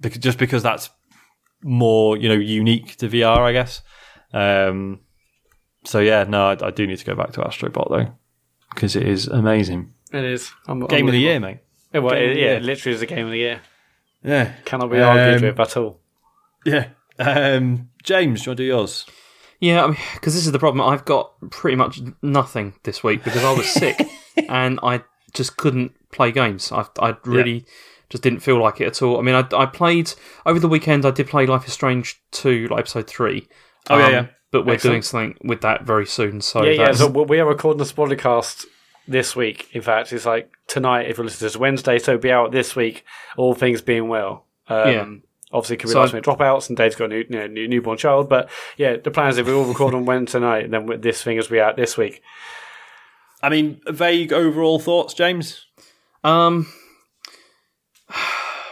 [0.00, 0.90] because, just because that's
[1.62, 3.82] more, you know, unique to VR, I guess.
[4.32, 5.00] Um,
[5.84, 8.12] so yeah, no, I, I do need to go back to Astrobot though,
[8.74, 9.92] because it is amazing.
[10.12, 10.50] It is.
[10.66, 11.58] I'm, Game of the year, mate.
[11.92, 12.54] Yeah, well, it, of yeah, year.
[12.56, 13.60] it literally is a game of the year.
[14.22, 16.00] Yeah, Cannot be argued Um, with at all.
[16.64, 16.88] yeah.
[17.18, 19.06] Um, James, do you want to do yours?
[19.60, 20.86] Yeah, I mean, because this is the problem.
[20.86, 23.98] I've got pretty much nothing this week because I was sick
[24.48, 25.02] and I
[25.34, 26.70] just couldn't play games.
[26.70, 27.64] I, I really
[28.10, 29.18] just didn't feel like it at all.
[29.18, 30.12] I mean, I, I played
[30.46, 31.04] over the weekend.
[31.04, 33.48] I did play Life is Strange two, like episode three.
[33.90, 34.26] Oh, yeah, Um, yeah.
[34.50, 34.92] But we're Excellent.
[34.94, 36.40] doing something with that very soon.
[36.40, 36.92] So Yeah, yeah.
[36.92, 38.64] So we are recording this podcast
[39.06, 39.68] this week.
[39.72, 41.10] In fact, it's like tonight.
[41.10, 43.04] If you listen to this Wednesday, so it'll be out this week.
[43.36, 44.46] All things being well.
[44.68, 45.06] Um, Yeah.
[45.50, 47.68] Obviously, could be So- last minute dropouts, and Dave's got a new, you know, new
[47.68, 48.28] newborn child.
[48.28, 51.36] But yeah, the plan is if we all record on Wednesday night, then this thing
[51.38, 52.22] will be out this week.
[53.42, 55.66] I mean, vague overall thoughts, James.
[56.24, 56.66] um,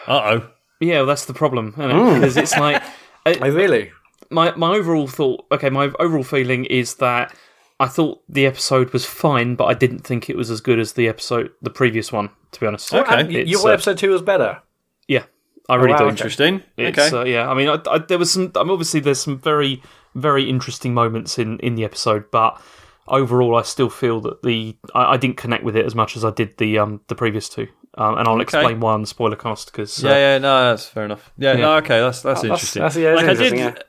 [0.07, 0.51] Uh oh.
[0.81, 2.15] yeah, well, that's the problem Hmm.
[2.15, 2.83] because it's like
[3.27, 3.91] Oh, really?
[4.31, 5.47] my my overall thought.
[5.53, 7.35] Okay, my overall feeling is that
[7.79, 10.93] I thought the episode was fine, but I didn't think it was as good as
[10.95, 12.31] the episode, the previous one.
[12.53, 13.21] To be honest, Okay.
[13.21, 14.63] And you, It's, you thought uh, episode two was better.
[15.09, 15.25] Yeah,
[15.69, 16.09] I really wow, do.
[16.09, 16.63] Interesting.
[16.77, 17.17] It's, okay.
[17.17, 18.51] uh, yeah, I mean, I, I, there was some.
[18.57, 19.83] I mean, obviously, there's some very,
[20.15, 22.61] very interesting moments in in the episode, but
[23.09, 26.25] overall, I still feel that the I, I didn't connect with it as much as
[26.25, 27.67] I did the um the previous two,
[27.97, 30.87] um, and I'll explain why on the spoiler cast because uh, yeah, yeah, no, that's
[30.87, 31.33] fair enough.
[31.39, 32.83] Yeah, no, okay, that's that's that's- interesting.
[32.83, 33.83] that's- yeah, it's like I did, interesting,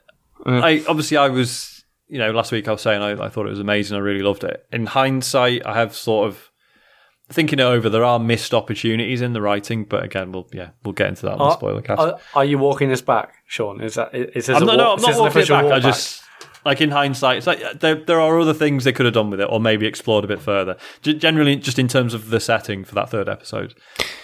[0.46, 3.50] I obviously I was, you know, last week I was saying I, I thought it
[3.50, 3.96] was amazing.
[3.96, 4.66] I really loved it.
[4.72, 6.50] In hindsight, I have sort of
[7.30, 7.88] thinking it over.
[7.90, 11.32] There are missed opportunities in the writing, but again, we'll yeah, we'll get into that
[11.32, 12.00] on the uh, spoiler cast.
[12.00, 13.80] Are, are you walking this back, Sean?
[13.80, 15.64] Is that is this I'm a not, walk, no, I'm not walking it back.
[15.66, 16.22] I just
[16.68, 19.40] like in hindsight, it's like there there are other things they could have done with
[19.40, 20.76] it, or maybe explored a bit further.
[21.02, 23.74] G- generally, just in terms of the setting for that third episode.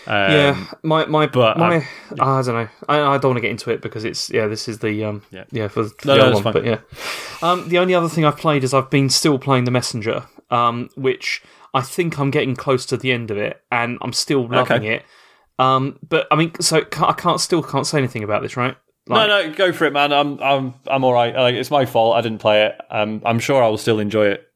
[0.07, 1.88] Um, yeah, my my but my I-
[2.20, 2.68] I, don't know.
[2.88, 4.47] I, I don't want to get into it because it's yeah.
[4.47, 5.45] This is the um Yeah.
[5.51, 6.42] yeah, for, for No, the no, other one.
[6.45, 6.53] fine.
[6.53, 6.78] But yeah,
[7.42, 10.90] um, the only other thing I've played is I've been still playing the Messenger, um,
[10.97, 11.42] which
[11.72, 14.95] I think I'm getting close to the end of it, and I'm still loving Okay.
[14.97, 15.03] it.
[15.59, 18.76] Um, but I mean, so I can't still can't say anything about this, right?
[19.07, 20.13] Like, no, no, go for it, man.
[20.13, 21.35] I'm, I'm, I'm all right.
[21.35, 22.17] Like, it's my fault.
[22.17, 22.81] I didn't play it.
[22.91, 24.47] Um, I'm sure I will still enjoy it.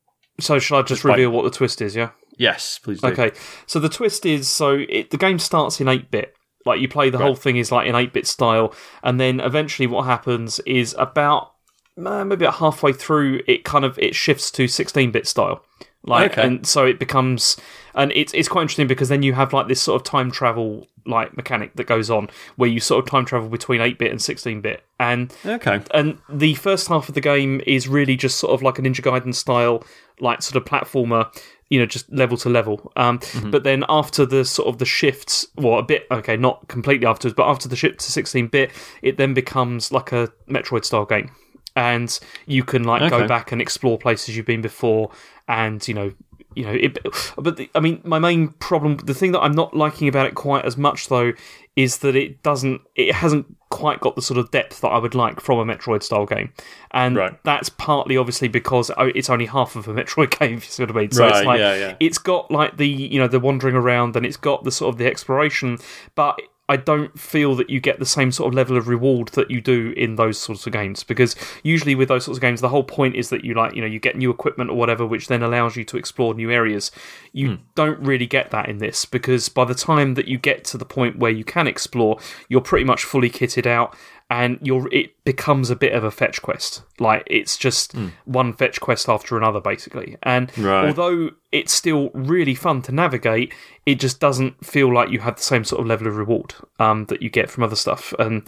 [0.40, 1.94] So should I just reveal what the twist is?
[1.96, 2.10] Yeah.
[2.38, 3.08] Yes, please do.
[3.08, 3.32] Okay,
[3.66, 6.34] so the twist is so it, the game starts in eight bit.
[6.64, 8.72] Like you play the whole thing is like in eight bit style,
[9.02, 11.54] and then eventually what happens is about
[11.96, 15.64] uh, maybe about halfway through it kind of it shifts to sixteen bit style.
[16.04, 16.46] Like Okay.
[16.46, 17.56] and so it becomes
[17.98, 20.86] and it's it's quite interesting because then you have like this sort of time travel
[21.04, 24.20] like mechanic that goes on where you sort of time travel between eight bit and
[24.22, 25.80] sixteen bit and Okay.
[25.92, 29.00] and the first half of the game is really just sort of like a Ninja
[29.02, 29.82] Gaiden style,
[30.20, 31.26] like sort of platformer,
[31.70, 32.92] you know, just level to level.
[32.96, 33.20] Um,
[33.50, 37.34] But then after the sort of the shifts, well, a bit okay, not completely afterwards,
[37.34, 38.70] but after the shift to sixteen bit,
[39.02, 41.30] it then becomes like a Metroid style game,
[41.76, 43.18] and you can like Okay.
[43.20, 45.10] go back and explore places you've been before,
[45.46, 46.12] and you know.
[46.58, 46.98] You know, it,
[47.36, 50.34] but the, I mean, my main problem, the thing that I'm not liking about it
[50.34, 51.32] quite as much though,
[51.76, 55.14] is that it doesn't, it hasn't quite got the sort of depth that I would
[55.14, 56.52] like from a Metroid style game,
[56.90, 57.44] and Right.
[57.44, 60.56] that's partly obviously because it's only half of a Metroid game.
[60.56, 61.10] If you see what I mean?
[61.12, 61.96] So it's like yeah, yeah.
[62.00, 64.98] it's got like the you know the wandering around, and it's got the sort of
[64.98, 65.78] the exploration,
[66.16, 66.40] but
[66.70, 69.60] I don't feel that you get the same sort of level of reward that you
[69.60, 72.84] do in those sorts of games because usually with those sorts of games the whole
[72.84, 75.42] point is that you like you know you get new equipment or whatever which then
[75.42, 76.90] allows you to explore new areas.
[77.32, 77.62] You hmm.
[77.74, 80.84] don't really get that in this because by the time that you get to the
[80.84, 83.96] point where you can explore you're pretty much fully kitted out
[84.30, 87.94] and you're it becomes a bit of a fetch quest like it's just
[88.26, 90.86] one fetch quest after another basically and Right.
[90.88, 93.54] although it's still really fun to navigate,
[93.86, 97.06] it just doesn't feel like you have the same sort of level of reward um,
[97.06, 98.12] that you get from other stuff.
[98.18, 98.46] And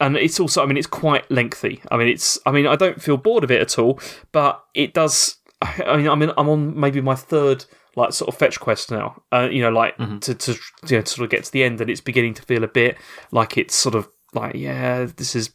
[0.00, 1.80] and it's also, I mean, it's quite lengthy.
[1.90, 3.98] I mean, it's, I mean, I don't feel bored of it at all,
[4.32, 5.36] but it does.
[5.62, 9.22] I mean, I mean, I'm on maybe my third like sort of fetch quest now.
[9.32, 10.52] Uh, you know, like to to
[10.88, 12.68] you know, to sort of get to the end, and it's beginning to feel a
[12.68, 12.98] bit
[13.30, 15.50] like it's sort of like yeah, this is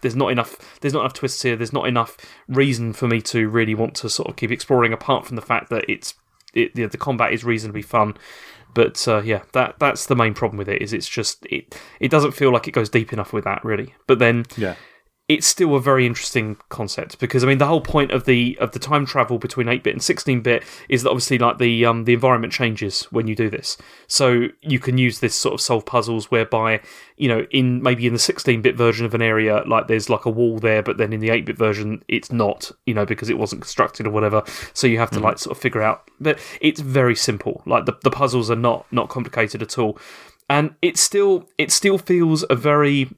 [0.00, 1.56] there's not enough there's not enough twists here.
[1.56, 2.16] There's not enough
[2.48, 5.70] reason for me to really want to sort of keep exploring apart from the fact
[5.70, 6.14] that it's
[6.54, 8.16] it, the, the combat is reasonably fun.
[8.74, 12.10] But uh, yeah that that's the main problem with it is it's just it it
[12.10, 13.94] doesn't feel like it goes deep enough with that really.
[14.06, 14.74] But then Yeah.
[15.28, 18.72] It's still a very interesting concept because I mean the whole point of the of
[18.72, 22.04] the time travel between eight bit and sixteen bit is that obviously like the um
[22.04, 23.76] the environment changes when you do this,
[24.06, 26.80] so you can use this sort of solve puzzles whereby
[27.18, 30.24] you know in maybe in the sixteen bit version of an area like there's like
[30.24, 33.28] a wall there, but then in the eight bit version it's not you know because
[33.28, 36.10] it wasn't constructed or whatever, so you have to like sort of figure out.
[36.18, 37.62] But it's very simple.
[37.66, 39.98] Like the the puzzles are not not complicated at all,
[40.48, 43.10] and it still it still feels a very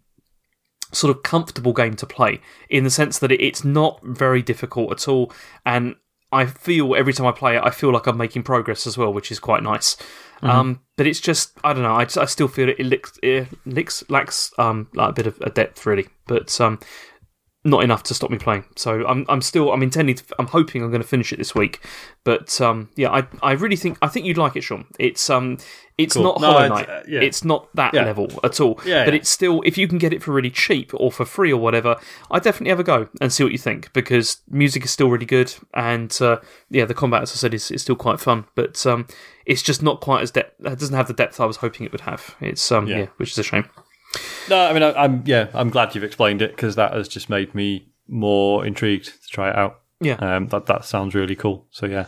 [0.92, 5.08] sort of comfortable game to play in the sense that it's not very difficult at
[5.08, 5.32] all.
[5.64, 5.96] And
[6.32, 9.12] I feel every time I play it, I feel like I'm making progress as well,
[9.12, 9.96] which is quite nice.
[10.42, 13.18] Um, but it's just, I don't know, I, just, I still feel it, it, licks,
[13.22, 16.08] it licks, lacks um, like a bit of a depth, really.
[16.26, 16.78] But um,
[17.62, 18.64] not enough to stop me playing.
[18.76, 21.54] So I'm I'm still I'm intending to I'm hoping I'm going to finish it this
[21.54, 21.84] week.
[22.24, 24.86] But um, yeah, I I really think I think you'd like it, Sean.
[24.98, 25.58] It's um
[25.98, 26.22] it's Cool.
[26.22, 26.88] not No, Hollow it's, Knight.
[26.88, 27.20] uh, yeah.
[27.20, 28.04] It's not that Yeah.
[28.06, 28.80] level at all.
[28.86, 31.52] Yeah, but it's still if you can get it for really cheap or for free
[31.52, 31.96] or whatever,
[32.30, 35.26] I definitely have a go and see what you think because music is still really
[35.26, 36.38] good and uh,
[36.70, 38.46] yeah, the combat as I said is, is still quite fun.
[38.54, 39.06] But um,
[39.44, 40.54] it's just not quite as depth.
[40.64, 42.34] It doesn't have the depth I was hoping it would have.
[42.40, 43.06] It's um Yeah.
[43.18, 43.66] which is a shame.
[44.48, 47.28] No, I mean, I, I'm yeah, I'm glad you've explained it because that has just
[47.30, 49.80] made me more intrigued to try it out.
[50.00, 50.14] Yeah.
[50.14, 51.66] Um, that that sounds really cool.
[51.70, 52.06] So yeah,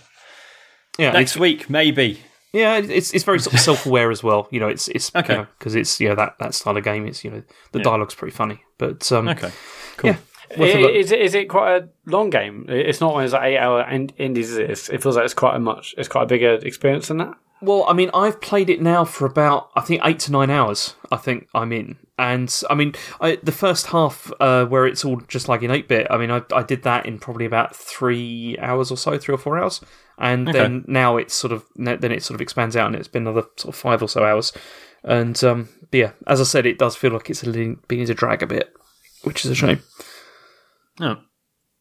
[0.98, 2.20] Yeah, next week maybe.
[2.52, 4.48] Yeah, it's it's very sort of self aware as well.
[4.50, 5.46] You know, it's it's Okay.
[5.58, 7.42] because it's you know that that style of game It's you know
[7.72, 9.50] the dialogue's pretty funny, but um, Okay,
[9.96, 10.10] cool.
[10.10, 10.16] yeah,
[10.90, 12.66] Is it is it quite a long game?
[12.68, 14.50] It's not one of those like eight hour ind- indies.
[14.50, 14.94] Is it?
[14.94, 15.94] It feels like it's quite a much.
[15.96, 17.34] It's quite a bigger experience than that.
[17.62, 20.94] Well, I mean, I've played it now for about I think eight to nine hours.
[21.12, 25.20] I think I'm in, and I mean, I, the first half uh, where it's all
[25.28, 26.08] just like in eight bit.
[26.10, 29.38] I mean, I, I did that in probably about three hours or so, three or
[29.38, 29.80] four hours,
[30.18, 33.26] and then now it's sort of then it sort of expands out, and it's been
[33.28, 34.52] another sort of five or so hours.
[35.04, 38.08] And um, but yeah, as I said, it does feel like it's a little, beginning
[38.08, 38.72] to drag a bit,
[39.22, 39.82] which is a shame.
[41.00, 41.16] Oh.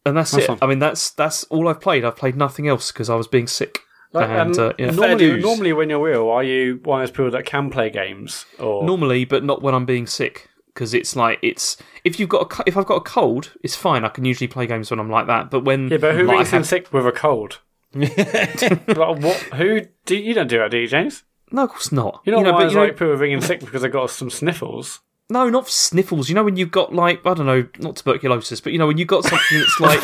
[0.06, 0.48] And that's, That's it.
[0.48, 0.58] fine.
[0.62, 2.04] I mean, that's that's all I've played.
[2.04, 3.80] I've played nothing else because I was being sick.
[4.14, 4.92] Like, and um, uh, yeah.
[4.92, 8.46] Normally, normally when you're ill, are you one of those people that can play games?
[8.60, 10.50] Or normally, but not when I'm being sick.
[10.74, 14.06] Because it's like it's if you've got a if I've got a cold, it's fine.
[14.06, 15.50] I can usually play games when I'm like that.
[15.52, 17.60] But when yeah, but who like, I rings in have- sick with a cold?
[17.94, 19.36] like, what?
[19.56, 21.24] Who do you don't do that, do you, James?
[21.52, 22.22] No, of course not.
[22.26, 24.10] You're not you know, one but of those like people ringing sick because they got
[24.10, 25.02] some sniffles.
[25.30, 26.30] no, not for sniffles.
[26.30, 28.98] You know when you've got like I don't know, not tuberculosis, but you know when
[28.98, 30.02] you've got something that's like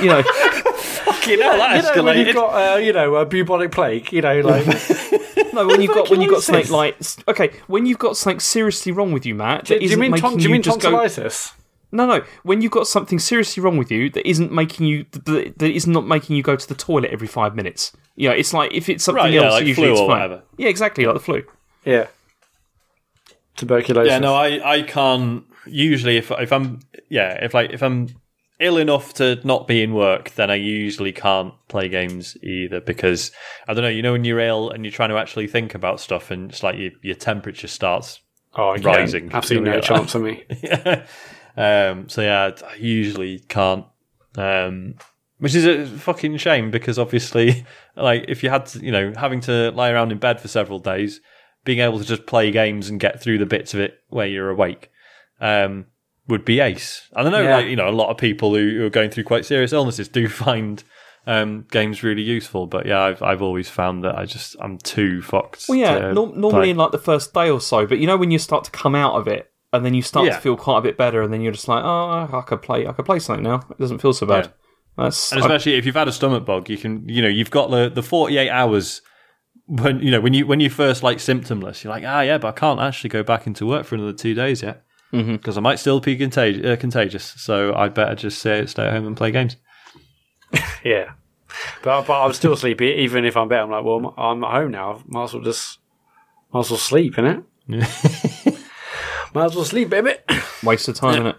[0.00, 0.22] you know,
[1.26, 2.26] You know that You know, when escalated.
[2.26, 4.66] you've got uh, you know a bubonic plague, you know, like
[5.54, 6.96] no when you've got when you've got something like
[7.28, 9.64] okay when you've got something seriously wrong with you, Mat.
[9.64, 10.90] do, That do you isn't mean making ton- do you mean just go.
[10.90, 11.52] tonsillitis?
[11.92, 12.24] No, no.
[12.42, 15.86] When you've got something seriously wrong with you that isn't making you that, that is
[15.86, 17.92] not making you go to the toilet every five minutes.
[18.16, 20.20] Yeah, it's like if it's something Right, yeah, else, like usually flu it's or fine.
[20.22, 20.42] whatever.
[20.56, 21.44] Yeah, exactly, like the flu.
[21.84, 22.06] Yeah,
[23.56, 24.10] tuberculosis.
[24.10, 25.44] Yeah, no, I, I can't.
[25.66, 28.08] Usually, if if I'm yeah, if like if I'm
[28.60, 33.32] ill enough to not be in work, then I usually can't play games either because
[33.66, 33.88] I don't know.
[33.88, 36.62] You know, when you're ill and you're trying to actually think about stuff, and it's
[36.62, 38.20] like your your temperature starts.
[38.54, 39.30] oh, yeah, rising.
[39.32, 40.44] Absolutely no chance for me.
[41.56, 43.86] um, so yeah, I usually can't.
[44.36, 44.96] Um,
[45.38, 49.40] which is a fucking shame because obviously, like if you had to, you know, having
[49.42, 51.20] to lie around in bed for several days,
[51.64, 54.50] being able to just play games and get through the bits of it where you're
[54.50, 54.90] awake,
[55.40, 55.86] um,
[56.28, 57.08] would be ace.
[57.14, 57.56] And I know, Yeah.
[57.56, 60.08] like you know, a lot of people who, who are going through quite serious illnesses
[60.08, 60.82] do find
[61.26, 62.66] um, games really useful.
[62.66, 65.66] But yeah, I've I've always found that I just I'm too fucked.
[65.68, 66.70] Well, yeah, normally play.
[66.70, 68.94] in like the first day or so, but you know when you start to come
[68.94, 70.36] out of it and then you start Yeah.
[70.36, 72.86] to feel quite a bit better, and then you're just like, oh, I could play,
[72.86, 73.62] I could play something now.
[73.70, 74.44] It doesn't feel so bad.
[74.46, 74.50] Yeah.
[75.04, 77.72] That's And especially if you've had a stomach bug, you can, you know, you've got
[77.72, 79.02] the, the 48 hours
[79.66, 82.46] when, you know, when you, when you first like symptomless, you're like, ah, yeah, but
[82.48, 84.83] I can't actually go back into work for another two days yet
[85.14, 87.24] because I might still be contag- uh, contagious.
[87.36, 89.56] So I'd better just stay, stay at home and play games.
[90.84, 91.12] Yeah,
[91.82, 93.62] but but I'm still sleepy even if I'm better.
[93.62, 95.02] I'm like, well, I'm at home now.
[95.06, 95.78] Might as well just
[96.52, 97.42] might as well sleep, innit?
[99.34, 100.12] might as well sleep, baby.
[100.62, 101.36] waste of time, innit?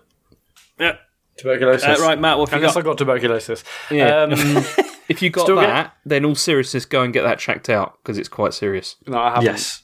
[0.79, 0.97] Yeah.
[1.37, 1.99] Tuberculosis.
[1.99, 2.79] Uh, right, Mat, what have you Unless got?
[2.79, 3.63] I got tuberculosis.
[3.91, 4.21] Yeah.
[4.23, 4.63] Um,
[5.07, 7.99] If you got Still get- that, then all seriousness, go and get that checked out
[8.01, 8.95] because it's quite serious.
[9.05, 9.43] no, I haven't.
[9.45, 9.83] Yes.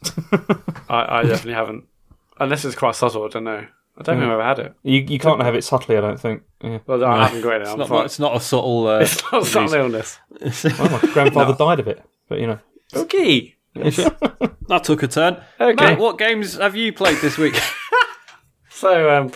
[0.90, 1.84] I, I definitely haven't.
[2.40, 3.26] Unless it's quite subtle.
[3.26, 3.68] I don't know.
[4.02, 4.74] I don't think I've ever had it.
[4.84, 6.44] You you can't have it subtly, I don't think.
[6.64, 6.80] Yeah.
[6.86, 7.68] Well, I haven't got it.
[7.68, 8.06] I'm It's not, fine.
[8.06, 8.88] it's not a subtle.
[8.88, 9.78] Uh, It's not some disease.
[9.80, 10.20] illness.
[10.80, 12.60] Well, my grandfather died of it, but you know.
[12.94, 13.56] Okay.
[13.76, 15.42] that took a turn.
[15.60, 15.86] Okay.
[15.92, 17.58] Mat, what games have you played this week?
[18.70, 19.32] So um,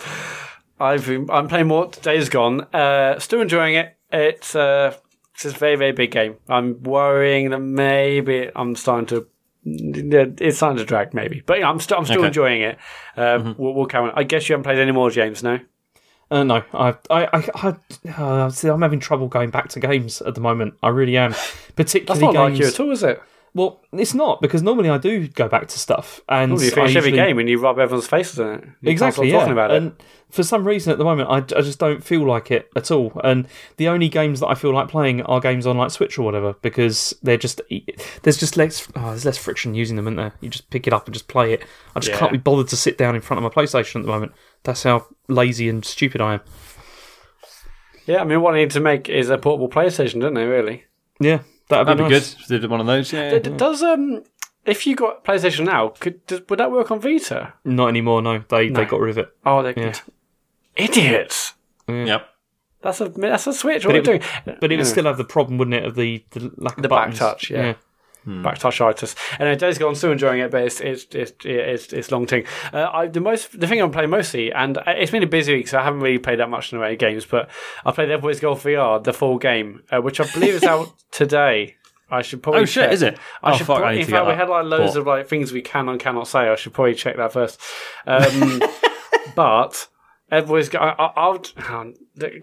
[0.80, 2.62] I've been, I'm playing more Days Gone.
[2.74, 3.96] Uh, still enjoying it.
[4.12, 4.94] It's uh,
[5.34, 6.36] it's a very very big game.
[6.48, 9.26] I'm worrying that maybe I'm starting to.
[9.68, 12.28] It's starting to drag, maybe, but yeah, I'm still I'm still Okay.
[12.28, 12.78] enjoying it.
[13.16, 14.12] Uh, we'll, we'll carry on.
[14.16, 15.42] I guess you haven't played any more, James.
[15.42, 15.58] No.
[16.30, 17.74] Uh, no, I, I, I,
[18.06, 20.74] I uh, see, I'm having trouble going back to games at the moment.
[20.82, 22.58] I really am, That's particularly not games.
[22.58, 23.22] like you at all, is it?
[23.56, 26.94] Well, it's not because normally I do go back to stuff, and Well, you finish
[26.94, 28.64] every usually- game and you rub everyone's faces in it.
[28.82, 29.38] You Exactly, yeah.
[29.38, 29.78] talking about it.
[29.78, 29.92] and
[30.30, 33.18] for some reason at the moment, I, I just don't feel like it at all.
[33.24, 33.48] And
[33.78, 36.52] the only games that I feel like playing are games on like Switch or whatever
[36.60, 37.62] because they're just
[38.24, 40.34] there's just less oh, there's less friction using them, isn't there?
[40.42, 41.62] You just pick it up and just play it.
[41.94, 42.18] I just Yeah.
[42.18, 44.32] can't be bothered to sit down in front of my PlayStation at the moment.
[44.64, 46.40] That's how lazy and stupid I am.
[48.04, 50.44] Yeah, I mean, what I need to make is a portable PlayStation, don't they?
[50.44, 50.84] Really?
[51.20, 52.34] Yeah, that'd be, That'd be nice.
[52.48, 52.60] good.
[52.62, 53.12] Did one of those?
[53.12, 53.38] Yeah.
[53.38, 54.22] D- Does um,
[54.64, 57.52] if you got PlayStation now, could does, would that work on Vita?
[57.64, 58.22] Not anymore.
[58.22, 58.80] No, they No.
[58.80, 59.36] they got rid of it.
[59.44, 59.92] Oh, they Yeah.
[60.76, 61.54] idiots.
[61.88, 62.26] Yep.
[62.82, 63.84] That's a that's a Switch.
[63.86, 64.58] What But are it, they doing?
[64.60, 64.90] but it would Yeah.
[64.92, 67.18] still have the problem, wouldn't it, of the, the lack of The back buttons.
[67.18, 67.74] touch, yeah.
[68.26, 69.14] Back touchitis.
[69.38, 72.44] And uh, Days Gone, still enjoying it, but it's it's it's it's, it's long thing.
[72.72, 75.68] Uh, I the most the thing I'm playing mostly, and it's been a busy week,
[75.68, 77.24] so I haven't really played that much in the way of games.
[77.24, 77.48] But
[77.84, 81.76] I played Everybody's Golf VR, the full game, uh, which I believe is out today.
[82.10, 82.62] I should probably.
[82.62, 82.84] Oh shit!
[82.84, 82.92] check.
[82.92, 83.18] Is it?
[83.44, 83.78] I oh should fuck!
[83.78, 86.26] pro- I in fact, we had like loads of like things we can and cannot
[86.26, 86.48] say.
[86.48, 87.60] I should probably check that first.
[88.06, 88.60] Um,
[89.36, 89.86] but
[90.36, 90.98] everybody's got.
[90.98, 91.42] I, I, I'll.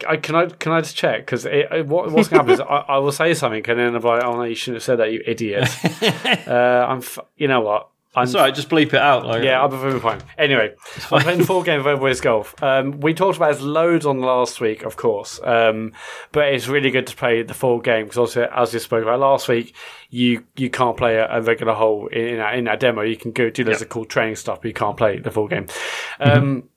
[0.07, 2.85] I, can I can I just check because what, what's going to happen is I,
[2.87, 5.11] I will say something and then I'm like, oh no, you shouldn't have said that,
[5.11, 5.69] you idiot.
[6.47, 6.99] uh, I'm.
[6.99, 7.89] F- you know what?
[8.15, 8.51] I'm sorry.
[8.51, 9.25] Just bleep it out.
[9.25, 10.21] Like, yeah, I'll be fine.
[10.37, 10.75] Anyway,
[11.11, 12.61] I'm playing the full game of Everybody's Golf.
[12.61, 15.93] Um, we talked about this loads on last week, of course, um,
[16.31, 19.19] but it's really good to play the full game because also, as we spoke about
[19.19, 19.75] last week,
[20.11, 23.01] you you can't play a, a regular hole in, in, that demo.
[23.01, 25.47] You can go do loads of cool training stuff, but you can't play the full
[25.47, 25.67] game.
[26.19, 26.69] Um,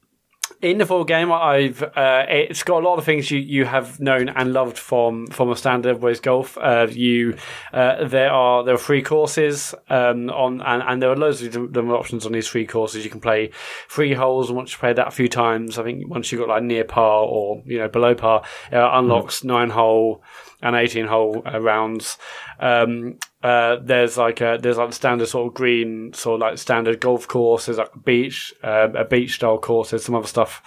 [0.70, 4.00] in the full game, I've uh, it's got a lot of things you, you have
[4.00, 6.58] known and loved from from a standard Ways Golf.
[6.58, 7.36] Uh, you
[7.72, 11.52] uh, there are there are free courses um, on and, and there are loads of
[11.52, 13.04] different options on these free courses.
[13.04, 13.50] You can play
[13.86, 16.48] free holes, and once you play that a few times, I think once you've got
[16.48, 18.42] like near par or you know below par,
[18.72, 20.22] it unlocks nine hole
[20.66, 22.18] and 18 hole uh, rounds.
[22.58, 26.58] Um, uh, there's like a, there's like the standard sort of green, sort of like
[26.58, 27.66] standard golf course.
[27.66, 29.90] There's like beach, uh, a beach style course.
[29.90, 30.62] There's some other stuff.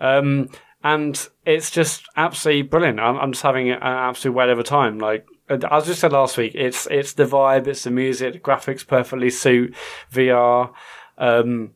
[0.00, 0.50] Um,
[0.82, 3.00] and it's just absolutely brilliant.
[3.00, 4.98] I'm, I'm just having an absolute well of a time.
[4.98, 8.86] Like, as I said last week, it's, it's the vibe, it's the music, the graphics
[8.86, 9.74] perfectly suit
[10.12, 10.72] VR.
[11.18, 11.72] Um,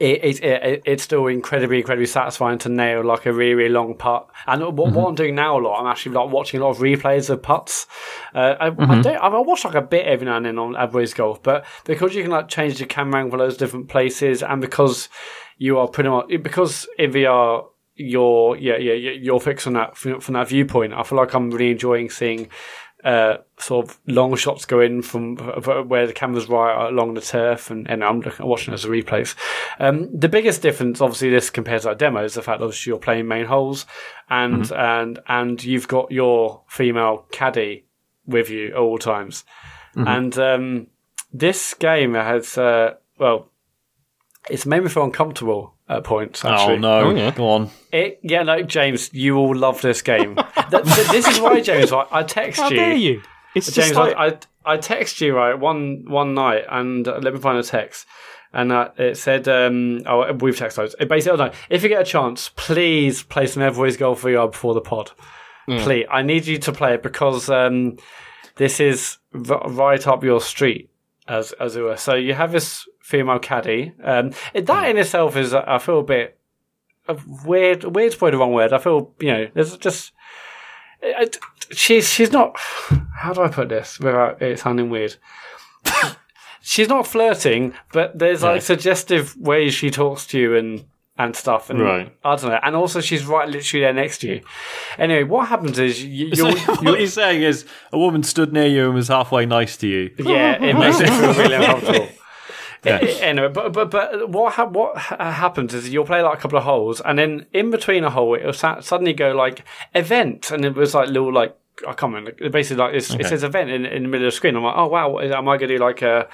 [0.00, 3.94] it, it, it, it's still incredibly, incredibly satisfying to nail like a really, really long
[3.94, 4.28] putt.
[4.46, 6.78] And what, what I'm doing now a lot, I'm actually like watching a lot of
[6.78, 7.86] replays of putts.
[8.34, 11.12] Uh, I, I don't, I watch like a bit every now and then on Everybody's
[11.12, 14.62] Golf, but because you can like change the camera angle for those different places, and
[14.62, 15.10] because
[15.58, 19.96] you are pretty much because in VR you're yeah yeah yeah, you're fixed on that
[19.96, 20.94] from, from that viewpoint.
[20.94, 22.48] I feel like I'm really enjoying seeing
[23.04, 27.70] uh, sort of long shots go in from where the camera's right along the turf,
[27.70, 29.34] and, and I'm looking, watching as a replays.
[29.78, 32.90] Um, the biggest difference, obviously, this compared to our demo is the fact that obviously
[32.90, 33.86] you're playing main holes,
[34.28, 37.86] and and and you've got your female caddy
[38.26, 39.44] with you at all times,
[39.94, 40.86] and um,
[41.32, 43.50] this game has uh, well,
[44.48, 46.44] it's made me feel uncomfortable at points.
[46.44, 46.76] Actually.
[46.76, 47.00] Oh no!
[47.00, 47.30] Oh, yeah.
[47.32, 47.70] Go on.
[47.92, 50.36] It, yeah, no, James, you all love this game.
[50.36, 51.92] Th- th- this is why, James.
[51.92, 52.78] I, I text How you.
[52.78, 53.22] How dare you?
[53.54, 57.18] It's James, just like, I, I I text you right one one night, and uh,
[57.20, 58.06] let me find a text,
[58.52, 61.88] and uh, it said, um, "Oh, we've texted those." It basically, oh, no, if you
[61.88, 65.10] get a chance, please play some Everybody's Golf you before the pod.
[65.66, 67.96] Please, I need you to play it because um,
[68.56, 69.18] this is
[69.48, 70.90] r- right up your street,
[71.28, 71.96] as as it were.
[71.96, 73.92] So you have this female caddy.
[74.02, 76.38] Um, that in itself is, I feel a bit
[77.08, 77.82] a weird.
[77.84, 78.72] Weird's probably the wrong word.
[78.72, 80.12] I feel you know, there's just
[81.02, 81.38] it-
[81.72, 82.56] she's she's not.
[83.18, 85.16] How do I put this without it sounding weird?
[86.62, 90.84] she's not flirting, but there's like suggestive ways she talks to you and
[91.18, 91.68] and stuff.
[91.68, 92.16] And Right.
[92.24, 92.58] I don't know.
[92.62, 94.40] And also, she's right literally there next to you.
[94.98, 98.66] Anyway, what happens is you, So you're, what you're saying is a woman stood near
[98.66, 100.10] you and was halfway nice to you.
[100.18, 102.08] yeah, it makes it feel really uncomfortable.
[102.84, 102.98] Yeah.
[103.20, 106.58] Anyway, but but but what ha- what ha- happens is you'll play like a couple
[106.58, 110.64] of holes, and then in between a hole, it'll sa- suddenly go like event, and
[110.64, 111.54] it was like little like
[111.86, 112.32] I can't remember.
[112.50, 114.56] Basically, like it's, it says event in, in the middle of the screen.
[114.56, 116.28] I'm like, oh wow, am I going to do like a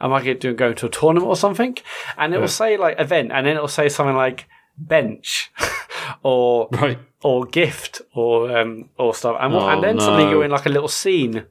[0.00, 1.76] am I going to go to a tournament or something?
[2.16, 4.46] And it will say like event, and then it will say something like
[4.78, 5.52] bench
[6.22, 6.98] or Right.
[7.22, 10.70] or gift or um or stuff, and, Oh, and then suddenly you're in like a
[10.70, 11.44] little scene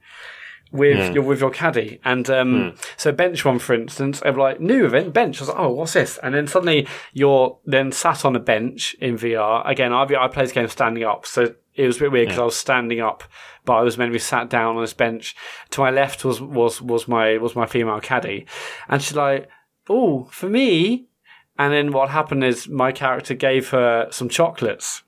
[0.72, 1.12] with Yeah.
[1.14, 2.00] your with your caddy.
[2.06, 5.40] And um, so bench one, for instance, I'm like new event bench.
[5.40, 6.20] I was like, oh, what's this?
[6.22, 9.68] And then suddenly you're then sat on a bench in VR.
[9.68, 12.40] Again, I I played this game standing up, so it was a bit weird because
[12.42, 13.24] I was standing up,
[13.66, 15.36] but I was meant to be sat down on this bench.
[15.72, 18.46] To my left was was was my was my female caddy,
[18.88, 19.50] and she's like,
[19.90, 21.08] oh, for me.
[21.58, 25.04] and then what happened is my character gave her some chocolates.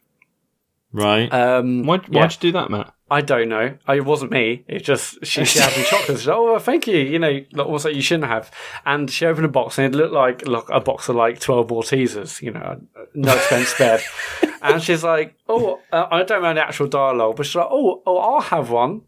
[0.93, 1.31] Right.
[1.31, 2.23] Um, Why, why'd yeah.
[2.25, 2.93] you do that, Mat?
[3.11, 3.77] I don't know.
[3.89, 4.63] It wasn't me.
[4.69, 6.21] It just she, she had some chocolates.
[6.21, 6.97] She's like, oh, thank you.
[6.97, 8.49] You know, like you shouldn't have.
[8.85, 11.67] And she opened a box, and it looked like look a box of like twelve
[11.67, 12.41] Maltesers.
[12.41, 12.79] You know,
[13.13, 13.99] no expense spared.
[14.61, 18.01] and she's like, oh, uh, I don't know the actual dialogue, but she's like, oh,
[18.05, 19.01] oh, I'll have one.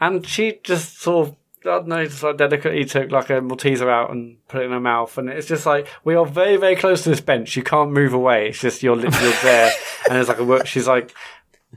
[0.00, 1.36] And she just sort of.
[1.62, 4.70] I don't know, just like delicately took like a Malteser out and put it in
[4.70, 7.56] her mouth, and it's just like we are very, very close to this bench.
[7.56, 8.50] You can't move away.
[8.50, 9.72] It's just you're literally there,
[10.08, 10.66] and it's like a work.
[10.66, 11.12] She's like,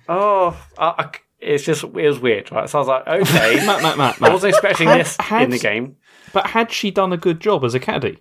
[0.08, 1.10] oh, I, I,
[1.42, 2.70] it's just it was weird, right?
[2.70, 5.50] So I was like, okay, Mat, Mat, Mat, I wasn't expecting Had- this had- in
[5.50, 5.98] the game.
[6.34, 8.20] But had she done a good job as a caddy?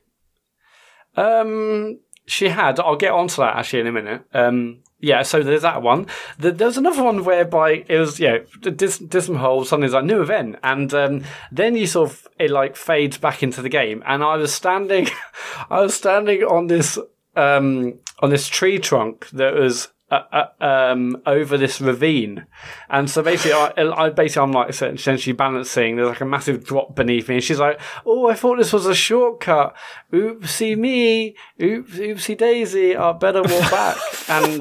[1.16, 2.78] Um, she had.
[2.80, 4.22] I'll get onto that actually in a minute.
[4.32, 5.22] Um, yeah.
[5.22, 6.06] So there's that one.
[6.38, 9.64] The, there's another one whereby it was yeah, dis, dism hole.
[9.64, 13.62] Suddenly like new event, and um, then you sort of it like fades back into
[13.62, 15.08] the game, and I was standing,
[15.70, 16.98] I was standing on this
[17.36, 19.88] um on this tree trunk that was.
[20.10, 20.24] Uh,
[20.60, 22.44] uh, um, over this ravine,
[22.88, 25.94] and so basically, I, I basically I'm like essentially balancing.
[25.94, 28.86] There's like a massive drop beneath me, and she's like, "Oh, I thought this was
[28.86, 29.76] a shortcut.
[30.12, 32.96] Oopsie me, oops, oopsie daisy.
[32.96, 33.96] I better walk back."
[34.28, 34.60] and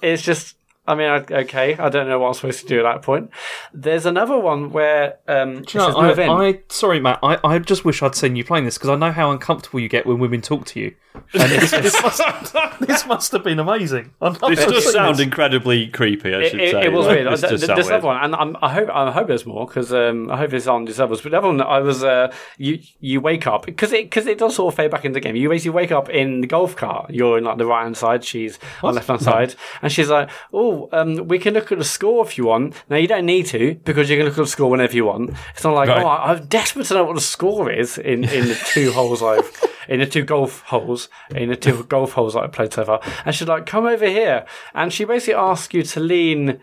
[0.00, 0.56] it's just,
[0.86, 3.30] I mean, I- okay, I don't know what I'm supposed to do at that point.
[3.72, 6.30] There's another one where um, you know, says no event.
[6.30, 7.18] I, I sorry, Mat.
[7.20, 9.88] I, I just wish I'd seen you playing this because I know how uncomfortable you
[9.88, 10.94] get when women talk to you.
[11.14, 14.12] And this, this, must, this must have been amazing.
[14.20, 15.24] This does sound this.
[15.24, 16.34] incredibly creepy.
[16.34, 16.84] I should it, say.
[16.86, 17.32] it was Like, weird.
[17.32, 18.02] This Th- does This weird.
[18.02, 20.84] one, and I'm, I hope I hope there's more because um, I hope it's on
[20.84, 21.20] these others.
[21.20, 24.38] But the other one, I was uh, you you wake up because it because it
[24.38, 25.36] does sort of fade back into the game.
[25.36, 27.10] You basically wake up in the golf cart.
[27.10, 28.24] You're in like the right hand side.
[28.24, 31.78] She's on the left hand side, and she's like, "Oh, um, we can look at
[31.78, 34.42] the score if you want." Now you don't need to because you can look at
[34.42, 35.30] the score whenever you want.
[35.54, 36.02] It's not like, Right.
[36.02, 39.22] "Oh, I- I'm desperate to know what the score is in in the two holes
[39.22, 39.50] I've."
[39.86, 43.00] In the two golf holes, in the two golf holes that I played so far,
[43.24, 44.44] and she's like, "Come over here,"
[44.74, 46.60] and she basically asks you to lean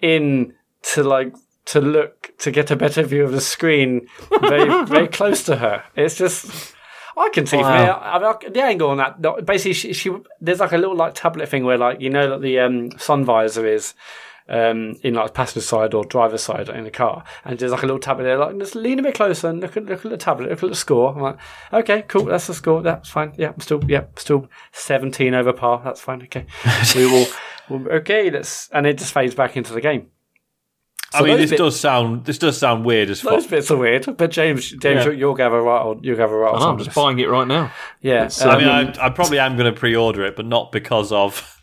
[0.00, 0.54] in
[0.94, 1.34] to like
[1.66, 4.08] to look to get a better view of the screen
[4.40, 5.84] very very close to her.
[5.96, 6.74] It's just
[7.16, 7.84] I can see from Wow.
[7.84, 7.92] here.
[7.92, 9.44] I mean, the angle on that.
[9.46, 10.10] Basically, she, she
[10.40, 13.24] there's like a little like tablet thing where like you know that the um, sun
[13.24, 13.94] visor is.
[14.52, 17.86] Um, in like passenger side or driver side in the car, and there's like a
[17.86, 18.36] little tablet there.
[18.36, 20.68] Like, just lean a bit closer and look at look at the tablet, look at
[20.68, 21.14] the score.
[21.14, 21.38] I'm like,
[21.72, 22.82] okay, cool, that's the score.
[22.82, 23.32] That's fine.
[23.38, 25.80] Yeah, I'm still, yeah, still 17 over par.
[25.82, 26.22] That's fine.
[26.24, 26.44] Okay,
[26.94, 27.26] we will.
[27.70, 30.08] Well, okay, let's, and it just fades back into the game.
[31.14, 33.32] I mean, this bit- does sound this does sound weird as fuck.
[33.32, 35.12] Those bits are weird, but James, James, Yeah.
[35.12, 35.82] you'll gather right.
[35.82, 36.54] Or you'll gather right.
[36.54, 37.72] I know, I'm just buying it right now.
[38.00, 41.12] Yeah, I um, mean, I, I probably am going to pre-order it, but not because
[41.12, 41.58] of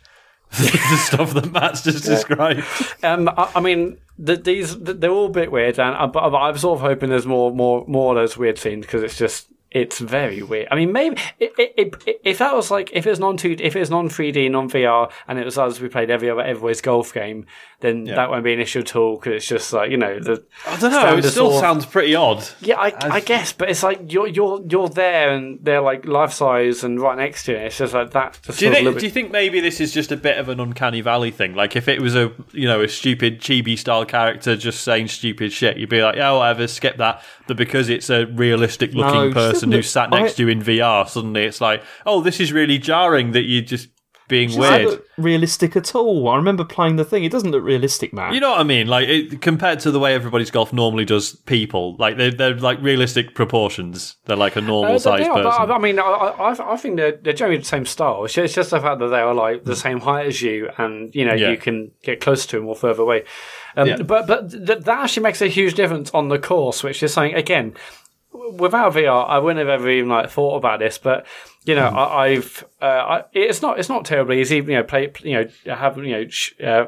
[0.58, 2.64] the stuff that Mat's just described.
[3.04, 6.58] um, I, I mean, the, these they're all a bit weird, and I, but I'm
[6.58, 10.00] sort of hoping there's more, more, more of those weird scenes because it's just it's
[10.00, 10.66] very weird.
[10.70, 13.56] I mean, maybe it, it, it, if that was like if it was non two,
[13.60, 16.28] if it was non three D, non VR, and it was us, we played every
[16.28, 17.46] other Everybody's golf game,
[17.80, 20.44] then that won't be an issue at all because it's just like you know the.
[20.66, 21.16] I don't know.
[21.16, 22.44] It still sort sounds pretty odd.
[22.60, 26.32] Yeah, I, I guess, but it's like you're you're you're there and they're like life
[26.32, 27.58] size and right next to you.
[27.58, 28.40] It's just like that.
[28.42, 30.48] Just Do you, think, little do you think maybe this is just a bit of
[30.48, 31.54] an uncanny valley thing?
[31.54, 35.52] Like if it was a you know a stupid chibi style character just saying stupid
[35.52, 37.22] shit, you'd be like, yeah, whatever, skip that.
[37.46, 40.60] But because it's a realistic looking No, person who sat next I- to you in
[40.62, 43.88] VR, suddenly it's like, oh, this is really jarring that you're just
[44.28, 45.02] being weird.
[45.18, 46.28] realistic at all?
[46.28, 47.24] I remember playing the thing.
[47.24, 48.32] It doesn't look realistic, Mat.
[48.32, 48.86] You know what I mean?
[48.86, 52.80] Like it, compared to the way everybody's golf normally does people, like they're, they're like
[52.80, 54.14] realistic proportions.
[54.26, 55.70] They're like a normal Uh, sized they are, but person.
[55.72, 58.24] I, I mean, I, I, I think they're, they're generally the same style.
[58.24, 60.70] It's just, it's just the fact that they are like the same height as you,
[60.78, 61.50] and you know Yeah.
[61.50, 63.24] you can get close to them or further away.
[63.76, 63.96] Um, Yeah.
[64.02, 67.34] But but th- that actually makes a huge difference on the course, which is saying
[67.34, 67.74] again,
[68.32, 71.26] without VR, I wouldn't have ever even like thought about this, but.
[71.66, 74.56] You know, I, I've uh, I, it's not it's not terribly easy.
[74.56, 75.34] You know, play you
[75.66, 76.86] know have you know sh- uh,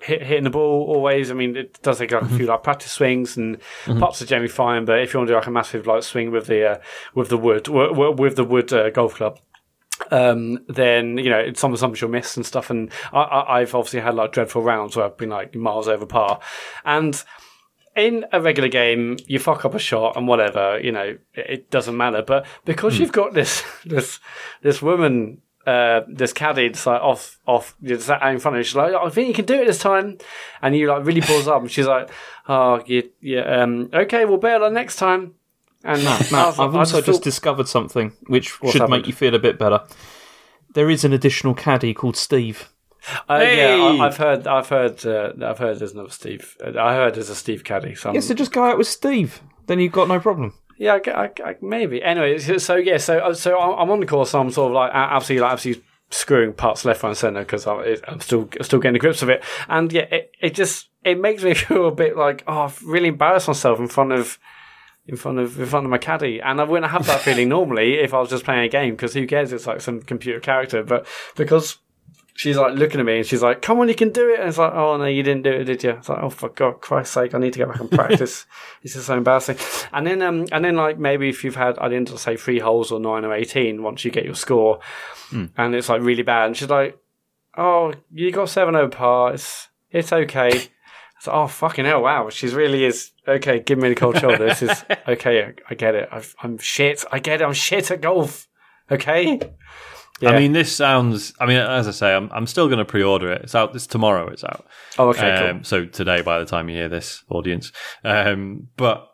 [0.00, 1.30] hit, hitting the ball always.
[1.30, 4.48] I mean, it does take like a few like practice swings and putts are generally
[4.48, 4.86] fine.
[4.86, 6.78] But if you want to do like a massive like swing with the uh,
[7.14, 9.38] with the wood w- w- with the wood uh, golf club.
[10.10, 13.74] Um, then you know it's some some you'll miss and stuff, and I, I, I've
[13.74, 16.40] obviously had like dreadful rounds where I've been like miles over par,
[16.86, 17.22] and
[17.96, 21.70] in a regular game, you fuck up a shot and whatever, you know, it, it
[21.70, 22.22] doesn't matter.
[22.22, 24.20] But because you've got this this
[24.62, 28.74] this woman, uh, this caddy, that's like off off, out in front of you, she's
[28.76, 30.18] like, I think you can do it this time,
[30.62, 32.10] and you like really balls up, and she's like,
[32.48, 35.34] oh, yeah, yeah, um, okay, we'll bear on next time.
[35.84, 38.72] And Mat, I Mat, was like- I've I also just thought- discovered something which should
[38.74, 38.90] happened?
[38.90, 39.82] make you feel a bit better.
[40.74, 42.68] There is an additional caddy called Steve.
[43.28, 43.80] Uh, yeah, Hey!
[44.00, 45.78] I, I've heard, I've heard, uh, I've heard.
[45.78, 46.56] There's another Steve.
[46.64, 47.94] Uh, I heard there's a Steve caddy.
[47.94, 49.40] So I'm- Yeah, so just go out with Steve.
[49.66, 50.54] Then you've got no problem.
[50.78, 52.02] yeah, I, I, I, maybe.
[52.02, 54.34] Anyway, so, so yeah, so uh, so I'm on the course.
[54.34, 58.20] I'm sort of like absolutely, like absolutely screwing parts left, right, and centre because I'm
[58.20, 59.42] still still getting the grips of it.
[59.68, 63.08] And yeah, it, it just it makes me feel a bit like oh, I've really
[63.08, 64.38] embarrassed myself in front of
[65.06, 67.94] in front of in front of my caddy, and I wouldn't have that feeling normally
[67.98, 69.52] if I was just playing a game because who cares?
[69.52, 71.06] It's like some computer character, but
[71.36, 71.76] because
[72.38, 74.48] she's like looking at me and she's like, "Come on, you can do it." And
[74.48, 76.80] it's like, "Oh no, you didn't do it, did you?" It's like, "Oh for God,
[76.80, 78.46] Christ's sake, I need to go back and practice."
[78.82, 79.56] this is so embarrassing.
[79.92, 82.92] And then, um, and then like maybe if you've had, I didn't say three holes
[82.92, 84.78] or nine or eighteen, once you get your score,
[85.30, 85.50] mm.
[85.56, 86.96] and it's like really bad, and she's like,
[87.56, 89.34] "Oh, you got seven over par.
[89.34, 90.50] It's it's okay."
[91.18, 92.02] It's like, oh fucking hell!
[92.02, 93.58] Wow, she's really is okay.
[93.58, 94.46] Give me the cold shoulder.
[94.46, 95.42] This is okay.
[95.42, 96.08] I, I get it.
[96.12, 97.04] i am shit.
[97.10, 97.44] I get it.
[97.44, 98.46] I'm shit at golf.
[98.92, 99.40] Okay.
[100.20, 100.30] Yeah.
[100.30, 101.32] I mean, this sounds.
[101.38, 103.42] I mean, as I say, I'm I'm still going to pre-order it.
[103.42, 103.74] It's out.
[103.74, 104.28] It's tomorrow.
[104.28, 104.66] It's out.
[104.98, 105.30] Oh, okay.
[105.30, 105.64] Um, cool.
[105.64, 107.72] So today, by the time you hear this, audience.
[108.04, 109.08] Um, but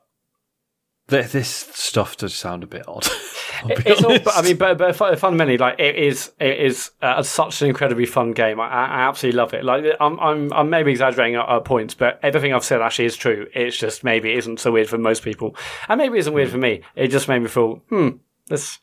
[1.09, 3.07] th- this stuff does sound a bit odd.
[3.65, 7.63] it's all, but, I mean, but, but fundamentally, like it is, it is uh, such
[7.63, 8.61] an incredibly fun game.
[8.61, 9.65] I, I, absolutely love it.
[9.65, 13.17] Like I'm, I'm, I'm maybe exaggerating at, at points, but everything I've said actually is
[13.17, 13.47] true.
[13.55, 15.57] It's just maybe it isn't so weird for most people,
[15.89, 16.83] and maybe it isn't weird for me.
[16.97, 18.09] It just made me feel, hmm,
[18.49, 18.79] this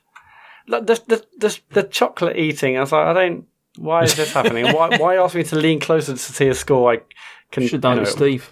[0.67, 3.45] the, the, the, the chocolate eating, I was like, I don't,
[3.77, 4.65] why is this happening?
[4.73, 6.93] why, why ask me to lean closer to see a score?
[6.93, 7.01] I
[7.51, 7.63] can.
[7.63, 8.49] Should have done it, Steve.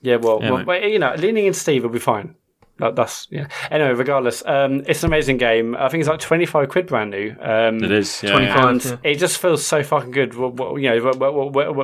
[0.00, 2.34] Yeah, well, yeah, well but, you know, leaning in Steve will be fine.
[2.82, 3.46] That, that's yeah.
[3.70, 5.76] Anyway, regardless, um, it's an amazing game.
[5.76, 7.36] I think it's like twenty five quid brand new.
[7.40, 8.84] Um, it is twenty five.
[8.84, 8.96] Yeah.
[9.04, 10.34] It just feels so fucking good.
[10.34, 11.12] You know,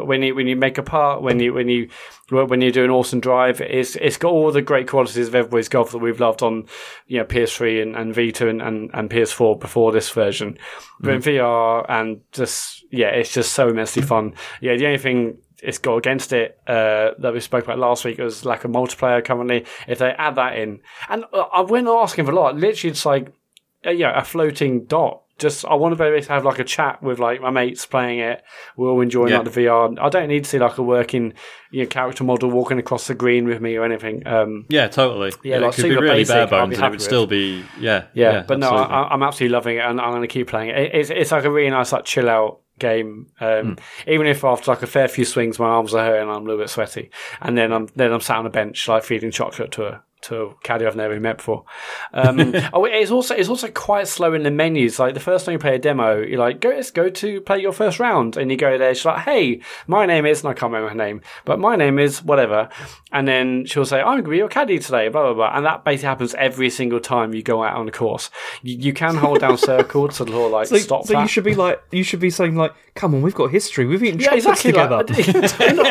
[0.05, 1.89] when you when you make a part, when you when you
[2.31, 5.69] when you do an awesome drive, it's it's got all the great qualities of everybody's
[5.69, 6.67] golf that we've loved on,
[7.07, 10.59] you know, PS3 and, and Vita and, and, and PS4 before this version.
[10.99, 11.15] But mm.
[11.15, 14.35] in VR and just yeah, it's just so immensely fun.
[14.61, 18.19] Yeah, the only thing it's got against it uh, that we spoke about last week
[18.19, 19.65] It was lack of multiplayer currently.
[19.87, 22.57] If they add that in, and uh, I not asking for a lot.
[22.57, 23.33] Literally, it's like
[23.87, 25.23] uh, yeah, a floating dot.
[25.39, 27.87] Just I want to be able to have like a chat with like my mates
[27.87, 28.43] playing it.
[28.77, 29.39] We're all enjoying yeah.
[29.39, 29.97] like the VR.
[30.01, 31.35] I don't need to see like a working
[31.71, 34.27] you know, character model walking across the green with me or anything.
[34.27, 35.33] Um, yeah, totally.
[35.45, 37.03] Yeah, like it could be really basic, bare bones, and it would with.
[37.03, 38.33] still be yeah, yeah.
[38.33, 38.89] yeah but absolutely.
[38.89, 40.91] no, I, am absolutely loving it, and I'm going to keep playing it.
[40.93, 43.27] It's, it's like a really nice like chill out game.
[43.41, 43.79] Um, mm.
[44.07, 46.59] Even if after like a fair few swings, my arms are hurting, I'm a little
[46.59, 47.11] bit sweaty,
[47.41, 50.43] and then I'm then I'm sat on a bench like feeding chocolate to a to
[50.43, 51.65] a caddy I've never met before.
[52.13, 54.99] Um, oh, it's also it's also quite slow in the menus.
[54.99, 57.61] Like the first time you play a demo, you're like, go let's go to play
[57.61, 58.95] your first round, and you go there.
[58.95, 61.99] She's like, hey, my name is, and I can't remember her name, but my name
[61.99, 62.69] is whatever,
[63.13, 65.65] and then she'll say, I'm going to be your caddy today, blah blah blah, and
[65.67, 68.31] that basically happens every single time you go out on the course.
[68.63, 71.07] You, you can hold down circle to like so, stop.
[71.07, 71.23] So that.
[71.23, 74.03] you should be like, you should be saying like, come on, we've got history, we've
[74.03, 75.05] eaten yeah, exactly, together.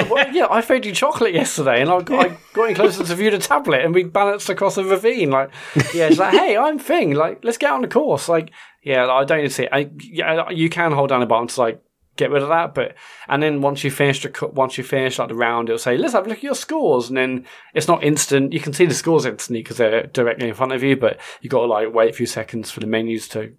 [0.07, 3.31] Like, yeah, I fed you chocolate yesterday, and I, I got in closer to view
[3.31, 5.29] the tablet, and we balanced across a ravine.
[5.29, 5.51] Like,
[5.93, 7.13] yeah, it's like, hey, I'm Thing.
[7.13, 8.27] Like, let's get on the course.
[8.27, 8.51] Like,
[8.83, 9.67] yeah, I don't need to see.
[9.71, 11.83] I, yeah, you can hold down a button to like
[12.15, 12.95] get rid of that, but
[13.27, 16.13] and then once you finish the once you finish like the round, it'll say, let's
[16.13, 18.53] have a look at your scores, and then it's not instant.
[18.53, 21.49] You can see the scores instantly because they're directly in front of you, but you
[21.49, 23.53] got to like wait a few seconds for the menus to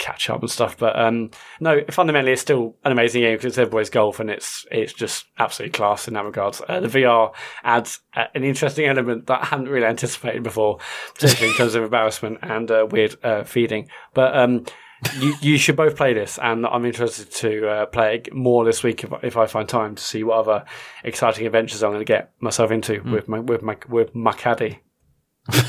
[0.00, 0.76] catch up and stuff.
[0.76, 4.66] But um, no, fundamentally, it's still an amazing game because it's everybody's golf and it's
[4.72, 6.60] it's just absolutely class in that regards.
[6.68, 7.32] Uh, the VR
[7.62, 10.78] adds uh, an interesting element that I hadn't really anticipated before,
[11.14, 13.88] particularly in terms of embarrassment and uh, weird uh, feeding.
[14.14, 14.64] But um,
[15.18, 18.82] you, you should both play this, and I'm interested to uh, play it more this
[18.82, 20.64] week if, if I find time to see what other
[21.04, 23.12] exciting adventures I'm going to get myself into mm.
[23.12, 24.80] with my with my with my caddy.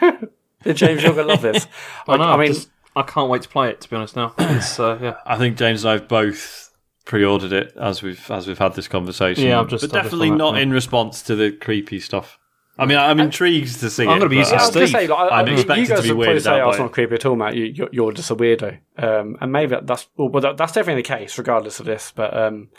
[0.74, 1.66] James, you're going to love this.
[2.08, 2.48] I, I, I mean.
[2.48, 3.80] Just I can't wait to play it.
[3.82, 5.14] To be honest, now it's uh, yeah.
[5.24, 6.72] I think James and I've both
[7.04, 9.44] pre-ordered it as we've as we've had this conversation.
[9.44, 12.38] Yeah, I'm just but definitely not in response to the creepy stuff.
[12.78, 14.04] I mean, I'm intrigued to see.
[14.04, 14.88] I'm going to be using yeah, Steve.
[14.88, 16.60] Say, like, I'm expecting to be weirded say, out.
[16.60, 17.54] Oh, it's not creepy at all, Mat.
[17.54, 21.36] You, are just a weirdo, um, and maybe that's well, that, that's definitely the case,
[21.36, 22.12] regardless of this.
[22.14, 22.70] But um,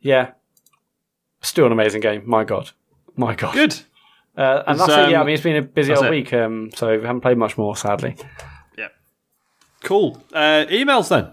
[0.00, 0.32] yeah,
[1.40, 2.22] still an amazing game.
[2.26, 2.70] My God,
[3.16, 3.78] my God, good.
[4.36, 5.12] Uh, and that's um, it.
[5.12, 6.10] Yeah, I mean, it's been a busy old it.
[6.10, 8.16] week, um, so we haven't played much more, sadly.
[9.82, 10.22] Cool.
[10.32, 11.32] Uh, emails then.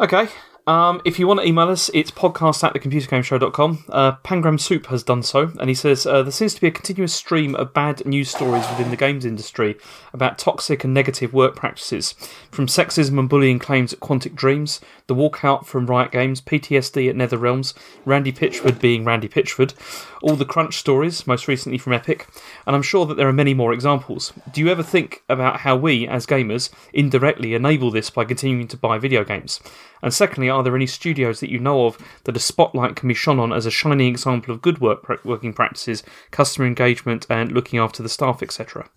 [0.00, 0.28] Okay.
[0.68, 3.84] Um, if you want to email us, it's podcast at thecomputergameshow.com.
[3.88, 6.70] Uh, Pangram Soup has done so, and he says uh, there seems to be a
[6.70, 9.78] continuous stream of bad news stories within the games industry
[10.12, 12.12] about toxic and negative work practices,
[12.50, 17.16] from sexism and bullying claims at Quantic Dreams, the walkout from Riot Games, PTSD at
[17.16, 17.72] Nether Realms,
[18.04, 19.72] Randy Pitchford being Randy Pitchford,
[20.20, 22.26] all the crunch stories, most recently from Epic,
[22.66, 24.34] and I'm sure that there are many more examples.
[24.52, 28.76] Do you ever think about how we, as gamers, indirectly enable this by continuing to
[28.76, 29.60] buy video games?
[30.02, 33.14] And secondly, are there any studios that you know of that a spotlight can be
[33.14, 37.78] shone on as a shining example of good work working practices, customer engagement, and looking
[37.78, 38.90] after the staff, etc.?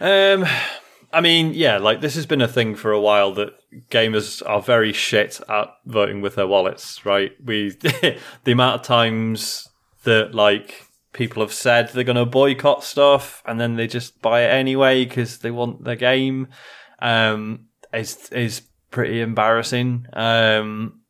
[0.00, 0.46] Um,
[1.12, 3.54] I mean, yeah, like this has been a thing for a while that
[3.90, 7.32] gamers are very shit at voting with their wallets, right?
[7.44, 7.70] We
[8.44, 9.68] the amount of times
[10.04, 14.42] that like people have said they're going to boycott stuff and then they just buy
[14.42, 16.48] it anyway because they want the game
[17.00, 20.06] um, is is pretty embarrassing.
[20.12, 21.00] Um,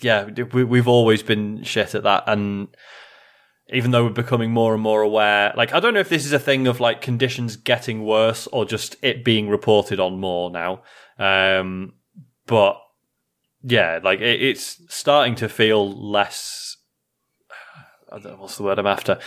[0.00, 2.68] yeah, we, we've always been shit at that, and
[3.70, 6.32] even though we're becoming more and more aware, like I don't know if this is
[6.32, 10.82] a thing of like conditions getting worse or just it being reported on more now.
[11.18, 11.94] Um,
[12.46, 12.80] but
[13.62, 16.76] yeah, like it, it's starting to feel less.
[18.10, 19.18] I don't know what's the word I'm after.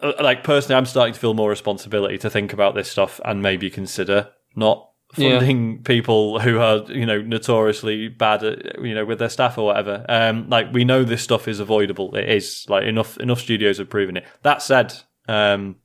[0.00, 3.42] Uh, Like personally, I'm starting to feel more responsibility to think about this stuff and
[3.42, 5.38] maybe consider not Yeah.
[5.38, 9.66] funding people who are you know notoriously bad at you know with their staff or
[9.66, 10.04] whatever.
[10.08, 12.14] Um, like we know this stuff is avoidable.
[12.16, 14.24] It is like enough enough studios have proven it.
[14.42, 14.94] That said,
[15.28, 15.76] um,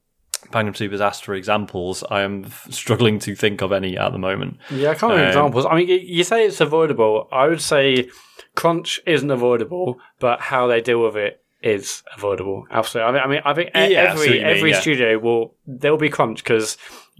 [0.51, 2.03] Pangram Soup's asked for examples.
[2.09, 4.57] I am struggling to think of any at the moment.
[4.71, 5.65] Yeah, I can't remember Um, examples.
[5.65, 7.27] I mean, you say it's avoidable.
[7.31, 8.09] I would say
[8.55, 12.65] crunch isn't avoidable, but how they deal with it is avoidable.
[12.71, 13.09] Absolutely.
[13.09, 14.79] I mean, I, mean, I think Yeah, what every mean, every yeah.
[14.79, 16.77] studio will there will be crunch because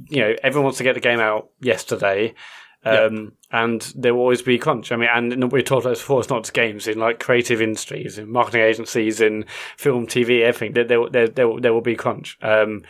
[0.10, 2.34] you know everyone wants to get the game out yesterday.
[2.86, 4.94] Um, and there will always be crunch.
[4.94, 6.22] I mean, and we talked about this before.
[6.22, 9.44] It's not just games in like creative industries, in marketing agencies, in
[9.76, 10.72] film, TV, everything.
[10.72, 12.38] There, there, there, there, will- there will be crunch.
[12.42, 12.84] Um,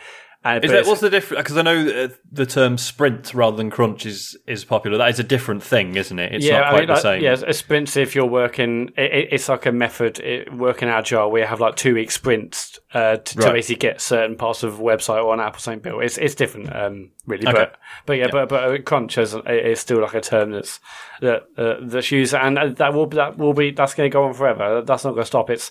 [0.44, 1.42] and, Is that what's the difference?
[1.42, 4.96] Because I know uh, the term sprint rather than crunch is is popular.
[4.96, 6.32] That is a different thing, isn't it?
[6.32, 7.22] It's not I quite mean, the like, same.
[7.22, 7.96] Yeah, a sprint.
[7.96, 10.20] If you're working, it, it- it's like a method.
[10.20, 14.36] It, working agile, we have like two week sprints uh, to, to basically get certain
[14.36, 16.02] parts of a website or an app or something built.
[16.02, 17.46] It's it's different, um, really.
[17.46, 17.52] Okay.
[17.52, 20.80] But but yeah, but but uh, crunch is, is still like a term that's
[21.20, 24.34] that uh, that's used, and that will that will be that's going to go on
[24.34, 24.82] forever.
[24.82, 25.50] That's not going to stop.
[25.50, 25.70] It's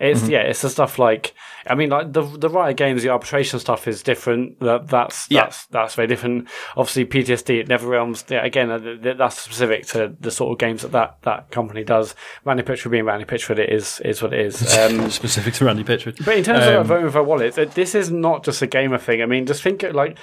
[0.00, 0.30] it's Mm-hmm.
[0.30, 1.34] yeah, it's the stuff like
[1.66, 4.60] I mean, like the the Riot games, the arbitration stuff is different.
[4.60, 5.44] That that's Yeah.
[5.44, 6.48] that's that's very different.
[6.76, 8.30] Obviously, PTSD at NetherRealms.
[8.30, 11.50] Yeah, again, uh, th- th- that's specific to the sort of games that that, that
[11.50, 12.14] company does.
[12.44, 14.62] Randy Pitchford being Randy Pitchford, it is is what it is.
[14.78, 16.24] Um, Specific to Randy Pitchford.
[16.24, 18.98] but in terms Um, of voting with our wallets, this is not just a gamer
[18.98, 19.22] thing.
[19.22, 20.18] I mean, just think like,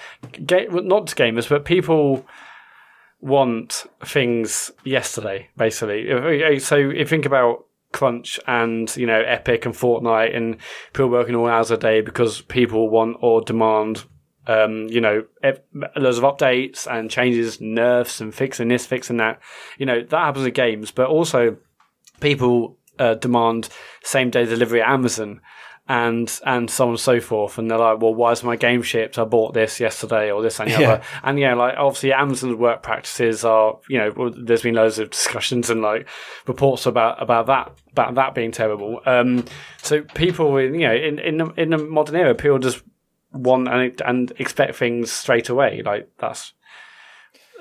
[0.45, 2.25] ga- not just gamers, but people
[3.21, 6.59] want things yesterday, basically.
[6.59, 10.57] So if you think about Crunch and, you know, Epic and Fortnite and
[10.93, 14.03] people working all hours a day because people want or demand,
[14.47, 15.23] um, you know,
[15.95, 19.39] loads of updates and changes, nerfs and fixing this, fixing that.
[19.77, 21.57] You know, that happens with games, but also
[22.19, 23.69] people uh, demand
[24.03, 25.41] same day delivery at Amazon
[25.87, 27.57] and and so on and so forth.
[27.57, 29.19] And they're like, well, why is my game shipped?
[29.19, 30.91] I bought this yesterday or this and the Yeah.
[30.93, 31.03] other.
[31.23, 35.69] And yeah, like obviously Amazon's work practices are, you know, there's been loads of discussions
[35.69, 36.07] and like
[36.47, 38.99] reports about about that about that being terrible.
[39.05, 39.45] Um,
[39.81, 42.81] so people, in, you know, in in the, in the modern era, people just
[43.31, 45.81] want and and expect things straight away.
[45.83, 46.53] Like that's.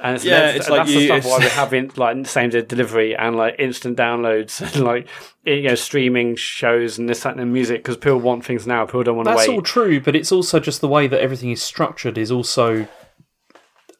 [0.02, 2.50] And it's, Yeah, that's, it's like that's you- the stuff why we're having like same
[2.50, 5.08] day delivery and like instant downloads and like
[5.44, 8.84] you know streaming shows and this that and music because people want things now.
[8.84, 11.50] People don't want to That's all true, but it's also just the way that everything
[11.50, 12.86] is structured is also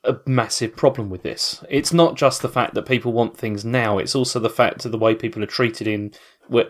[0.03, 1.65] a massive problem with this.
[1.71, 4.93] It's not just the fact that people want things now; it's also the fact of
[4.93, 6.13] the way people are treated in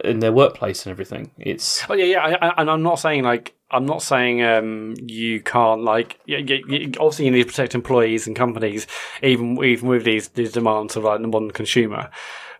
[0.05, 1.33] in their workplace and everything.
[1.39, 4.95] It's Oh yeah, yeah, I, I, and I'm not saying like I'm not saying um,
[5.07, 8.87] you can't like yeah, yeah, obviously you need to protect employees and companies
[9.23, 12.11] even even with these these demands of like the modern consumer,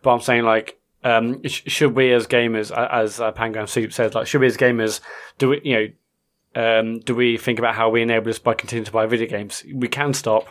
[0.03, 4.15] but I'm saying like um, sh- should we as gamers, as uh, Pangram Soup says,
[4.15, 5.01] like should we as gamers
[5.39, 8.87] do we you know um, do we think about how we enable this by continuing
[8.87, 9.65] to buy video games?
[9.73, 10.49] We can stop.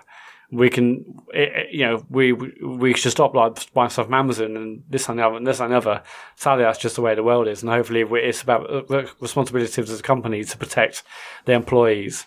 [0.54, 1.04] We can,
[1.34, 5.10] eh, eh, you know, we we should stop like buying stuff from Amazon and this
[5.10, 6.04] and the other and this and the other.
[6.36, 9.10] Sadly, that's just the way the world is, and hopefully, we- it's about uh, the
[9.20, 11.04] responsibility of the company to protect
[11.46, 12.26] their employees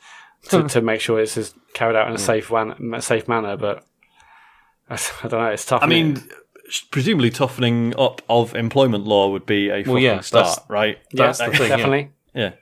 [0.49, 3.57] to, to make sure this is carried out in a safe one, a safe manner.
[3.57, 3.85] But
[4.91, 5.83] I don't know, it's tough.
[5.83, 6.91] I mean, it?
[6.91, 10.99] presumably toughening up of employment law would be a fucking yeah, start, that's- right?
[11.13, 11.77] that's That- the thing, yeah.
[11.77, 12.11] definitely.
[12.35, 12.53] yeah.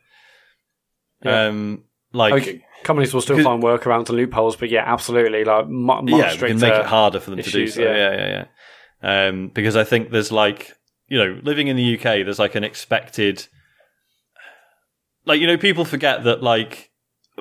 [1.25, 1.47] Yeah.
[1.47, 1.85] Um,
[2.15, 6.49] like, companies will still find workarounds and loopholes, but yeah, absolutely, like much yeah, we
[6.49, 7.83] can make it harder for them to do so.
[7.83, 7.97] yeah.
[7.97, 8.47] Yeah, yeah,
[9.03, 9.29] yeah.
[9.29, 10.73] Um, because I think there's like,
[11.09, 13.47] you know, living in the UK, there's like an expected,
[15.27, 16.91] like you know, people forget that like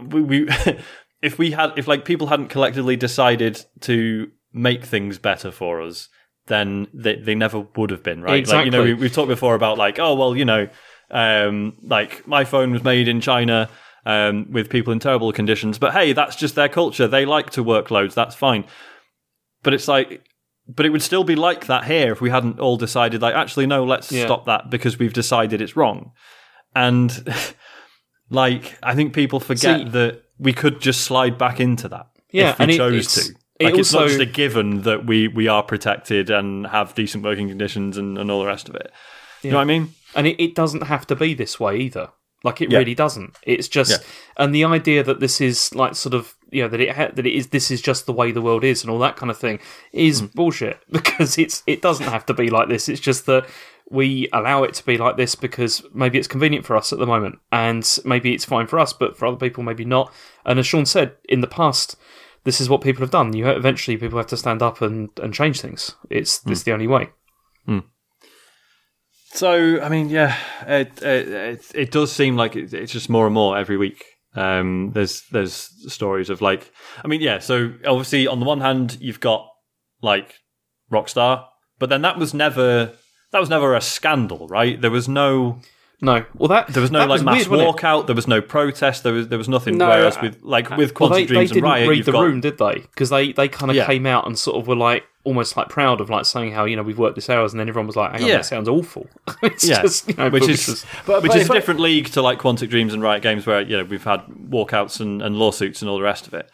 [0.02, 0.50] we, we
[1.22, 6.10] if we had if like people hadn't collectively decided to make things better for us,
[6.48, 8.46] then they they never would have been right.
[8.48, 10.68] Like you know, we, we've talked before about like, oh well, you know,
[11.10, 13.70] um, like my phone was made in China.
[14.06, 17.08] Um, with people in terrible conditions, but hey, that's just their culture.
[17.08, 18.14] They like to work loads.
[18.14, 18.66] That's fine.
[19.64, 20.26] But it's like,
[20.68, 23.66] but it would still be like that here if we hadn't all decided, like, actually,
[23.66, 24.26] no, let's Yeah.
[24.26, 26.12] stop that because we've decided it's wrong.
[26.76, 27.12] And
[28.30, 32.50] like, I think people forget See- that we could just slide back into that Yeah,
[32.52, 33.34] if we and chose it's- to.
[33.60, 37.24] it Like it's not just a given that we we are protected and have decent
[37.24, 38.92] working conditions and, and all the rest of it.
[39.44, 39.94] You know what I mean?
[40.16, 42.10] and it, it doesn't have to be this way either.
[42.44, 42.80] Like it Yeah.
[42.80, 43.38] really doesn't.
[43.44, 43.98] It's just, Yeah.
[44.44, 47.26] and the idea that this is like sort of you know that it ha- that
[47.26, 49.38] it is this is just the way the world is and all that kind of
[49.38, 49.60] thing
[49.92, 50.34] is Mm.
[50.36, 52.88] bullshit because it's it doesn't have to be like this.
[52.90, 53.48] It's just that
[53.90, 57.06] we allow it to be like this because maybe it's convenient for us at the
[57.06, 60.14] moment and maybe it's fine for us, but for other people maybe not.
[60.46, 61.96] And as Sean said in the past.
[62.46, 63.32] This is what people have done.
[63.32, 65.96] You eventually people have to stand up and, and change things.
[66.10, 66.44] It's Mm.
[66.50, 67.08] this the only way.
[69.34, 70.38] So I mean, yeah,
[70.68, 74.06] it it, it, does seem like it, it's just more and more every week.
[74.36, 76.72] Um, there's there's stories of like,
[77.04, 77.40] I mean, yeah.
[77.40, 79.48] So obviously, on the one hand, you've got
[80.04, 80.36] like
[80.92, 81.46] Rockstar,
[81.80, 82.94] but then that was never
[83.32, 84.80] that was never a scandal, right?
[84.80, 85.60] There was no
[86.04, 88.06] No, well that there was no that like mass weird, walkout.
[88.08, 89.04] There was no protest.
[89.04, 89.78] There was there was nothing.
[89.78, 91.98] No, whereas uh, with like with Well, Quantic they, they Dreams and didn't Riot, read
[91.98, 92.74] you've the got room, did they?
[92.82, 93.86] Because they, they kind of Yeah.
[93.88, 96.76] came out and sort of were like almost like proud of like saying how you
[96.76, 98.36] know we've worked this hours, and then everyone was like, "Hang on, Yeah.
[98.38, 99.08] that sounds awful."
[99.44, 101.56] it's yeah, just you know, which is was- But- which but is if a I-
[101.56, 105.00] different league to like Quantic Dreams and Riot Games, where you know we've had walkouts
[105.00, 106.50] and, and lawsuits and all the rest of it.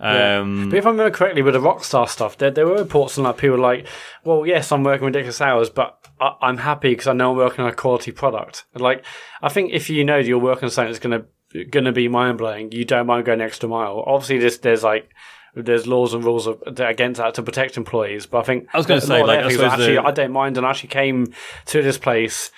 [0.00, 3.24] Um, But if I remember correctly, with the Rockstar stuff, there, there were reports on
[3.24, 3.86] like people like,
[4.24, 7.64] well, yes, I'm working ridiculous hours, but I, I'm happy because I know I'm working
[7.64, 8.64] on a quality product.
[8.74, 9.04] Like,
[9.42, 11.92] I think if you know that you're working on something that's going to going to
[11.92, 14.02] be mind blowing, you don't mind going an extra mile.
[14.06, 15.10] Obviously, there's there's like
[15.54, 18.86] there's laws and rules of, against that to protect employees, but I think I was
[18.86, 19.42] gonna say, lot like, I
[19.72, 21.32] actually the- I don't mind, and I actually came
[21.66, 22.50] to this place.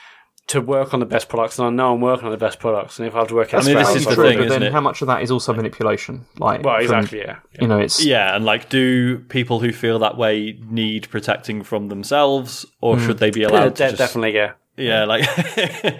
[0.49, 2.99] To work on the best products, and I know I'm working on the best products,
[2.99, 4.29] and if I have to work out, I mean, extra this is I the will.
[4.29, 4.73] thing, but isn't then it?
[4.73, 6.27] how much of that is also manipulation?
[6.39, 7.37] Like, Well, from- exactly, yeah.
[7.59, 11.89] You know, it's Yeah, and like, do people who feel that way need protecting from
[11.89, 14.53] themselves, or should they be Yeah, allowed de- just, definitely, yeah.
[14.77, 15.25] Yeah, like,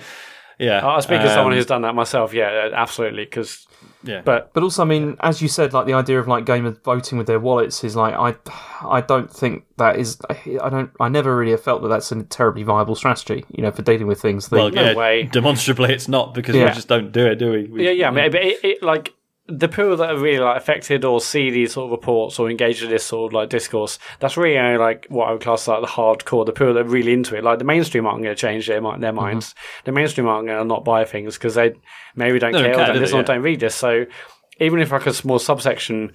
[0.59, 0.87] yeah.
[0.87, 2.35] I speak as someone um, who's done that myself.
[2.35, 3.25] Yeah, absolutely.
[3.25, 3.67] Because,
[4.05, 4.23] yeah.
[4.25, 7.19] but But also, I mean, as you said, like the idea of like gamers voting
[7.19, 8.35] with their wallets is like I,
[8.87, 10.19] I don't think that is.
[10.31, 10.91] I don't.
[11.01, 13.45] I never really have felt that that's a terribly viable strategy.
[13.51, 14.49] You know, for dealing with things.
[14.49, 15.23] That, well, no yeah, way.
[15.25, 17.65] demonstrably, it's not because we just don't do it, do we?
[17.65, 18.09] we yeah, yeah.
[18.09, 19.15] I mean, but it, it, like
[19.47, 22.83] the people that are really like affected or see these sort of reports or engage
[22.83, 25.83] in this sort of like discourse, that's really only like what I would class like
[25.83, 26.47] the hardcore.
[26.47, 28.81] The people that are really into it, like the mainstream aren't going to change their
[28.81, 29.17] their mm-hmm.
[29.17, 29.55] minds.
[29.85, 31.75] The mainstream aren't going to not buy things because they
[32.17, 33.23] maybe don't care, or don't do listen, they?
[33.23, 33.75] or don't read this.
[33.75, 34.07] So
[34.61, 36.13] even if like a small subsection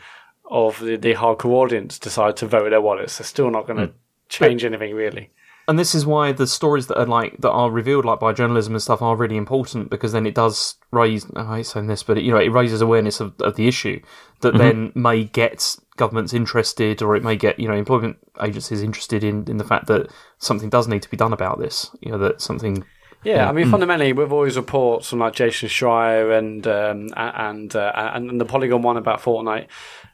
[0.50, 3.78] of the, the hardcore audience decide to vote with their wallets, they're still not going
[3.78, 3.94] to mm.
[4.30, 5.30] change anything really.
[5.70, 8.74] And this is why the stories that are like that are revealed like by journalism
[8.74, 12.02] and stuff are really important because then it does raise oh, I hate saying this
[12.02, 14.02] but it, you know it raises awareness of, of the issue
[14.42, 14.58] that mm-hmm.
[14.58, 19.46] then may get governments interested or it may get you know employment agencies interested in
[19.48, 20.10] in the fact that
[20.40, 22.84] something does need to be done about this you know that something
[23.24, 27.76] Yeah, I mean, fundamentally, with all these reports from like Jason Schreier and um, and,
[27.76, 29.68] uh, and the Polygon one about Fortnite,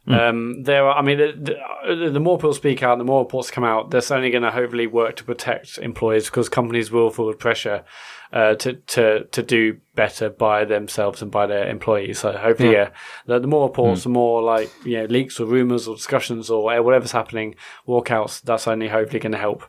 [0.08, 0.98] um, there are.
[0.98, 1.58] I mean, the,
[1.88, 3.92] the, the more people speak out, the more reports come out.
[3.92, 7.84] That's only going to hopefully work to protect employees because companies will feel the pressure
[8.32, 12.20] uh, to to to do better by themselves and by their employees.
[12.20, 12.90] So hopefully, yeah,
[13.26, 16.64] the, the more reports, the more like you know leaks or rumors or discussions or
[16.64, 17.56] whatever's happening,
[17.88, 18.42] walkouts.
[18.42, 19.64] That's only hopefully going to help.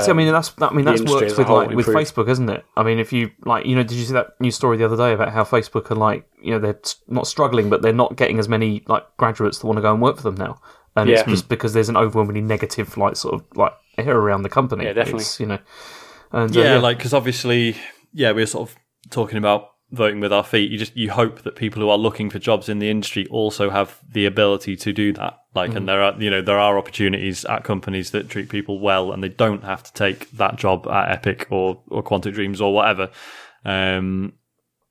[0.00, 1.70] See, I mean, that's that, I mean that's industry works as a with whole like
[1.70, 2.06] with improve.
[2.06, 2.64] Facebook, isn't it?
[2.76, 4.96] I mean, if you like, you know, did you see that news story the other
[4.96, 8.38] day about how Facebook are like, you know, they're not struggling, but they're not getting
[8.38, 10.60] as many like graduates that want to go and work for them now,
[10.96, 14.48] and it's just because there's an overwhelmingly negative like sort of like air around the
[14.48, 14.84] company.
[14.84, 15.20] Yeah, definitely.
[15.20, 15.58] It's, you know,
[16.32, 17.76] and uh, yeah, like because obviously,
[18.12, 18.76] yeah, we're sort of
[19.10, 20.70] talking about voting with our feet.
[20.70, 23.70] You just you hope that people who are looking for jobs in the industry also
[23.70, 25.38] have the ability to do that.
[25.54, 29.12] Like, and there are you know there are opportunities at companies that treat people well,
[29.12, 32.74] and they don't have to take that job at Epic or or Quantic Dreams or
[32.74, 33.10] whatever.
[33.64, 34.32] Um,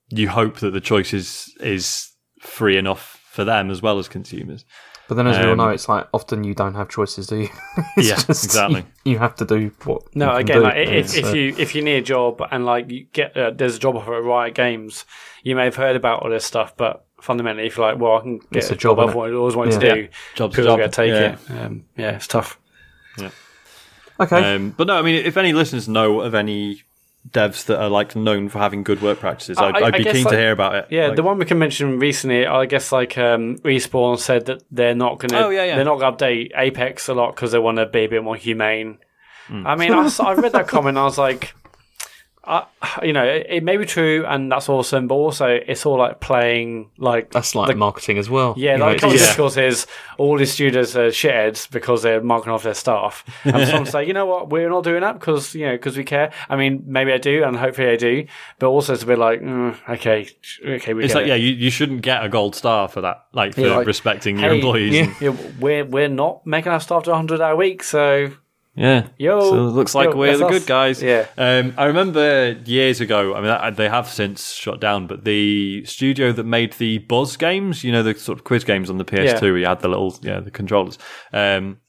[0.09, 4.65] you hope that the choice is is free enough for them as well as consumers.
[5.11, 7.35] But then as we all um, know, it's like often you don't have choices, do
[7.35, 7.49] you?
[7.97, 8.85] It's Yeah, exactly.
[9.03, 10.03] You, you have to do what.
[10.15, 12.41] No, you can again, do, like, if, It's, if you if you need a job
[12.49, 15.03] and like you get uh, there's a job offer at Riot Games,
[15.43, 18.21] you may have heard about all this stuff, but fundamentally, if you're like, well, I
[18.21, 19.95] can get It's a a job, job I've always wanted Yeah.
[19.95, 20.79] to do, Job's a people are job.
[20.79, 21.09] going to take
[21.49, 21.55] Yeah.
[21.57, 21.65] it.
[21.65, 22.57] Um, yeah, it's tough.
[23.17, 23.31] Yeah.
[24.17, 26.83] Okay, Um, but no, I mean, if any listeners know of any
[27.29, 30.13] devs that are like known for having good work practices, I'd, I- I'd be guess,
[30.15, 30.87] keen like- to hear about it.
[30.89, 34.63] Yeah, Like- the one we can mention recently, I guess, like um, respawn said that
[34.71, 35.75] they're not going to Oh, yeah, yeah.
[35.75, 38.23] they're not going to update Apex a lot because they want to be a bit
[38.23, 38.97] more humane.
[39.47, 39.65] Hmm.
[39.67, 41.53] I mean, I read that comment, and I was like.
[42.43, 42.65] I,
[43.03, 45.07] you know, it, it may be true, and that's awesome.
[45.07, 48.55] But also, it's all like playing like That's like the- marketing as well.
[48.57, 49.85] Yeah, You know, like common just- discourse is
[50.17, 53.23] all these studios are shitheads because they're marking off their staff.
[53.43, 56.03] And some say, you know what, we're not doing that because you know because we
[56.03, 56.31] care.
[56.49, 58.25] I mean, maybe I do, and hopefully I do.
[58.57, 60.27] But also, it's a bit like, mm, okay,
[60.65, 61.29] okay, we It's like it.
[61.29, 64.39] yeah, you, you shouldn't get a gold star for that, like for Yeah, like, respecting
[64.39, 64.93] your employees.
[64.95, 65.03] yeah.
[65.03, 68.31] and- Yeah, we're we're not making our staff do a hundred hour week, so
[68.75, 69.07] Yeah.
[69.17, 70.51] Yo, so it looks like yo, we're the us.
[70.51, 71.03] good guys.
[71.03, 71.27] Yeah.
[71.37, 73.35] Um, I remember years ago.
[73.35, 77.83] I mean, they have since shut down, but the studio that made the Buzz games,
[77.83, 79.39] you know, the sort of quiz games on the PS2, Yeah.
[79.41, 80.97] where you had the little, yeah, the controllers.
[81.33, 81.79] Um,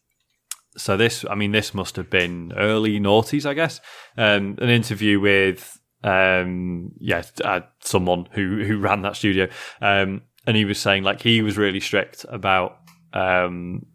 [0.76, 3.80] so this, I mean, this must have been early noughties, I guess.
[4.16, 9.48] Um, an interview with, um, yeah, uh, someone who who ran that studio,
[9.80, 12.78] um, and he was saying like he was really strict about.
[13.12, 13.86] Um,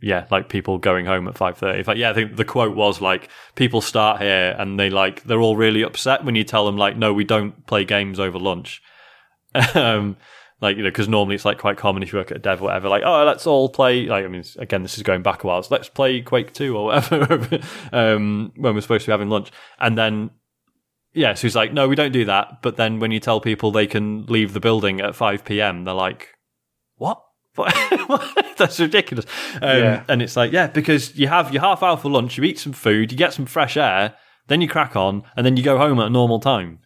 [0.00, 1.98] yeah, like people going home at five thirty.
[1.98, 5.56] Yeah, I think the quote was like, "People start here and they like they're all
[5.56, 8.80] really upset when you tell them like, no, we don't play games over lunch."
[9.74, 10.16] um,
[10.60, 12.60] like you know, because normally it's like quite common if you work at a dev
[12.60, 12.88] or whatever.
[12.88, 14.06] Like, oh, let's all play.
[14.06, 15.62] Like, I mean, again, this is going back a while.
[15.62, 17.60] So let's play Quake Two or whatever
[17.92, 20.30] um, when we're supposed to be having lunch, and then.
[21.14, 22.60] Yeah, so he's like, no, we don't do that.
[22.62, 25.94] But then when you tell people they can leave the building at 5 p.m., they're
[25.94, 26.28] like,
[26.96, 27.22] what?
[28.56, 29.24] That's ridiculous.
[29.60, 30.04] Um, Yeah.
[30.08, 32.72] And it's like, yeah, because you have your half hour for lunch, you eat some
[32.72, 34.14] food, you get some fresh air,
[34.46, 36.80] then you crack on, and then you go home at a normal time.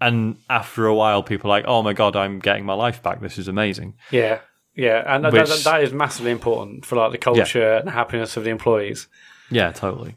[0.00, 3.20] And after a while, people are like, oh my God, I'm getting my life back.
[3.20, 3.94] This is amazing.
[4.10, 4.40] yeah,
[4.74, 8.44] yeah, and Which- that, that is massively important for like the culture and happiness of
[8.44, 9.06] the employees.
[9.50, 10.16] Yeah, totally.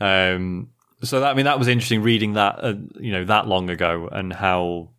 [0.00, 0.68] Um,
[1.02, 4.08] so that, I mean, that was interesting reading that, uh, you know, that long ago
[4.12, 4.90] and how,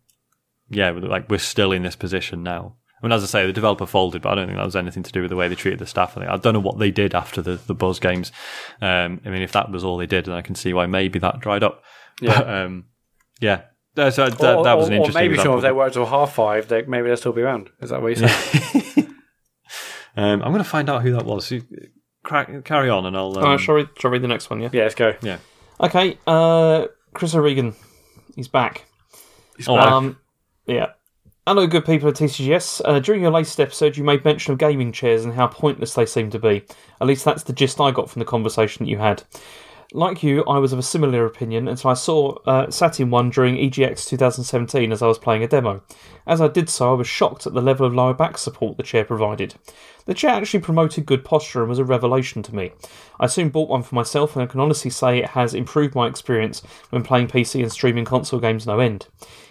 [0.68, 2.74] yeah, like we're still in this position now.
[3.02, 5.02] I mean, as I say, the developer folded, but I don't think that was anything
[5.02, 6.16] to do with the way they treated the staff.
[6.16, 8.32] I, think, I don't know what they did after the, the Buzz games.
[8.80, 11.18] Um, I mean, if that was all they did, then I can see why maybe
[11.18, 11.82] that dried up.
[12.22, 12.38] Yeah.
[12.38, 12.84] But, um,
[13.40, 13.62] yeah.
[13.98, 15.52] Uh, So that, or, that was an or- interesting Or maybe example.
[15.52, 17.68] sure if they work till half five, they, maybe they'll still be around.
[17.82, 18.84] Is that what you're saying?
[20.16, 21.50] um, I'm going to find out who that was.
[21.50, 21.64] You-
[22.24, 23.38] Crack, carry on, and I'll.
[23.38, 24.60] Um, All right, shall we, shall we read the next one?
[24.60, 24.70] Yeah.
[24.72, 25.14] yeah, let's go.
[25.22, 25.38] yeah.
[25.78, 26.18] Okay.
[26.26, 27.74] Uh, Chris O'Regan,
[28.34, 28.84] he's back.
[29.68, 29.96] Oh, wow.
[29.98, 30.18] Um,
[30.66, 30.86] yeah.
[31.48, 32.82] Hello, good people at TCGS.
[32.84, 36.04] Uh, during your latest episode, you made mention of gaming chairs and how pointless they
[36.04, 36.64] seem to be.
[37.00, 39.22] At least that's the gist I got from the conversation that you had.
[39.92, 43.30] Like you, I was of a similar opinion, so I saw uh, sat in one
[43.30, 45.84] during EGX 2017 as I was playing a demo.
[46.26, 48.82] As I did so, I was shocked at the level of lower back support the
[48.82, 49.54] chair provided.
[50.06, 52.72] The chair actually promoted good posture and was a revelation to me.
[53.20, 56.08] I soon bought one for myself, and I can honestly say it has improved my
[56.08, 56.60] experience
[56.90, 59.06] when playing PC and streaming console games no end.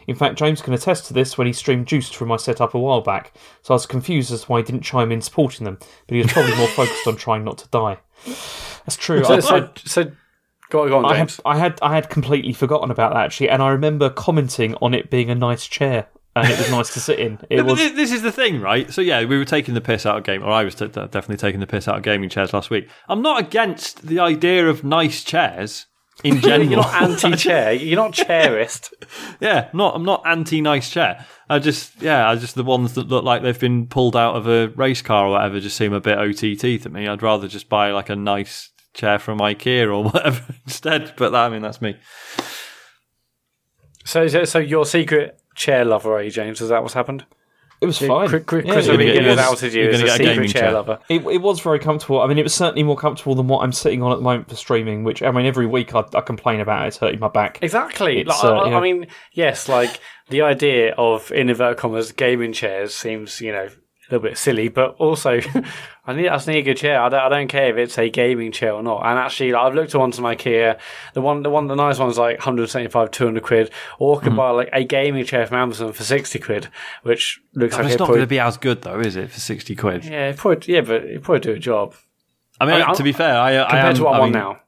[0.07, 2.80] In fact, James can attest to this when he streamed Juiced from my setup a
[2.80, 5.77] while back, so I was confused as to why he didn't chime in supporting them,
[5.80, 7.99] but he was probably more focused on trying not to die.
[8.26, 9.23] That's true.
[9.23, 10.03] So, I, so, so
[10.69, 11.38] go, go on, I, James.
[11.38, 14.94] had, I had I had completely forgotten about that actually, and I remember commenting on
[14.94, 17.40] it being a nice chair and it was nice to sit in.
[17.49, 18.91] It was This is the thing, right?
[18.91, 21.38] So yeah, we were taking the piss out of game, or I was t- definitely
[21.38, 22.90] taking the piss out of gaming chairs last week.
[23.07, 25.86] I'm not against the idea of nice chairs
[26.26, 26.69] in general.
[26.69, 27.73] You're not anti-chair.
[27.73, 28.93] You're not chairist.
[29.39, 31.26] yeah, I'm not I'm not anti nice chair.
[31.49, 34.47] I just yeah, I just the ones that look like they've been pulled out of
[34.47, 37.07] a race car or whatever just seem a bit OTT to me.
[37.07, 41.14] I'd rather just buy like a nice chair from IKEA or whatever instead.
[41.18, 41.97] But that, I mean, that's me.
[44.06, 46.61] So, so, so secret chair lover, are you, James?
[46.61, 47.26] Is that what's happened?
[47.81, 48.27] It was fine.
[48.30, 48.88] Chris, Chris, Yeah, Chris.
[48.88, 50.72] You're gonna O'Regan get- has outed you as a get a gaming chair chair.
[50.72, 50.99] lover.
[51.10, 52.22] It, it was very comfortable.
[52.22, 54.49] I mean, it was certainly more comfortable than what I'm sitting on at the moment
[54.49, 55.03] for streaming.
[55.03, 56.88] Which I mean, every week I, I complain about it.
[56.89, 57.60] it's hurting my back.
[57.61, 58.23] Exactly.
[58.23, 58.77] Like, uh, I, yeah.
[58.77, 59.99] I mean, yes, like
[60.30, 63.68] the idea of in inverted commas gaming chairs seems, you know,
[64.10, 65.40] a little bit silly, but also
[66.06, 67.02] I need I just need a good chair.
[67.02, 69.06] I don't, I don't care if it's a gaming chair or not.
[69.06, 70.80] And actually, like, I've looked at ones from IKEA.
[71.14, 74.38] The one, the one, the nice one's like 175, 200 quid, or I could hmm.
[74.38, 76.69] buy like a gaming chair from Amazon for 60 quid,
[77.03, 79.32] which looks But like it's not probably, going to be as good though, is it?
[79.32, 80.06] For sixty quid.
[80.06, 81.95] yeah, it probably, yeah, but it probably do a job
[82.60, 84.19] I mean, I mean, to be fair, I, I compared am, to what I I
[84.19, 84.60] want mean, now.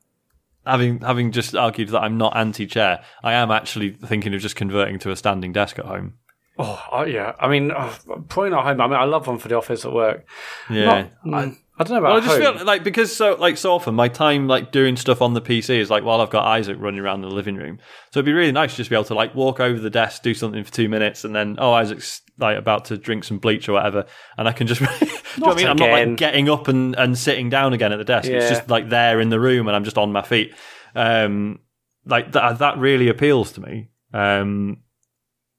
[0.65, 4.99] having having just argued that I'm not anti-chair, I am actually thinking of just converting
[4.99, 6.15] to a standing desk at home.
[6.59, 7.33] Oh, I- yeah.
[7.39, 7.97] I mean, oh,
[8.29, 8.81] probably not home.
[8.81, 10.25] I mean, I love one for the office at work.
[10.69, 11.07] Yeah.
[11.23, 12.57] Not- I, I don't know about Well, I just home.
[12.57, 15.77] feel like because so like so often my time like doing stuff on the PC
[15.77, 17.77] is like while I've got Isaac running around the living room.
[18.11, 20.23] So it'd be really nice to just be able to like walk over the desk,
[20.23, 23.69] do something for two minutes, and then oh Isaac's like about to drink some bleach
[23.69, 24.05] or whatever,
[24.39, 24.81] and I can just.
[24.99, 25.67] do you know what I mean?
[25.67, 28.27] I'm not like getting up and, and sitting down again at the desk.
[28.27, 30.55] It's just like there in the room, and I'm just on my feet.
[30.95, 31.59] Um,
[32.05, 33.89] like that that really appeals to me.
[34.13, 34.77] Um,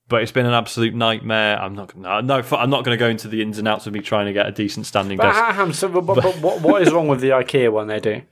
[0.09, 1.59] but it's been an absolute nightmare.
[1.61, 3.93] I'm not no, no I'm not going to go into the ins and outs of
[3.93, 5.75] me trying to get a decent standing But, desk.
[5.75, 8.23] So, but, but, but what, what is wrong with the IKEA one they do?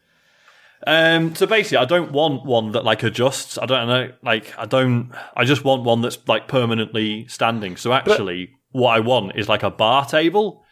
[0.86, 3.59] Um, so basically, I don't want one that like adjusts.
[3.59, 5.11] I don't know, like I don't.
[5.35, 7.77] I just want one that's like permanently standing.
[7.77, 10.62] So actually, what I want is like a bar table.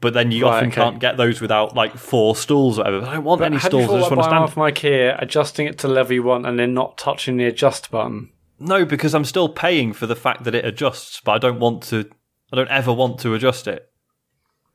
[0.00, 0.82] But then you Right, often okay.
[0.82, 3.06] can't get those without like four stools or whatever.
[3.06, 3.88] I don't want any stools.
[3.88, 4.40] I just want to stand.
[4.40, 7.90] one from IKEA, adjusting it to level you want, and then not touching the adjust
[7.90, 8.30] button?
[8.64, 11.82] No, because I'm still paying for the fact that it adjusts, but I don't want
[11.84, 12.08] to.
[12.52, 13.90] I don't ever want to adjust it.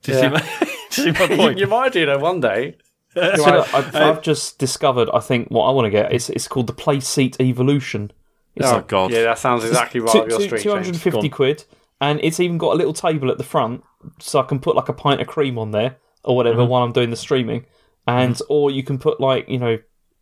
[0.04, 0.24] Do you Yeah.
[0.24, 1.60] see my, do you see my point?
[1.60, 2.78] you might do though one day.
[3.16, 5.10] So look, I've, I've just discovered.
[5.12, 8.12] I think what I want to get is it's called the Play Seat Evolution.
[8.56, 9.12] It's oh god.
[9.12, 10.62] Yeah, that sounds exactly right two, up your two- street.
[10.62, 11.04] two hundred and James.
[11.04, 11.38] fifty Go on.
[11.38, 11.66] quid,
[12.00, 13.84] and it's even got a little table at the front,
[14.20, 16.70] so I can put like a pint of cream on there or whatever Mm-hmm.
[16.70, 17.66] while I'm doing the streaming,
[18.06, 19.80] and or you can put like you know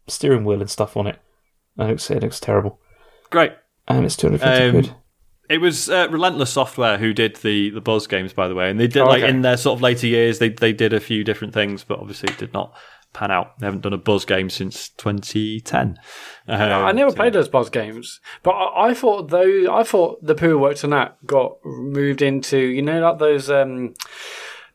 [0.07, 1.19] steering wheel and stuff on it.
[1.77, 2.79] It looks it looks terrible,
[3.29, 3.53] Great.
[3.87, 4.95] and it's two hundred fifty Um, quid.
[5.49, 8.79] It was uh, Relentless Software who did the the Buzz games, by the way, and
[8.79, 9.29] they did Oh, like okay.
[9.29, 12.29] in their sort of later years, they they did a few different things, but obviously
[12.33, 12.75] it did not
[13.13, 13.57] pan out.
[13.59, 15.97] They haven't done a Buzz game since 2010.
[16.49, 19.67] Um, I never so- played those Buzz games, but I, I thought those.
[19.69, 23.93] I thought the people worked on that got moved into you know like those um,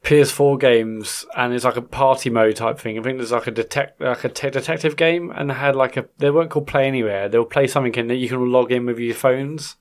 [0.05, 2.99] PS4 games, and it's like a party mode type thing.
[2.99, 5.97] I think there's like a detect like a te- detective game, and they had like
[5.97, 7.29] a they weren't called Play Anywhere.
[7.29, 9.77] They'll play something in that you can log in with your phones.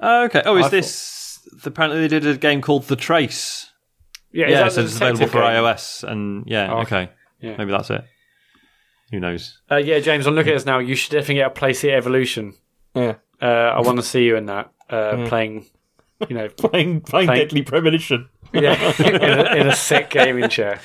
[0.00, 0.42] Oh, okay.
[0.44, 1.46] Oh, is I this?
[1.64, 3.70] Apparently, they did a game called The Trace.
[4.32, 5.42] Yeah, Yeah, is so it's available for game?
[5.42, 7.10] iOS, and yeah, Oh, okay.
[7.40, 7.56] Yeah.
[7.58, 8.02] Maybe that's it.
[9.12, 9.60] Who knows?
[9.70, 10.78] Uh, yeah, James, I'm looking at this now.
[10.78, 12.54] You should definitely get a PlayStation Evolution.
[12.94, 15.66] Yeah, Uh, I want to see you in that uh, playing.
[16.28, 18.28] You know, playing playing Playing- Deadly Premonition.
[18.54, 20.80] Yeah, in a, in a sick gaming chair.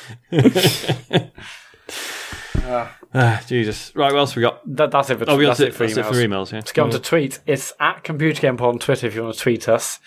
[3.11, 3.91] Ah, Jesus.
[3.95, 4.61] Right, what else we got?
[4.75, 6.09] That, that's it for, Oh, we that's that's it for That's it emails.
[6.09, 6.51] for emails.
[6.51, 6.57] Yeah.
[6.59, 7.39] Let's go on to tweet.
[7.47, 9.99] It's at Computer Game Pod on Twitter if you want to tweet us.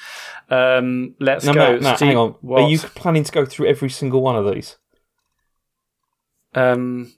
[0.48, 1.72] Um, let's Now, go.
[1.72, 2.34] Mat, Mat, Steve- hang on.
[2.40, 2.62] What?
[2.62, 4.76] Are you planning to go through every single one of these?
[6.54, 7.12] Um,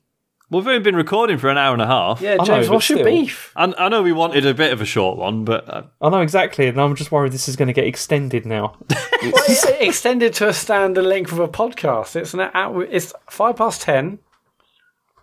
[0.50, 2.20] We've only been recording for an hour and a half.
[2.20, 3.06] yeah, know, James, but what's your still.
[3.10, 3.50] beef?
[3.56, 6.20] I, I know we wanted a bit of a short one, but uh, I know
[6.20, 8.76] exactly, and I'm just worried this is going to get extended now.
[9.24, 12.14] Well, it's extended to a standard length of a podcast.
[12.14, 14.18] It's an hour, It's five past ten.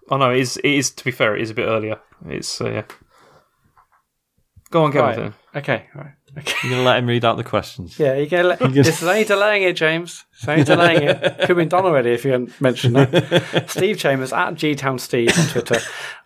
[0.09, 0.57] I know it is.
[0.57, 0.89] It is.
[0.89, 1.99] To be fair, it is a bit earlier.
[2.27, 2.83] It's uh, yeah.
[4.71, 5.19] Go on, go Right.
[5.19, 5.23] on.
[5.23, 5.33] Then.
[5.61, 6.13] Okay, right.
[6.37, 6.53] Okay.
[6.63, 7.99] you're going to let him read out the questions.
[7.99, 8.59] Yeah, you get.
[8.59, 10.23] This is only delaying it, James.
[10.33, 11.21] It's only delaying it.
[11.39, 13.65] Could have been done already if you hadn't mentioned that.
[13.69, 15.79] Steve Chambers at Gtown Steve on Twitter.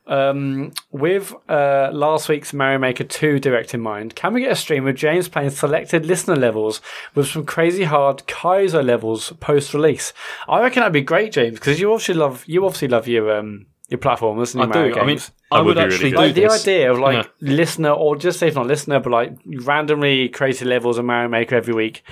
[0.08, 4.56] Um, with uh, last week's Mario Maker 2 direct in mind, can we get a
[4.56, 6.80] stream of James playing selected listener levels
[7.16, 10.14] with some crazy hard Kaizo levels post release?
[10.48, 13.66] I reckon that'd be great, James, because you obviously love you obviously love your um
[13.90, 15.00] your platformers and I your Mario do.
[15.02, 15.20] I mean.
[15.52, 16.62] I would would be really actually do Like the this.
[16.64, 17.32] idea of like Yeah.
[17.56, 21.56] listener, or just say if not listener, but like randomly created levels of Mario Maker
[21.56, 22.04] every week.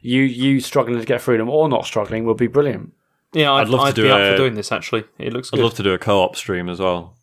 [0.00, 2.92] You you struggling to get through them or not struggling would be brilliant.
[3.32, 4.70] Yeah, I'd, I'd love to I'd do be up for doing this.
[4.72, 5.56] Actually, it looks good.
[5.56, 5.64] I'd good.
[5.64, 7.16] love to do a co-op stream as well.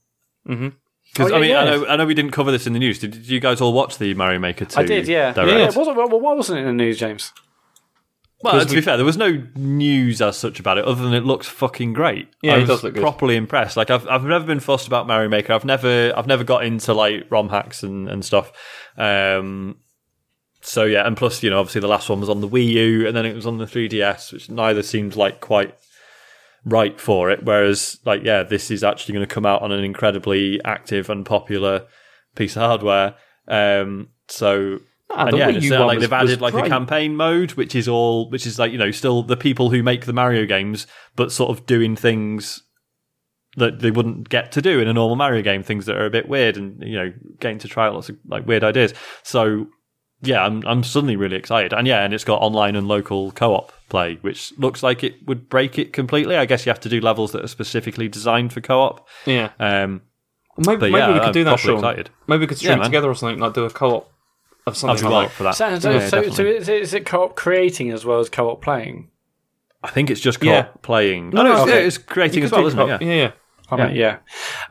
[0.48, 0.74] Mhm.
[1.14, 2.80] Because Oh, I yeah, mean, I know I know we didn't cover this in the
[2.80, 3.00] news.
[3.00, 4.80] Did, did you guys all watch the Mario Maker two?
[4.80, 5.34] I did, yeah.
[5.34, 5.52] direct?
[5.52, 5.68] yeah.
[5.68, 7.32] It wasn't, well, why wasn't it in the news, James?
[8.42, 11.26] Well, to be fair, there was no news as such about it, other than it
[11.26, 12.30] looks fucking great.
[12.42, 13.02] Yeah, I it was does look good.
[13.02, 13.76] properly impressed.
[13.76, 15.54] Like I've I've never been fussed about Mario Maker.
[15.54, 18.54] I've never I've never got into like ROM hacks and and stuff.
[18.98, 19.78] Um,
[20.62, 23.08] so yeah, and plus you know obviously the last one was on the Wii U,
[23.08, 25.76] and then it was on the 3DS, which neither seemed like quite
[26.64, 27.44] right for it.
[27.44, 31.26] Whereas like yeah, this is actually going to come out on an incredibly active and
[31.26, 31.88] popular
[32.36, 33.16] piece of hardware.
[33.50, 34.80] Um, so
[35.16, 36.70] And yeah, it's, like they've added like a great.
[36.70, 40.06] campaign mode, which is all, which is like you know still the people who make
[40.06, 42.62] the Mario games, but sort of doing things
[43.58, 46.12] that they wouldn't get to do in a normal Mario game, things that are a
[46.12, 48.94] bit weird, and you know getting to try out lots of like weird ideas.
[49.24, 49.68] So
[50.22, 53.72] yeah, I'm I'm suddenly really excited, and yeah, and it's got online and local co-op
[53.90, 56.36] play, which looks like it would break it completely.
[56.36, 59.08] I guess you have to do levels that are specifically designed for co-op.
[59.26, 60.02] Yeah, Um,
[60.58, 61.60] maybe, maybe yeah, we could do that.
[61.60, 61.76] Sean.
[61.76, 62.10] excited.
[62.28, 62.86] Maybe we could stream man.
[62.86, 64.12] together or something, like do a co-op
[64.68, 65.56] of I'd something be like for that.
[65.56, 68.62] So, so, Yeah, so, so is, it, is it co-op creating as well as co-op
[68.62, 69.10] playing?
[69.84, 70.68] I think it's just co-op Yeah.
[70.82, 71.30] playing.
[71.32, 71.80] No, No, no, it's, okay.
[71.82, 72.88] yeah, it's creating as well, do isn't it?
[72.88, 73.02] co-op.
[73.02, 73.08] Yeah.
[73.08, 73.32] yeah, yeah.
[73.72, 74.18] I mean, yeah.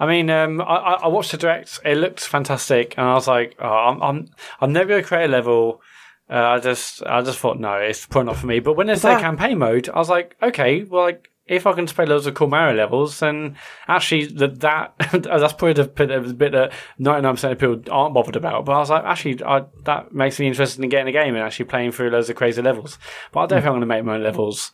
[0.01, 1.79] I mean, um, I, I I watched the direct.
[1.85, 4.27] It looked fantastic, and I was like, oh, I'm, I'm,
[4.61, 5.81] I'm never going to create a level.
[6.29, 8.59] Uh, I just, I just thought, no, it's probably not for me.
[8.59, 11.73] But when they say that- campaign mode, I was like, okay, well, like, if I
[11.73, 13.57] can just play loads of cool Mario levels, then
[13.87, 18.37] actually that, that that's probably the bit, the bit that 99% of people aren't bothered
[18.37, 18.65] about.
[18.65, 21.43] But I was like, actually, I, that makes me interested in getting a game and
[21.43, 22.99] actually playing through loads of crazy levels.
[23.33, 24.73] But I don't think I'm going to make my own levels.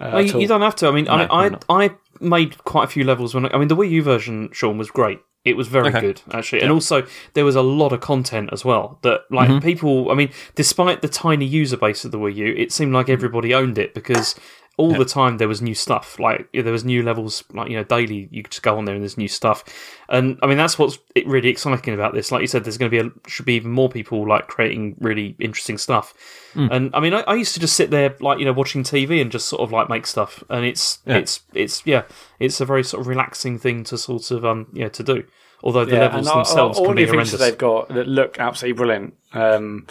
[0.00, 0.88] Uh, Well, you, you don't have to.
[0.88, 1.84] I mean, I, mean, I.
[1.84, 1.90] I
[2.20, 4.90] made quite a few levels when I, I mean the Wii U version, Sean, was
[4.90, 5.20] great.
[5.44, 6.00] It was very Okay.
[6.00, 8.98] good actually, and also there was a lot of content as well.
[9.02, 9.58] That like Mm-hmm.
[9.66, 13.10] people, I mean, despite the tiny user base of the Wii U, it seemed like
[13.10, 14.36] everybody owned it because
[14.76, 16.18] all the time there was new stuff.
[16.18, 18.28] Like yeah, there was new levels, like you know, daily.
[18.32, 19.62] You could just go on there and there's new stuff.
[20.08, 22.32] And I mean, that's what's really exciting about this.
[22.32, 24.96] Like you said, there's going to be a, should be even more people like creating
[24.98, 26.12] really interesting stuff.
[26.56, 29.20] And I mean, I, I used to just sit there like you know watching TV
[29.20, 30.42] and just sort of like make stuff.
[30.48, 31.18] And it's Yeah.
[31.18, 32.02] it's it's yeah,
[32.38, 35.24] it's a very sort of relaxing thing to sort of um yeah to do.
[35.64, 37.40] Although the Yeah, levels and all, themselves all can the be horrendous.
[37.40, 39.14] they've got that look absolutely brilliant.
[39.32, 39.86] Um,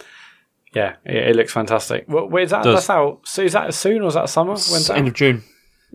[0.74, 2.04] yeah, it, it looks fantastic.
[2.08, 2.64] Well, where's that?
[2.64, 2.74] Does.
[2.74, 3.20] That's out.
[3.24, 4.52] So is that soon or is that summer?
[4.52, 4.96] When's It's that?
[4.98, 5.42] end of June.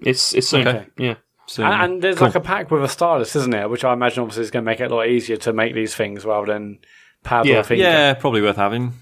[0.01, 0.67] It's it's soon.
[0.67, 0.87] Okay.
[0.97, 1.15] Yeah.
[1.47, 2.27] So, And, and there's cool.
[2.27, 3.69] like a pack with a stylus, isn't it?
[3.69, 5.95] Which I imagine obviously is going to make it a lot easier to make these
[5.95, 6.77] things rather than
[7.23, 7.57] pad Yeah.
[7.59, 7.83] or finger.
[7.83, 8.93] yeah, probably worth having.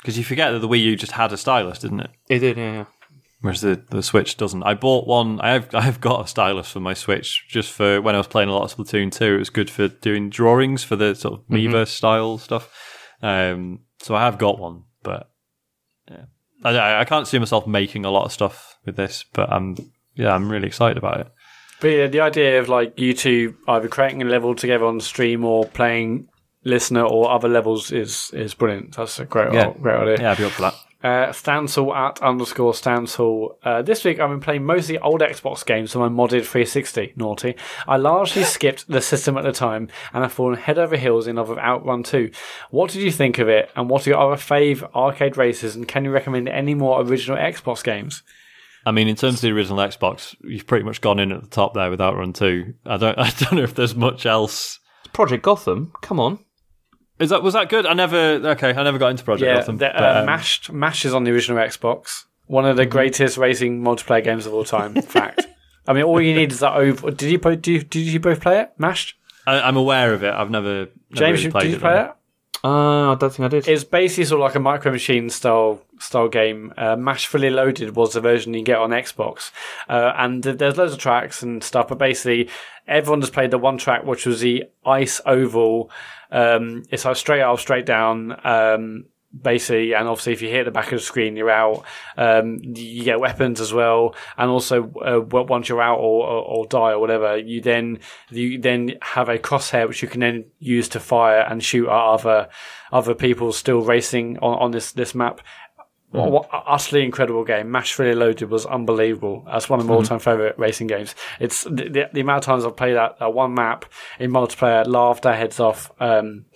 [0.00, 2.10] Because you forget that the Wii U just had a stylus, didn't it?
[2.28, 2.56] It did.
[2.56, 2.72] Yeah.
[2.72, 2.84] yeah.
[3.40, 4.62] Whereas the, the Switch doesn't.
[4.62, 5.40] I bought one.
[5.40, 8.48] I have I've got a stylus for my Switch just for when I was playing
[8.48, 9.24] a lot of Splatoon 2.
[9.34, 12.70] It was good for doing drawings for the sort of Miiverse style stuff.
[13.22, 15.30] Um, so I have got one, but
[16.10, 16.24] yeah,
[16.64, 19.24] I, I can't see myself making a lot of stuff with this.
[19.32, 19.76] But I'm
[20.14, 21.28] yeah, I'm really excited about it.
[21.80, 25.44] But yeah, the idea of like you two either creating a level together on stream
[25.44, 26.28] or playing
[26.64, 28.96] listener or other levels is is brilliant.
[28.96, 29.72] That's a great Yeah.
[29.80, 30.20] great idea.
[30.20, 30.74] Yeah, I'd be up for that.
[31.06, 33.58] Uh, Stansel at underscore Stansel.
[33.62, 37.12] Uh, this week I've been playing mostly old Xbox games on my modded 360.
[37.14, 37.54] Naughty.
[37.86, 41.36] I largely skipped the system at the time and I've fallen head over heels in
[41.36, 42.32] love with Outrun 2.
[42.70, 43.70] What did you think of it?
[43.76, 45.76] And what are your other fave arcade races?
[45.76, 48.24] And can you recommend any more original Xbox games?
[48.84, 51.48] I mean, in terms of the original Xbox, you've pretty much gone in at the
[51.48, 52.74] top there with Outrun 2.
[52.84, 54.80] I don't I don't know if there's much else.
[55.12, 55.92] Project Gotham.
[56.02, 56.40] Come on.
[57.18, 57.86] Is that was that good?
[57.86, 58.70] I never okay.
[58.70, 59.78] I never got into Project Yeah, Gotham.
[59.78, 60.72] the, but, uh, um, Mashed.
[60.72, 62.24] Mash is on the original Xbox.
[62.46, 64.96] One of the greatest racing multiplayer games of all time.
[64.96, 65.46] In fact.
[65.88, 67.10] I mean, all you need is that over.
[67.10, 67.62] Did you both?
[67.62, 68.72] Did you, did you both play it?
[68.76, 69.14] Mashed.
[69.46, 70.34] I, I'm aware of it.
[70.34, 72.10] I've never, never James, really did you play it?
[72.66, 73.68] Uh, I don't think I did.
[73.68, 76.74] It's basically sort of like a micro machine style style game.
[76.76, 79.52] Uh, Mashed Fully Loaded was the version you get on Xbox,
[79.88, 81.86] uh, and th- there's loads of tracks and stuff.
[81.86, 82.50] But basically,
[82.88, 85.92] everyone just played the one track, which was the ice oval.
[86.32, 88.36] Um, it's like straight up, straight down.
[88.44, 89.04] Um,
[89.42, 91.84] basically, and obviously, if you hit the back of the screen, you're out.
[92.16, 96.66] Um, you get weapons as well, and also uh, once you're out or, or, or
[96.66, 98.00] die or whatever, you then
[98.30, 101.92] you then have a crosshair which you can then use to fire and shoot at
[101.92, 102.48] other
[102.92, 105.40] other people still racing on, on this this map.
[106.10, 107.70] What, what utterly incredible game!
[107.70, 109.44] Mashed Fully Loaded was unbelievable.
[109.44, 111.14] That's one of my all-time favorite racing games.
[111.40, 113.84] It's the, the, the amount of times I've played that, that one map
[114.20, 115.90] in multiplayer, laughed our heads off.
[115.98, 116.46] Um,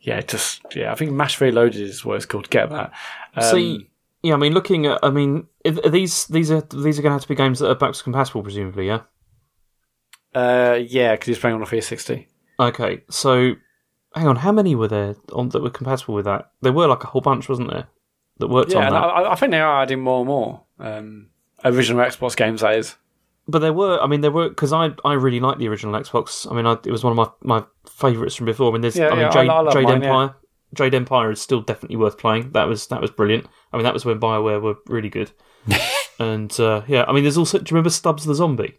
[0.00, 0.92] yeah, just yeah.
[0.92, 2.50] I think Mashed Fully Loaded is what it's called.
[2.50, 2.92] Get that.
[3.34, 3.90] Um, See,
[4.22, 7.22] yeah, I mean, looking at, I mean, these these are these are going to have
[7.22, 9.02] to be games that are backwards compatible, presumably, yeah.
[10.34, 12.26] uh, yeah, because he's playing on a 360.
[12.60, 13.54] Okay, so
[14.14, 16.50] hang on, how many were there on that were compatible with that?
[16.60, 17.86] There were like a whole bunch, wasn't there,
[18.38, 18.98] that worked Yeah, on that.
[18.98, 21.28] I, I think they are adding more and more um,
[21.64, 22.62] original Xbox games.
[22.62, 22.96] That is.
[23.50, 26.46] But there were, I mean, there were because I I really like the original Xbox.
[26.50, 28.68] I mean, I, it was one of my my favourites from before.
[28.68, 30.08] I mean, there's, Yeah, I mean, yeah, Jade, I love Jade mine, yeah.
[30.08, 30.36] Empire.
[30.74, 32.52] Jade Empire is still definitely worth playing.
[32.52, 33.46] That was that was brilliant.
[33.72, 35.32] I mean, that was when Bioware were really good.
[36.18, 37.58] and uh, yeah, I mean, there's also.
[37.58, 38.76] Do you remember Stubbs the Zombie?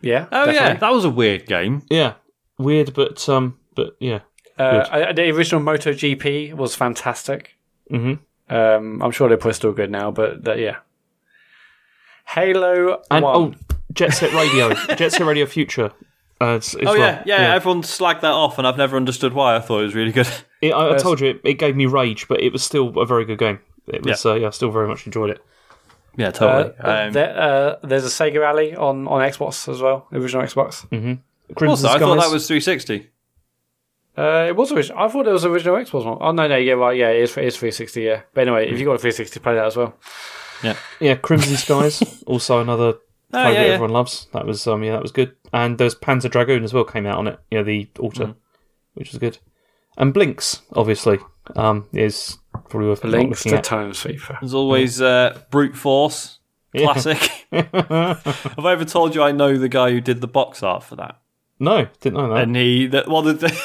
[0.00, 0.26] Yeah.
[0.32, 1.82] Oh yeah, that was a weird game.
[1.90, 2.14] Yeah,
[2.58, 4.20] weird, but um, but yeah.
[4.58, 7.56] Uh, I- the original MotoGP was fantastic.
[7.90, 8.14] hmm
[8.48, 10.76] Um, I'm sure they're probably still good now, but that, yeah.
[12.26, 13.36] Halo And One.
[13.36, 15.92] oh, Jet Set Radio, Jet Set Radio Future.
[16.42, 16.96] Uh, as, as Oh well.
[16.98, 19.56] yeah, yeah, Everyone slagged that off, and I've never understood why.
[19.56, 20.28] I thought it was really good.
[20.62, 23.04] It- I, I told you it, it gave me rage, but it was still a
[23.04, 23.58] very good game.
[23.88, 24.30] It was, Yeah.
[24.30, 25.44] uh, yeah, I still very much enjoyed it.
[26.16, 26.74] yeah, Uh, totally.
[26.78, 30.88] uh, um, there, uh, there's a Sega Rally on, on Xbox as well, original Xbox.
[30.88, 33.10] Crimson also, I thought that was 360.
[34.16, 34.98] Uh, it was original.
[34.98, 36.18] I thought it was original Xbox one.
[36.20, 38.22] Oh no, no, yeah, right, yeah, it is, it is 360, yeah.
[38.34, 39.94] But anyway, if you got a 360, play that as well.
[40.62, 42.94] Yeah, yeah, Crimson Skies, also another
[43.32, 43.72] Oh, favourite yeah, yeah.
[43.74, 44.26] everyone loves.
[44.32, 45.34] That was um, yeah, that was good.
[45.52, 47.38] And there's Panzer Dragoon as well came out on it.
[47.50, 48.34] You know, the auto, Mm.
[48.94, 49.38] which was good.
[49.96, 51.18] And Blinx, obviously,
[51.56, 52.38] um, is
[52.68, 53.64] probably worth Links looking to at.
[53.64, 54.38] Time Sweeper.
[54.40, 56.38] There's always uh, Brute Force,
[56.76, 57.18] classic.
[57.52, 60.96] Have I ever told you I know the guy who did the box art for
[60.96, 61.20] that?
[61.58, 62.44] No, didn't know that.
[62.44, 63.48] and he that well the, the,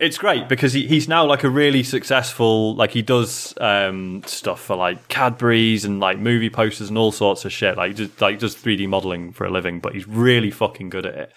[0.00, 4.60] it's great because he, he's now like a really successful like he does um stuff
[4.60, 8.38] for like cadbury's and like movie posters and all sorts of shit like just like
[8.38, 11.32] does 3d modeling for a living but he's really fucking good at it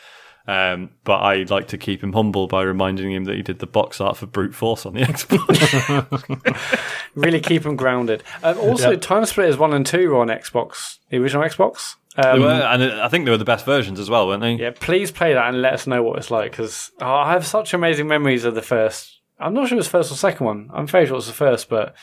[0.45, 3.67] um but i like to keep him humble by reminding him that he did the
[3.67, 6.73] box art for brute force on the xbox
[7.15, 8.23] Really keep him grounded.
[8.41, 8.97] Um, also, Yeah.
[8.97, 11.95] Time Splitters 1 and 2 were on Xbox, the original Xbox.
[12.15, 14.53] They Um, were- and i think they were the best versions as well weren't they
[14.53, 17.73] Yeah, please play that and let us know what it's like because I have such
[17.73, 19.19] amazing memories of the first.
[19.39, 20.69] I'm not sure it was first or second one.
[20.73, 21.95] I'm fairly sure it was the first, but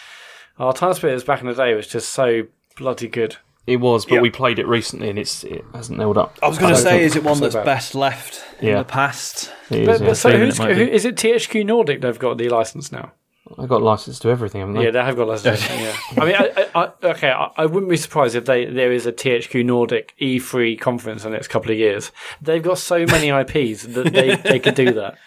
[0.59, 2.43] our Time Splitters back in the day was just so
[2.77, 3.37] bloody good.
[3.67, 4.21] It was, but Yeah.
[4.21, 6.37] we played it recently and it's it hasn't held up.
[6.43, 7.65] I was going to say, is it one so that's bad.
[7.65, 9.53] best left in the past?
[9.71, 10.07] It is, But, yeah.
[10.09, 10.93] but so who's, it might who, be.
[10.93, 13.13] is it THQ Nordic they've got the license now?
[13.59, 14.85] I got license to everything, haven't they?
[14.85, 15.67] Yeah, they have got license.
[15.67, 15.97] to yeah.
[16.19, 19.07] I mean, I, I, I, okay, I, I wouldn't be surprised if they there is
[19.07, 22.13] a THQ Nordic E3 conference in the next couple of years.
[22.41, 25.19] They've got so many IPs that they, they could do that.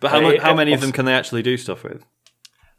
[0.00, 2.04] But how, it- how many of them can they actually do stuff with?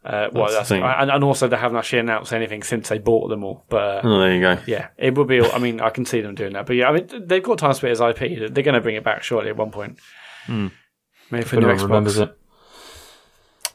[0.04, 3.28] Uh, well, the that's, and, and also they haven't actually announced anything since they bought
[3.28, 3.64] them all.
[3.68, 4.58] But uh, Oh, there you go.
[4.66, 5.40] yeah, it would be.
[5.40, 6.66] I mean, I can see them doing that.
[6.66, 8.52] But yeah, I mean, they've got Time Splitters IP.
[8.52, 10.00] They're going to bring it back shortly at one point.
[10.48, 10.70] Maybe
[11.30, 11.82] for If new anyone Xbox.
[11.82, 12.36] remembers it.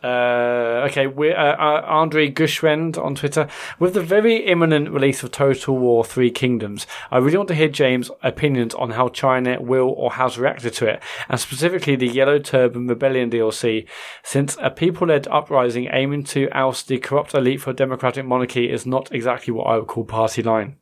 [0.08, 3.50] Uh, okay, we're uh, uh, Andre Gushwend on Twitter.
[3.78, 7.68] With the very imminent release of Total War Three Kingdoms, I really want to hear
[7.68, 12.40] James' opinions on how China will or has reacted to it, and specifically the Yellow
[12.40, 13.86] Turban Rebellion DLC,
[14.24, 18.86] since a people-led uprising aiming to oust the corrupt elite for a democratic monarchy is
[18.86, 20.78] not exactly what I would call party line.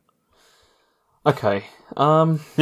[1.26, 1.64] Okay.
[1.96, 2.42] Um,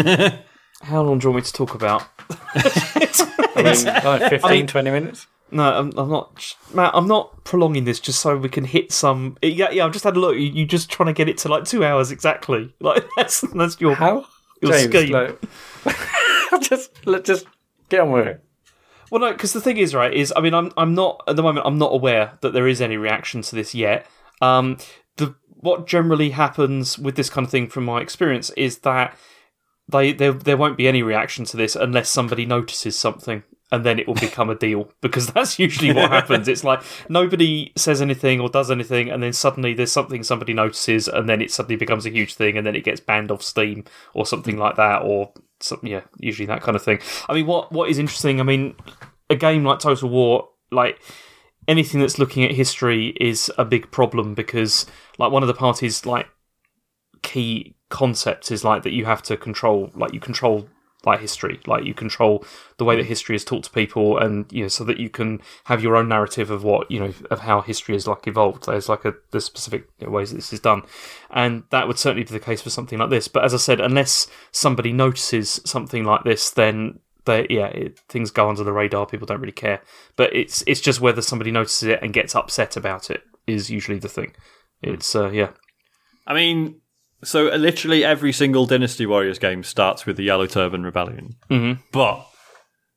[0.80, 2.04] how long do you want me to talk about?
[2.54, 5.26] I mean, I don't know, 15, 20 minutes.
[5.54, 6.56] No, I'm, I'm not.
[6.74, 9.38] Mat, I'm not prolonging this just so we can hit some.
[9.40, 9.84] Yeah, yeah.
[9.86, 10.34] I've just had a look.
[10.34, 12.74] You, you're just trying to get it to like two hours exactly.
[12.80, 14.26] Like that's that's your How?
[14.60, 15.12] your James, scheme.
[15.12, 15.40] like-
[16.62, 17.46] just let just
[17.88, 18.44] get on with it.
[19.10, 21.42] Well, no, because the thing is, right, is I mean, I'm I'm not at the
[21.42, 21.66] moment.
[21.66, 24.06] I'm not aware that there is any reaction to this yet.
[24.42, 24.78] Um,
[25.16, 29.16] the what generally happens with this kind of thing, from my experience, is that
[29.88, 33.44] they there there won't be any reaction to this unless somebody notices something.
[33.72, 36.46] And then it will become a deal because that's usually what happens.
[36.46, 41.08] It's like nobody says anything or does anything, and then suddenly there's something somebody notices,
[41.08, 43.84] and then it suddenly becomes a huge thing, and then it gets banned off Steam
[44.12, 45.90] or something like that, or something.
[45.90, 47.00] Yeah, usually that kind of thing.
[47.28, 48.38] I mean, what what is interesting?
[48.38, 48.76] I mean,
[49.28, 51.00] a game like Total War, like
[51.66, 54.86] anything that's looking at history, is a big problem because,
[55.18, 56.28] like, one of the party's like
[57.22, 60.68] key concepts is like that you have to control, like, you control
[61.06, 62.44] like history, like you control
[62.76, 65.40] the way that history is taught to people, and you know, so that you can
[65.64, 68.66] have your own narrative of what you know of how history is like evolved.
[68.66, 70.82] There's like a the specific ways that this is done,
[71.30, 73.28] and that would certainly be the case for something like this.
[73.28, 78.30] But as I said, unless somebody notices something like this, then they yeah it, things
[78.30, 79.06] go under the radar.
[79.06, 79.80] People don't really care.
[80.16, 83.98] But it's it's just whether somebody notices it and gets upset about it is usually
[83.98, 84.34] the thing.
[84.82, 85.50] It's uh, yeah.
[86.26, 86.80] I mean,
[87.24, 91.80] so uh, literally every single Dynasty Warriors game starts with the Yellow Turban Rebellion, mm-hmm.
[91.92, 92.26] but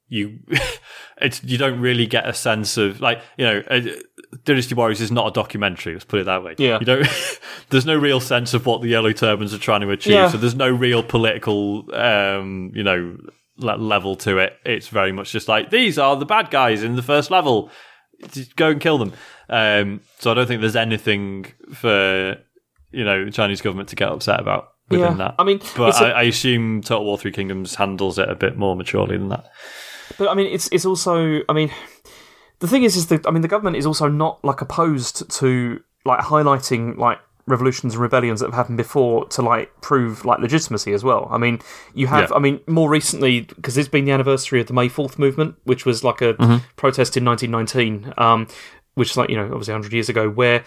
[0.07, 0.39] you
[1.21, 3.81] it's you don't really get a sense of like you know uh,
[4.43, 5.93] Dynasty Warriors is not a documentary.
[5.93, 6.55] Let's put it that way.
[6.57, 6.79] Yeah.
[6.79, 7.07] you don't.
[7.69, 10.13] there's no real sense of what the Yellow Turbans are trying to achieve.
[10.13, 10.29] Yeah.
[10.29, 13.17] So there's no real political, um, you know,
[13.57, 14.53] le- level to it.
[14.65, 17.69] It's very much just like these are the bad guys in the first level.
[18.31, 19.13] Just go and kill them.
[19.49, 22.37] Um, so I don't think there's anything for
[22.97, 25.17] you know the Chinese government to get upset about within Yeah.
[25.17, 25.35] that.
[25.39, 28.35] I mean, but it's a- I, I assume Total War Three Kingdoms handles it a
[28.35, 29.45] bit more maturely than that.
[30.17, 31.41] But I mean, it's it's also.
[31.49, 31.71] I mean,
[32.59, 35.79] the thing is, is that I mean, the government is also not like opposed to
[36.05, 40.91] like highlighting like revolutions and rebellions that have happened before to like prove like legitimacy
[40.93, 41.27] as well.
[41.31, 41.59] I mean,
[41.93, 42.29] you have.
[42.29, 42.35] Yeah.
[42.37, 45.85] I mean, more recently because it's been the anniversary of the May Fourth movement, which
[45.85, 46.33] was like a
[46.77, 48.47] protest in 1919, um,
[48.95, 50.63] which is like you know obviously 100 years ago, where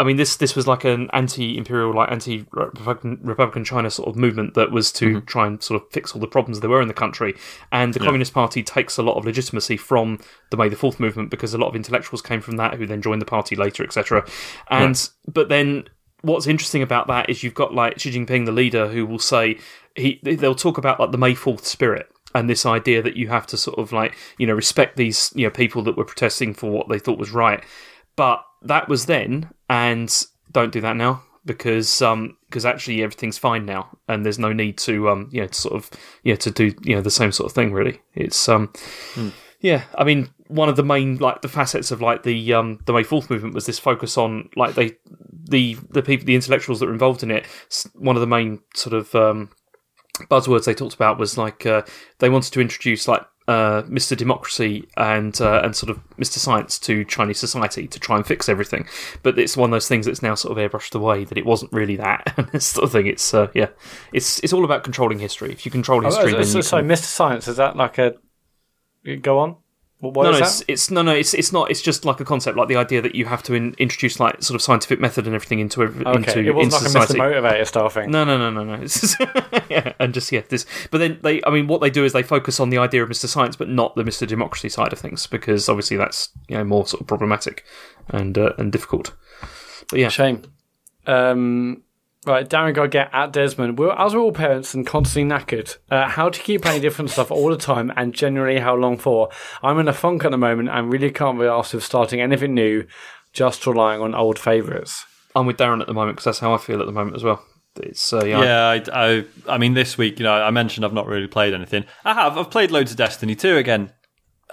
[0.00, 4.54] I mean, this this was like an anti-imperial, like anti-Republican Republican China sort of movement
[4.54, 5.26] that was to mm-hmm.
[5.26, 7.34] try and sort of fix all the problems there were in the country.
[7.70, 10.18] And the Communist Party takes a lot of legitimacy from
[10.50, 13.02] the May the Fourth movement because a lot of intellectuals came from that, who then
[13.02, 14.26] joined the party later, etc.
[14.68, 15.84] And but then
[16.22, 19.58] what's interesting about that is you've got like Xi Jinping, the leader, who will say
[19.94, 23.46] he they'll talk about like the May Fourth spirit and this idea that you have
[23.48, 26.70] to sort of like you know respect these you know people that were protesting for
[26.70, 27.62] what they thought was right.
[28.16, 33.64] But that was then, and don't do that now because um because actually everything's fine
[33.64, 35.90] now, and there's no need to um you know to sort of
[36.22, 38.00] you know to do you know the same sort of thing really.
[38.14, 38.70] It's um
[39.60, 42.92] yeah, I mean one of the main like the facets of like the um the
[42.92, 44.96] May Fourth movement was this focus on like they
[45.48, 47.46] the the people the intellectuals that were involved in it.
[47.94, 49.48] One of the main sort of um
[50.30, 51.82] buzzwords they talked about was like uh,
[52.18, 54.16] they wanted to introduce like uh, Mr.
[54.16, 56.38] Democracy and uh, and sort of Mr.
[56.38, 58.86] Science to Chinese society to try and fix everything.
[59.22, 61.72] But it's one of those things that's now sort of airbrushed away that it wasn't
[61.72, 63.06] really that and this sort of thing.
[63.06, 63.68] It's uh, yeah,
[64.12, 65.50] it's it's all about controlling history.
[65.52, 66.88] If you control history, Oh, then so, so can...
[66.88, 67.04] Mr.
[67.04, 68.14] Science, is that like a.
[69.20, 69.56] Go on.
[70.02, 71.70] What no, no, it's, it's no, no, it's it's not.
[71.70, 74.42] It's just like a concept, like the idea that you have to in, introduce like
[74.42, 77.20] sort of scientific method and everything into ev- Okay, into, it wasn't into like society.
[77.20, 77.40] a Mr.
[77.40, 78.10] Motivator style thing.
[78.10, 78.76] No, no, no, no, no.
[78.82, 79.20] Just,
[79.70, 80.66] yeah, and just yeah, this.
[80.90, 83.10] But then they, I mean, what they do is they focus on the idea of
[83.10, 83.26] Mr.
[83.28, 84.26] Science, but not the Mr.
[84.26, 87.64] Democracy side of things, because obviously that's you know more sort of problematic
[88.08, 89.14] and uh, and difficult.
[89.88, 90.42] But yeah, Shame.
[91.06, 91.84] Um,
[92.24, 93.78] Right, Darren got get at Desmond.
[93.78, 97.32] We're, as we're all parents and constantly knackered, uh, how to keep playing different stuff
[97.32, 99.28] all the time and generally how long for?
[99.60, 102.54] I'm in a funk at the moment and really can't be asked with starting anything
[102.54, 102.86] new,
[103.32, 105.04] just relying on old favourites.
[105.34, 107.24] I'm with Darren at the moment because that's how I feel at the moment as
[107.24, 107.44] well.
[107.76, 108.42] It's uh, yeah.
[108.42, 111.54] Yeah, I, I, I mean, this week, you know, I mentioned I've not really played
[111.54, 111.86] anything.
[112.04, 112.38] I have.
[112.38, 113.92] I've played loads of Destiny 2 again.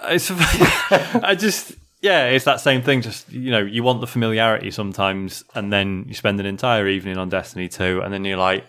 [0.02, 3.02] It's, I just, yeah, it's that same thing.
[3.02, 7.18] Just you know, you want the familiarity sometimes, and then you spend an entire evening
[7.18, 8.64] on Destiny 2, and then you're like,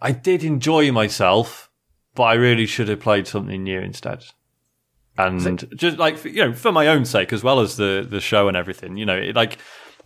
[0.00, 1.70] I did enjoy myself,
[2.14, 4.24] but I really should have played something new instead.
[5.18, 8.48] And just like you know, for my own sake as well as the the show
[8.48, 9.58] and everything, you know, it, like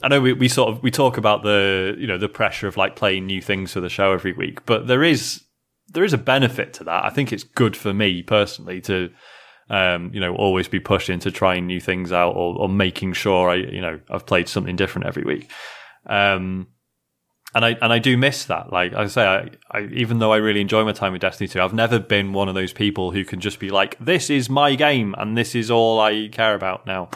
[0.03, 2.77] I know we, we sort of we talk about the you know the pressure of
[2.77, 5.43] like playing new things for the show every week, but there is
[5.89, 7.05] there is a benefit to that.
[7.05, 9.11] I think it's good for me personally to
[9.71, 13.49] um, you know always be pushed into trying new things out or, or making sure
[13.49, 15.51] I you know I've played something different every week.
[16.07, 16.67] Um,
[17.55, 18.73] and I and I do miss that.
[18.73, 21.61] Like I say, I, I, even though I really enjoy my time with Destiny 2,
[21.61, 24.75] I've never been one of those people who can just be like, "This is my
[24.75, 27.09] game, and this is all I care about now."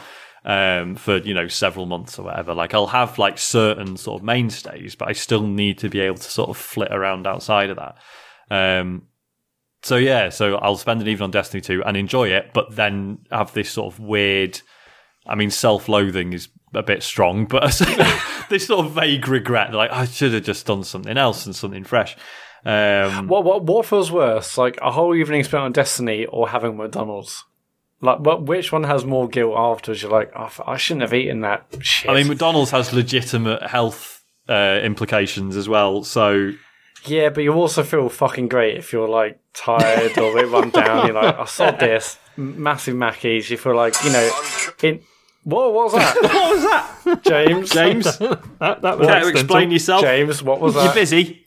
[0.46, 2.52] Um, for you know several months or whatever.
[2.52, 6.18] Like I'll have like certain sort of mainstays, but I still need to be able
[6.18, 7.96] to sort of flit around outside of that.
[8.50, 9.04] Um,
[9.84, 13.18] so yeah, so I'll spend an evening on Destiny 2 and enjoy it, but then
[13.30, 14.60] have this sort of weird.
[15.26, 17.64] I mean, self-loathing is a bit strong, but
[18.48, 21.84] this sort of vague regret, like I should have just done something else and something
[21.84, 22.16] fresh.
[22.64, 26.78] Um, What what what feels worse, like a whole evening spent on Destiny or having
[26.78, 27.44] McDonald's?
[28.00, 28.44] Like, what?
[28.44, 30.02] Which one has more guilt afterwards?
[30.02, 32.10] You're like, oh, I shouldn't have eaten that shit.
[32.10, 36.04] I mean, McDonald's has legitimate health uh, implications as well.
[36.04, 36.52] So
[37.06, 40.70] yeah, but you also feel fucking great if you're like tired or a bit run
[40.70, 41.06] down.
[41.06, 43.50] You're like, I saw this massive Mackies.
[43.50, 44.30] You feel like you know,
[44.82, 45.00] in
[45.44, 46.16] what, what was that?
[46.22, 46.62] what was
[47.04, 47.70] that, James?
[47.70, 48.04] James?
[48.18, 50.02] that, that was Can't explain yourself.
[50.02, 50.84] James, what was that?
[50.84, 51.46] You're busy.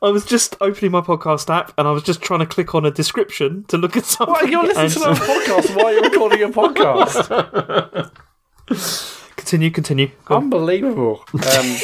[0.00, 2.86] I was just opening my podcast app and I was just trying to click on
[2.86, 4.32] a description to look at something.
[4.32, 8.10] Why you're listening to and- a podcast while you're recording a podcast?
[9.36, 10.10] Continue, continue.
[10.26, 10.36] Go.
[10.36, 11.24] Unbelievable.
[11.32, 11.76] Um,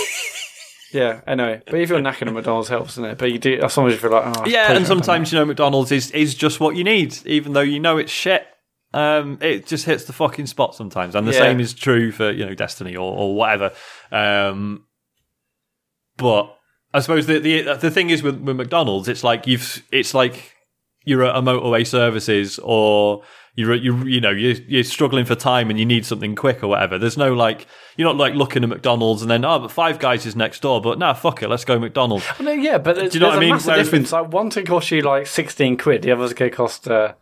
[0.94, 1.60] yeah, I know.
[1.66, 3.18] But if you're knackered at McDonald's helps, doesn't it?
[3.18, 3.58] But you do.
[3.68, 6.76] Sometimes you feel like, oh, Yeah, and sometimes you know McDonald's is is just what
[6.76, 8.46] you need, even though you know it's shit.
[8.92, 11.38] Um, it just hits the fucking spot sometimes, and the Yeah.
[11.38, 13.72] same is true for you know Destiny or, or whatever.
[14.12, 14.86] Um,
[16.16, 16.56] but
[16.92, 20.52] I suppose the the the thing is with, with McDonald's, it's like you've it's like
[21.04, 23.22] you're at a motorway services or
[23.56, 26.68] you're you you know you're, you're struggling for time and you need something quick or
[26.68, 26.98] whatever.
[26.98, 27.66] There's no like
[27.96, 30.80] you're not like looking at McDonald's and then oh but Five Guys is next door,
[30.80, 32.26] but nah fuck it, let's go McDonald's.
[32.40, 33.50] Yeah, but there's, Do you know what I mean?
[33.50, 34.12] massive Whereas difference.
[34.12, 36.88] Like one to cost you like sixteen quid, the other's going to cost.
[36.88, 37.14] Uh,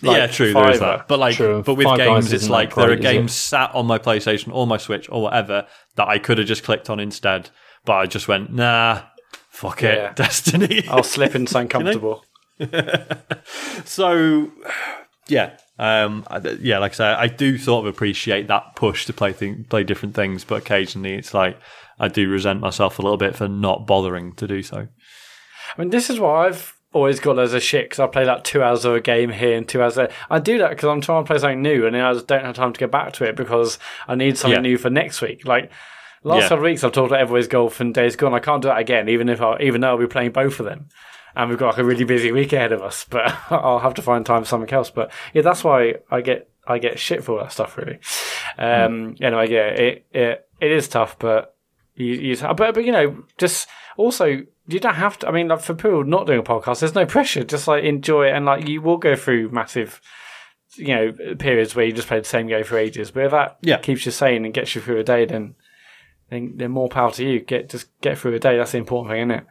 [0.00, 0.52] like yeah, true.
[0.52, 1.62] There is that, but like, True.
[1.66, 4.54] but with Five games, it's like that there are great, games sat on my PlayStation
[4.54, 5.66] or my Switch or whatever
[5.96, 7.50] that I could have just clicked on instead,
[7.84, 9.02] but I just went nah,
[9.50, 10.12] fuck it, Yeah.
[10.14, 10.86] Destiny.
[10.88, 12.24] I'll slip into something comfortable.
[13.84, 14.52] so
[15.28, 19.12] yeah, um, I- yeah, like I say, I do sort of appreciate that push to
[19.12, 21.58] play thing, play different things, but occasionally it's like
[22.00, 24.88] I do resent myself a little bit for not bothering to do so.
[25.76, 28.44] I mean, this is why I've always got loads of shit because I play like
[28.44, 30.10] two hours of a game here and two hours there.
[30.30, 32.44] I do that because I'm trying to play something new and then I just don't
[32.44, 33.78] have time to get back to it because
[34.08, 34.70] I need something Yeah.
[34.70, 35.46] new for next week.
[35.46, 35.70] Like
[36.24, 36.48] last Yeah.
[36.48, 38.32] couple of weeks, I've talked about Everybody's Golf and Days Gone.
[38.32, 40.64] I can't do that again, even if I, even though I'll be playing both of
[40.66, 40.88] them.
[41.36, 44.02] And we've got like a really busy week ahead of us, but I'll have to
[44.02, 44.90] find time for something else.
[44.90, 47.76] But yeah, that's why I get I get shit for all that stuff.
[47.76, 47.98] Really.
[48.58, 51.54] Um, Anyway, yeah, it it it is tough, but
[51.94, 55.28] you, you but but you know, just also you don't have to.
[55.28, 57.44] I mean, like for people not doing a podcast, there's no pressure.
[57.44, 60.00] Just like enjoy it, and like you will go through massive,
[60.76, 63.10] you know, periods where you just play the same game for ages.
[63.10, 63.78] But if that Yeah.
[63.78, 65.54] keeps you sane and gets you through a day, then
[66.30, 67.40] then, then more power to you.
[67.40, 68.56] Get just get through a day.
[68.56, 69.46] That's the important thing, isn't it?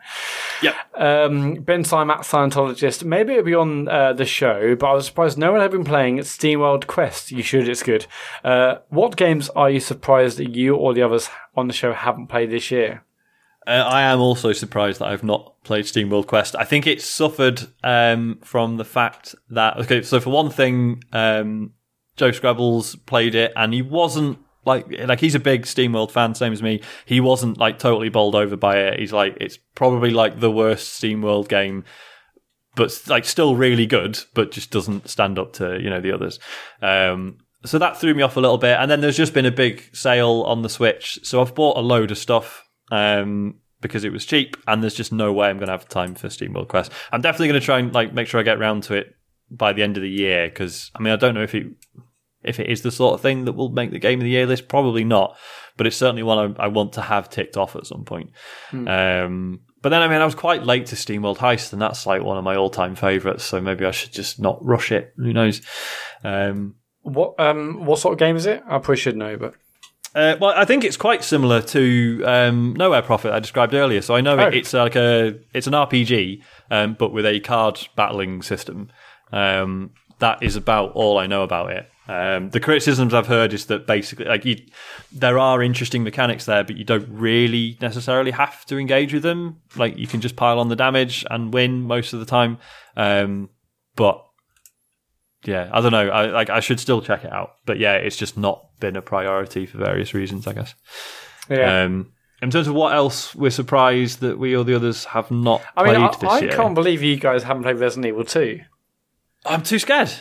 [0.62, 0.74] Yeah.
[0.96, 3.04] Um, ben Simat, Scientologist.
[3.04, 5.84] Maybe it'll be on uh, the show, but I was surprised no one had been
[5.84, 7.32] playing SteamWorld Quest.
[7.32, 8.06] You should, it's good.
[8.44, 12.28] Uh, what games are you surprised that you or the others on the show haven't
[12.28, 13.04] played this year?
[13.66, 16.56] Uh, I am also surprised that I've not played SteamWorld Quest.
[16.56, 21.74] I think it suffered um, from the fact that okay, so for one thing, um,
[22.16, 26.54] Joe Scrabbles played it and he wasn't like like he's a big SteamWorld fan, same
[26.54, 26.82] as me.
[27.06, 29.00] He wasn't like totally bowled over by it.
[29.00, 31.86] He's like it's probably like the worst SteamWorld game,
[32.76, 36.40] but like still really good, but just doesn't stand up to you know the others.
[36.82, 38.78] Um, so that threw me off a little bit.
[38.80, 41.82] And then there's just been a big sale on the Switch, so I've bought a
[41.82, 45.68] load of stuff um, because it was cheap, and there's just no way I'm going
[45.68, 46.92] to have time for SteamWorld Quest.
[47.12, 49.16] I'm definitely going to try and like make sure I get around to it
[49.50, 51.68] by the end of the year because I mean I don't know if it
[52.44, 54.46] if it is the sort of thing that will make the game of the year
[54.46, 55.36] list, probably not.
[55.76, 58.32] But it's certainly one I, I want to have ticked off at some point.
[58.88, 62.24] Um, but then, I mean, I was quite late to SteamWorld Heist, and that's like
[62.24, 63.44] one of my all-time favorites.
[63.44, 65.14] So maybe I should just not rush it.
[65.18, 65.62] Who knows?
[66.24, 68.62] Um, What um what sort of game is it?
[68.66, 69.54] I probably should know, but
[70.16, 74.02] uh, well, I think it's quite similar to um, Nowhere Prophet I described earlier.
[74.02, 74.48] So I know Oh.
[74.48, 76.42] it, it's like a it's an RPG,
[76.72, 78.90] um, but with a card battling system.
[79.32, 81.88] Um, that is about all I know about it.
[82.08, 84.58] Um, the criticisms I've heard is that basically, like, you,
[85.12, 89.62] there are interesting mechanics there, but you don't really necessarily have to engage with them.
[89.76, 92.60] Like, you can just pile on the damage and win most of the time.
[92.96, 93.50] Um,
[93.96, 94.24] but
[95.44, 96.10] yeah, I don't know.
[96.10, 99.02] I like I should still check it out, but yeah, it's just not been a
[99.02, 100.76] priority for various reasons, I guess.
[101.50, 101.84] yeah.
[101.84, 105.64] Um, in terms of what else we're surprised that we or the others have not
[105.76, 106.52] I played mean, I, this I year.
[106.52, 108.60] can't believe you guys haven't played Resident Evil 2.
[109.46, 110.12] I'm too scared.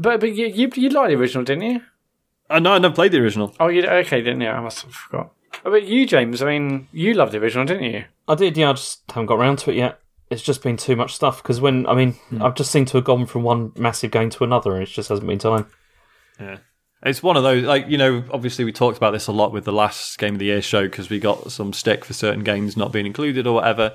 [0.00, 1.82] But but you you, you liked the original, didn't you?
[2.48, 3.54] I know I've never played the original.
[3.60, 4.22] Oh, you okay?
[4.22, 4.48] Didn't you?
[4.48, 5.32] I must have forgot.
[5.64, 8.04] Oh, But you, James, I mean, you loved the original, didn't you?
[8.26, 8.70] I did, yeah.
[8.70, 10.00] I just haven't got around to it yet.
[10.30, 13.04] It's just been too much stuff because when I mean, I've just seemed to have
[13.04, 15.66] gone from one massive game to another, and it just hasn't been time.
[16.40, 16.58] Yeah.
[17.02, 19.64] It's one of those, like, you know, obviously we talked about this a lot with
[19.64, 22.76] the last Game of the Year show because we got some stick for certain games
[22.76, 23.94] not being included or whatever.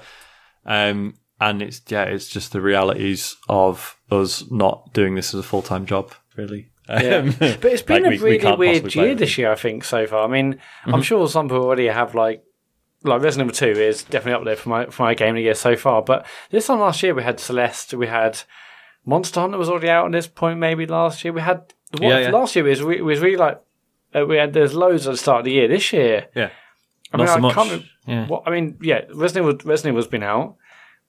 [0.65, 5.43] Um, and it's, yeah, it's just the realities of us not doing this as a
[5.43, 6.69] full time job, really.
[6.89, 7.17] Yeah.
[7.23, 9.55] Um, But it's been like, a we- we really can't weird year this year, I
[9.55, 10.23] think, so far.
[10.23, 12.43] I mean, I'm sure some people already have like
[13.03, 15.41] like Resident Evil 2 is definitely up there for my for my game of the
[15.43, 16.01] year so far.
[16.03, 18.39] But this time last year we had Celeste, we had
[19.05, 21.33] Monster Hunter was already out at this point, maybe last year.
[21.33, 22.29] We had what, Yeah, yeah.
[22.31, 23.59] last year was re- was really like
[24.15, 25.67] uh, we had there's loads at the start of the year.
[25.67, 26.49] This year, Yeah.
[27.13, 27.53] I Not mean, so I much.
[27.55, 27.85] can't.
[28.07, 28.27] Yeah.
[28.27, 30.55] What I mean, yeah, Resident Evil, Resident Evil's been out.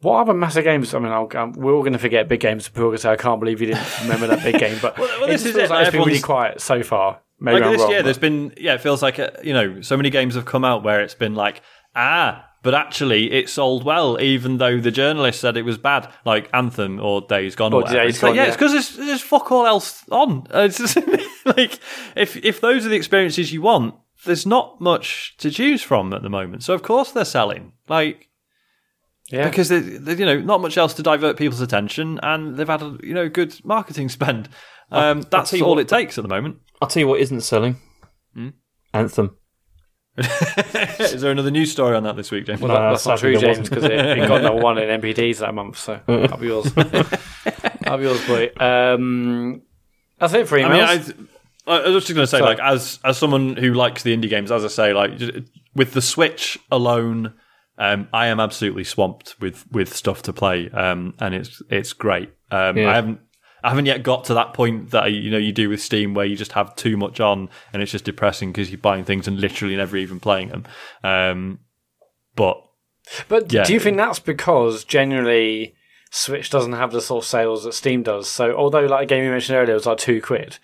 [0.00, 0.92] What other massive games?
[0.92, 2.68] I mean, I'll, um, we're all going to forget big games.
[2.68, 4.98] People are going to say, "I can't believe you didn't remember that big game." But
[4.98, 7.20] well, it this just is feels it, like it's been really quiet so far.
[7.38, 7.92] Maybe like I'm this wrong.
[7.92, 10.64] but- there's been yeah, it feels like uh you know so many games have come
[10.64, 11.62] out where it's been like
[11.94, 16.48] ah, but actually it sold well, even though the journalist said it was bad, like
[16.52, 18.04] Anthem or Days Gone or Or whatever.
[18.04, 18.48] Days It's like, Gone, yeah, yeah.
[18.48, 20.46] it's because there's, there's fuck all else on.
[20.54, 20.96] It's just,
[21.46, 21.78] like
[22.14, 23.94] if if those are the experiences you want,
[24.24, 26.64] there's not much to choose from at the moment.
[26.64, 28.28] So of course they're selling, like
[29.30, 29.48] yeah.
[29.48, 32.82] because they, they, you know not much else to divert people's attention, and they've had
[32.82, 34.48] a you know good marketing spend.
[34.90, 36.58] Um, that's all what- it takes at the moment.
[36.80, 37.76] I'll tell you what isn't selling.
[38.92, 39.36] Anthem.
[40.18, 42.60] Is there another news story on that this week, James?
[42.60, 45.38] Well, No, that- that's not true, James, because it, it got number one in NPDs
[45.38, 45.78] that month.
[45.78, 46.72] So that'll be yours.
[46.72, 48.50] that'll be yours, boy.
[48.58, 49.62] Um,
[50.18, 51.08] that's it for I emails.
[51.18, 51.28] mean,
[51.66, 52.54] I, I was just going to say, Sorry.
[52.56, 55.32] like, as as someone who likes the indie games, as I say, like, just,
[55.74, 57.34] with the Switch alone,
[57.78, 62.30] um, I am absolutely swamped with with stuff to play, um, and it's it's great.
[62.50, 62.90] Um, Yeah.
[62.90, 63.20] I haven't.
[63.64, 66.24] I haven't yet got to that point that you know you do with Steam where
[66.26, 69.40] you just have too much on and it's just depressing because you're buying things and
[69.40, 70.64] literally never even playing them.
[71.02, 71.58] Um,
[72.36, 72.62] but
[73.28, 73.64] But Yeah.
[73.64, 75.74] do you think that's because generally
[76.12, 78.28] Switch doesn't have the sort of sales that Steam does?
[78.28, 80.58] So although like a game you mentioned earlier was like two quid,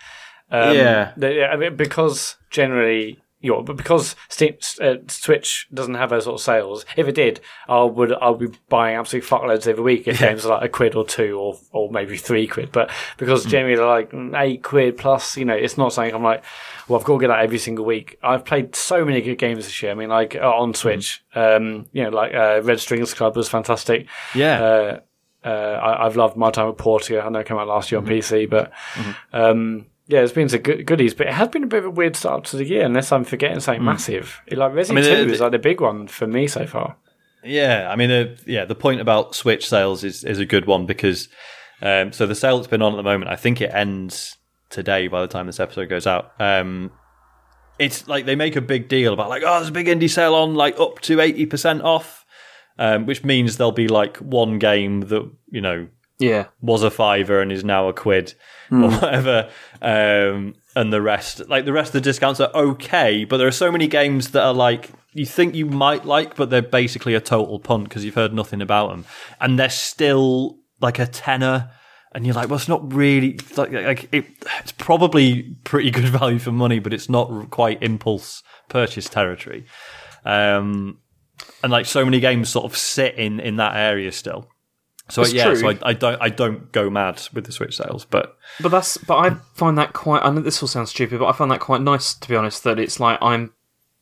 [0.52, 1.12] um, Yeah.
[1.16, 3.18] they- I mean, because generally.
[3.42, 7.14] You know, but because Steam, uh, Switch doesn't have those sort of sales, if it
[7.14, 10.68] did, I would I'll be buying absolute fuckloads every week if games are like a
[10.68, 12.70] quid or two or or maybe three quid.
[12.72, 12.96] But Hmm.
[13.18, 16.44] because generally they're like mm, eight quid plus, you know, it's not something I'm like,
[16.88, 18.18] well, I've got to get that every single week.
[18.22, 19.92] I've played so many good games this year.
[19.92, 23.48] I mean, like uh, on Switch, um, you know, like uh, Red Strings Club was
[23.48, 24.06] fantastic.
[24.34, 25.00] yeah, Uh,
[25.44, 25.48] uh,
[25.82, 27.20] I, I've loved my time with Portia.
[27.20, 28.70] I know it came out last year on PC, but
[29.32, 31.14] um, yeah, it's been some good, goodies.
[31.14, 33.24] But it has been a bit of a weird start to the year, unless I'm
[33.24, 34.40] forgetting something massive.
[34.46, 36.96] It, like Resident mean, Two the- is like the big one for me so far.
[37.44, 40.86] Yeah, I mean, uh, yeah, the point about Switch sales is is a good one
[40.86, 41.28] because
[41.80, 44.36] um, so the sale that's been on at the moment, I think it ends
[44.70, 46.32] today by the time this episode goes out.
[46.40, 46.92] Um,
[47.78, 50.34] it's like they make a big deal about like, oh, there's a big indie sale
[50.36, 52.24] on, like up to eighty percent off,
[52.78, 55.88] um, which means there'll be like one game that you know
[56.22, 56.46] Yeah.
[56.60, 58.34] was a fiver and is now a quid
[58.70, 59.50] or whatever.
[59.82, 63.50] Um, and the rest, like the rest of the discounts are okay, but there are
[63.50, 67.20] so many games that are like you think you might like, but they're basically a
[67.20, 69.04] total punt because you've heard nothing about them,
[69.40, 71.70] and they're still like a tenner.
[72.14, 74.26] And you're like, well, it's not really like, like it,
[74.60, 79.64] it's probably pretty good value for money, but it's not quite impulse purchase territory.
[80.24, 80.98] Um,
[81.62, 84.48] and like so many games sort of sit in in that area still.
[85.08, 85.56] So It's yeah, true.
[85.56, 88.96] so I, I don't I don't go mad with the Switch sales, but But that's
[88.98, 90.22] but I find that quite.
[90.24, 92.64] I know this will sound stupid, but I find that quite nice to be honest.
[92.64, 93.52] That it's like I'm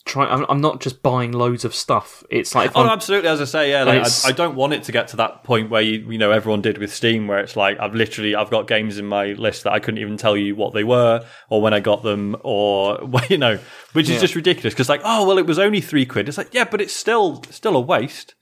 [0.05, 0.31] trying.
[0.31, 2.23] I'm, I'm not just buying loads of stuff.
[2.31, 3.29] It's like Oh, I'm, absolutely.
[3.29, 5.71] As I say, yeah, like, I, I don't want it to get to that point
[5.71, 8.69] where you, you know, everyone did with Steam, where it's like I've literally I've got
[8.69, 11.75] games in my list that I couldn't even tell you what they were or when
[11.75, 13.59] I got them, or you know,
[13.95, 14.75] which is just ridiculous.
[14.75, 16.29] Because like, oh well, it was only three quid.
[16.29, 18.35] It's like, yeah, but it's still still a waste.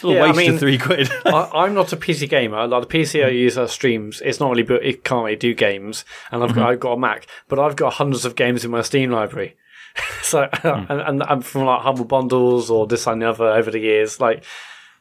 [0.00, 1.10] Still Yeah, I mean- three quid.
[1.26, 2.66] I, I'm not a PC gamer.
[2.66, 4.82] Like the PC I use that streams, it's not really built.
[4.82, 6.70] It can't really do games, and I've got mm-hmm.
[6.70, 9.58] I've got a Mac, but I've got hundreds of games in my Steam library.
[10.22, 10.68] so hmm.
[10.88, 14.20] and, and I'm from like humble bundles or this and the other over the years.
[14.20, 14.42] Like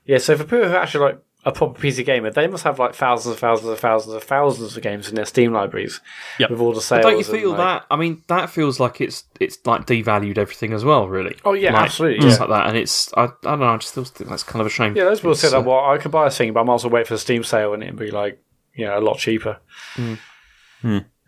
[0.05, 2.93] yeah, so for people who actually like a proper PC gamer, they must have like
[2.93, 6.01] thousands and thousands and thousands and thousands of games in their Steam libraries
[6.39, 6.49] Yep.
[6.49, 7.03] with all the sales.
[7.03, 7.85] don't you and, feel like- that?
[7.89, 11.07] I mean, that feels like it's it's like devalued everything as well.
[11.07, 11.37] Really.
[11.45, 12.19] Oh yeah, Like, absolutely.
[12.19, 12.45] Just Yeah.
[12.45, 13.67] like that, and it's I, I don't know.
[13.67, 14.95] I just still think that's kind of a shame.
[14.97, 15.59] Yeah, those people say It's, that.
[15.59, 17.19] uh, Well, I could buy a thing, but I might as well wait for the
[17.19, 18.41] Steam sale and it'd be like,
[18.75, 19.59] you know, a lot cheaper.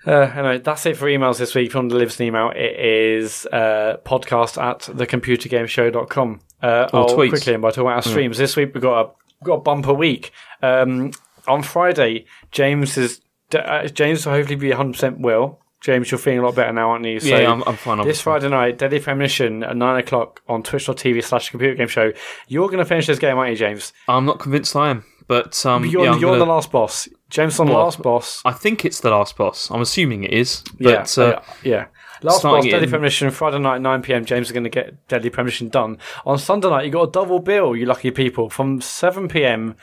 [0.03, 1.67] Uh, anyway, that's it for emails this week.
[1.67, 6.39] If you want to leave us an email, it is uh, podcast at thecomputergameshow.com.
[6.61, 7.29] Uh, Or I'll tweets.
[7.29, 8.37] quickly end by talking about our streams.
[8.37, 9.13] This week we've got a, we've
[9.43, 10.31] got a bumper week.
[10.61, 11.11] Um,
[11.47, 13.21] on Friday, James is
[13.55, 15.59] uh, James will hopefully be 100% well.
[15.81, 17.19] James, you're feeling a lot better now, aren't you?
[17.19, 17.99] So yeah, I'm, I'm fine.
[17.99, 22.11] I'm this Friday night, Deadly Premonition at 9 o'clock on twitch.tv slash computer game show.
[22.47, 23.91] You're going to finish this game, aren't you, James?
[24.07, 27.09] I'm not convinced I am, but um, You're, yeah, you're gonna- the last boss.
[27.31, 28.41] James on the last boss.
[28.45, 29.71] I think it's the last boss.
[29.71, 30.63] I'm assuming it is.
[30.77, 31.85] Yeah, uh, yeah, yeah.
[32.23, 34.25] Last boss, Deadly in- Premonition, Friday night, 9 pm.
[34.25, 35.97] James is going to get Deadly Premonition done.
[36.25, 38.49] On Sunday night, you got a double bill, you lucky people.
[38.49, 39.75] From 7 pm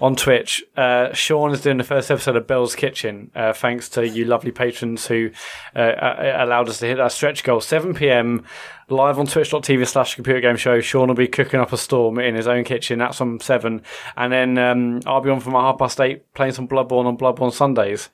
[0.00, 4.08] on Twitch, uh, Sean is doing the first episode of Bell's Kitchen, uh, thanks to
[4.08, 5.30] you lovely patrons who
[5.76, 5.92] uh,
[6.38, 7.60] allowed us to hit that stretch goal.
[7.60, 8.44] 7 pm,
[8.88, 10.80] live on twitch.tv slash computer game show.
[10.80, 12.98] Sean will be cooking up a storm in his own kitchen.
[12.98, 13.82] That's on 7.
[14.16, 17.52] And then um, I'll be on from half past 8 playing some Bloodborne on Bloodborne
[17.52, 18.08] Sundays.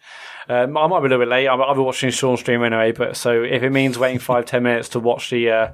[0.48, 1.46] Um, I might be a little bit late.
[1.46, 2.92] I'll, I'll be watching Sean stream anyway.
[2.92, 5.72] But so if it means waiting five ten minutes to watch the uh,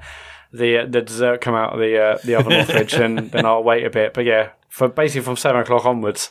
[0.53, 3.47] the uh, the dessert come out of the uh, the oven or fridge, then then
[3.47, 4.15] I'll wait a bit.
[4.15, 6.31] But yeah, for basically from seven o'clock onwards,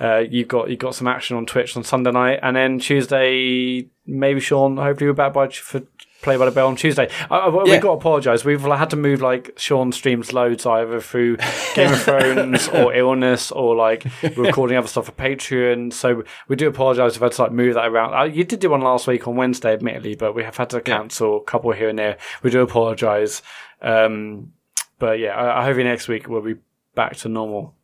[0.00, 3.88] uh, you've got you've got some action on Twitch on Sunday night, and then Tuesday
[4.06, 4.76] maybe Sean.
[4.76, 5.82] Hopefully we're back by for
[6.22, 7.08] play by the bell on Tuesday.
[7.30, 8.44] I, I, We've got to apologise.
[8.44, 11.36] We've had to move like Sean streams loads either through
[11.74, 15.92] Game of Thrones or illness or like recording other stuff for Patreon.
[15.92, 18.14] So we do apologise if I had to like move that around.
[18.14, 20.80] Uh, you did do one last week on Wednesday, admittedly, but we have had to
[20.80, 22.18] cancel a couple here and there.
[22.42, 23.42] We do apologise.
[23.80, 24.52] Um,
[24.98, 26.56] but yeah, I, I hope next week we'll be
[26.94, 27.74] back to normal.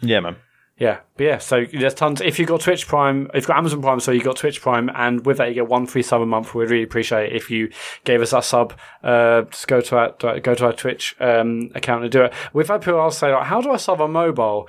[0.00, 0.36] yeah, man.
[0.76, 2.20] Yeah, but yeah, so there's tons.
[2.20, 4.90] If you've got Twitch Prime, if you've got Amazon Prime, so you've got Twitch Prime,
[4.96, 6.52] and with that you get one free sub a month.
[6.52, 7.70] We'd really appreciate it if you
[8.02, 8.74] gave us that sub.
[9.02, 12.32] Uh, just go to our go to our Twitch um, account and do it.
[12.52, 14.68] We've had people ask say, like, "How do I sub on mobile?"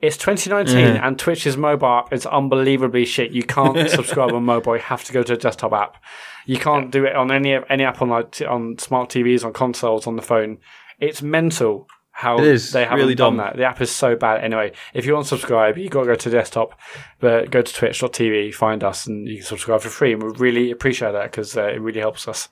[0.00, 3.32] It's 2019 and Twitch's mobile app is unbelievably shit.
[3.32, 4.76] You can't subscribe on mobile.
[4.76, 6.02] You have to go to a desktop app.
[6.46, 9.52] You can't do it on any any app on like t- on smart TVs, on
[9.52, 10.58] consoles, on the phone.
[11.00, 11.88] It's mental
[12.20, 12.72] how It is.
[12.72, 13.46] they haven't Really done dumb.
[13.46, 13.56] that.
[13.56, 14.44] The app is so bad.
[14.44, 16.78] Anyway, if you want to subscribe, you got to go to desktop,
[17.18, 20.12] but go to twitch.tv, find us, and you can subscribe for free.
[20.12, 22.48] And we really appreciate that because uh, it really helps us.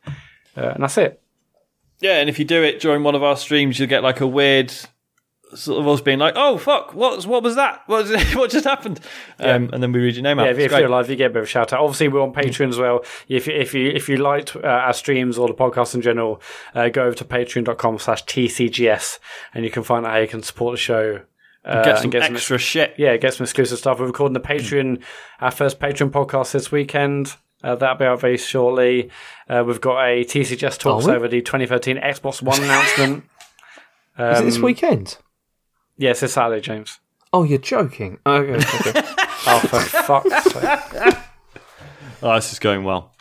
[0.56, 1.20] Uh, and that's it.
[2.00, 4.26] Yeah, and if you do it during one of our streams, you'll get like a
[4.26, 4.72] weird
[5.54, 7.82] sort of us being like, "Oh fuck, what what was that?
[7.86, 9.00] What was, what just happened?"
[9.38, 10.44] Um, and then we read your name out.
[10.46, 11.80] Yeah, if, if you're live, you get a bit of a shout out.
[11.80, 13.04] Obviously, we're on Patreon as well.
[13.28, 16.40] If you, if you if you liked uh, our streams or the podcast in general,
[16.74, 19.18] uh, go over to patreon.com slash tcgs
[19.54, 21.20] and you can find out how you can support the show.
[21.64, 22.94] Uh, get some and extra shit.
[22.96, 23.98] yeah, get some exclusive stuff.
[24.00, 25.02] We're recording the Patreon,
[25.40, 27.34] our first Patreon podcast this weekend.
[27.62, 29.10] Uh, that'll be out very shortly.
[29.48, 33.24] Uh, we've got a TCGS talks over the 2013 Xbox One announcement.
[34.18, 35.18] is it this Um, weekend?
[35.98, 37.00] Yes, it's Saturday, James.
[37.32, 38.18] Oh, you're joking.
[38.26, 38.52] Okay,
[38.88, 39.02] okay.
[39.50, 41.16] Oh, for fuck's sake.
[42.22, 43.12] Oh, this is going well.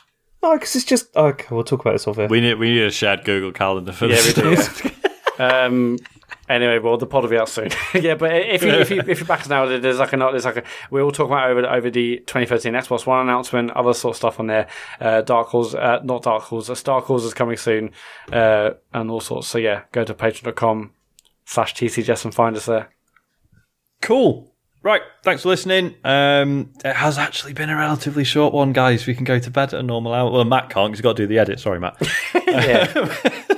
[0.43, 1.45] no, because it's just okay.
[1.51, 2.27] We'll talk about this off air.
[2.27, 4.35] We need we need a shared Google calendar for Yeah, this.
[4.83, 4.95] we do.
[5.39, 5.65] yeah.
[5.65, 5.97] um,
[6.49, 7.69] anyway, well, the pod will be out soon.
[7.93, 10.57] yeah, but if you if you if you're back now, there's like a there's like
[10.57, 14.13] a we all talk about over the- over the 2013 Xbox One announcement, other sort
[14.13, 14.67] of stuff on there.
[14.99, 17.91] Uh, Dark Horse, uh, not Dark Horse, uh, Star Wars is coming soon,
[18.33, 19.47] uh, and all sorts.
[19.47, 20.91] So yeah, go to patreon.com
[21.47, 22.89] slash tcgs and find us there.
[24.01, 24.53] Cool.
[24.83, 25.95] Right, thanks for listening.
[26.03, 29.07] Um, it has actually been a relatively short one, guys.
[29.07, 30.31] We can go to bed at a normal hour.
[30.31, 31.59] Well, Mat can't because he's got to do the edit.
[31.59, 31.97] Sorry, Mat.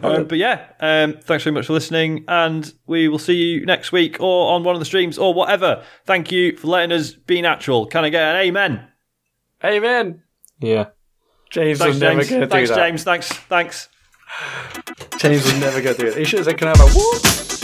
[0.00, 3.90] Um, but yeah, um, thanks very much for listening, and we will see you next
[3.90, 5.82] week or on one of the streams or whatever.
[6.04, 7.86] Thank you for letting us be natural.
[7.86, 8.86] Can I get an amen?
[9.64, 10.22] amen.
[10.60, 10.90] Yeah.
[11.50, 12.28] James Thanks, was never James.
[12.28, 12.76] do Thanks, that.
[12.76, 13.02] James.
[13.02, 13.28] Thanks.
[13.28, 13.88] Thanks.
[15.18, 16.18] James was never go through it.
[16.18, 17.57] He should have said, "Can I have a whoop?"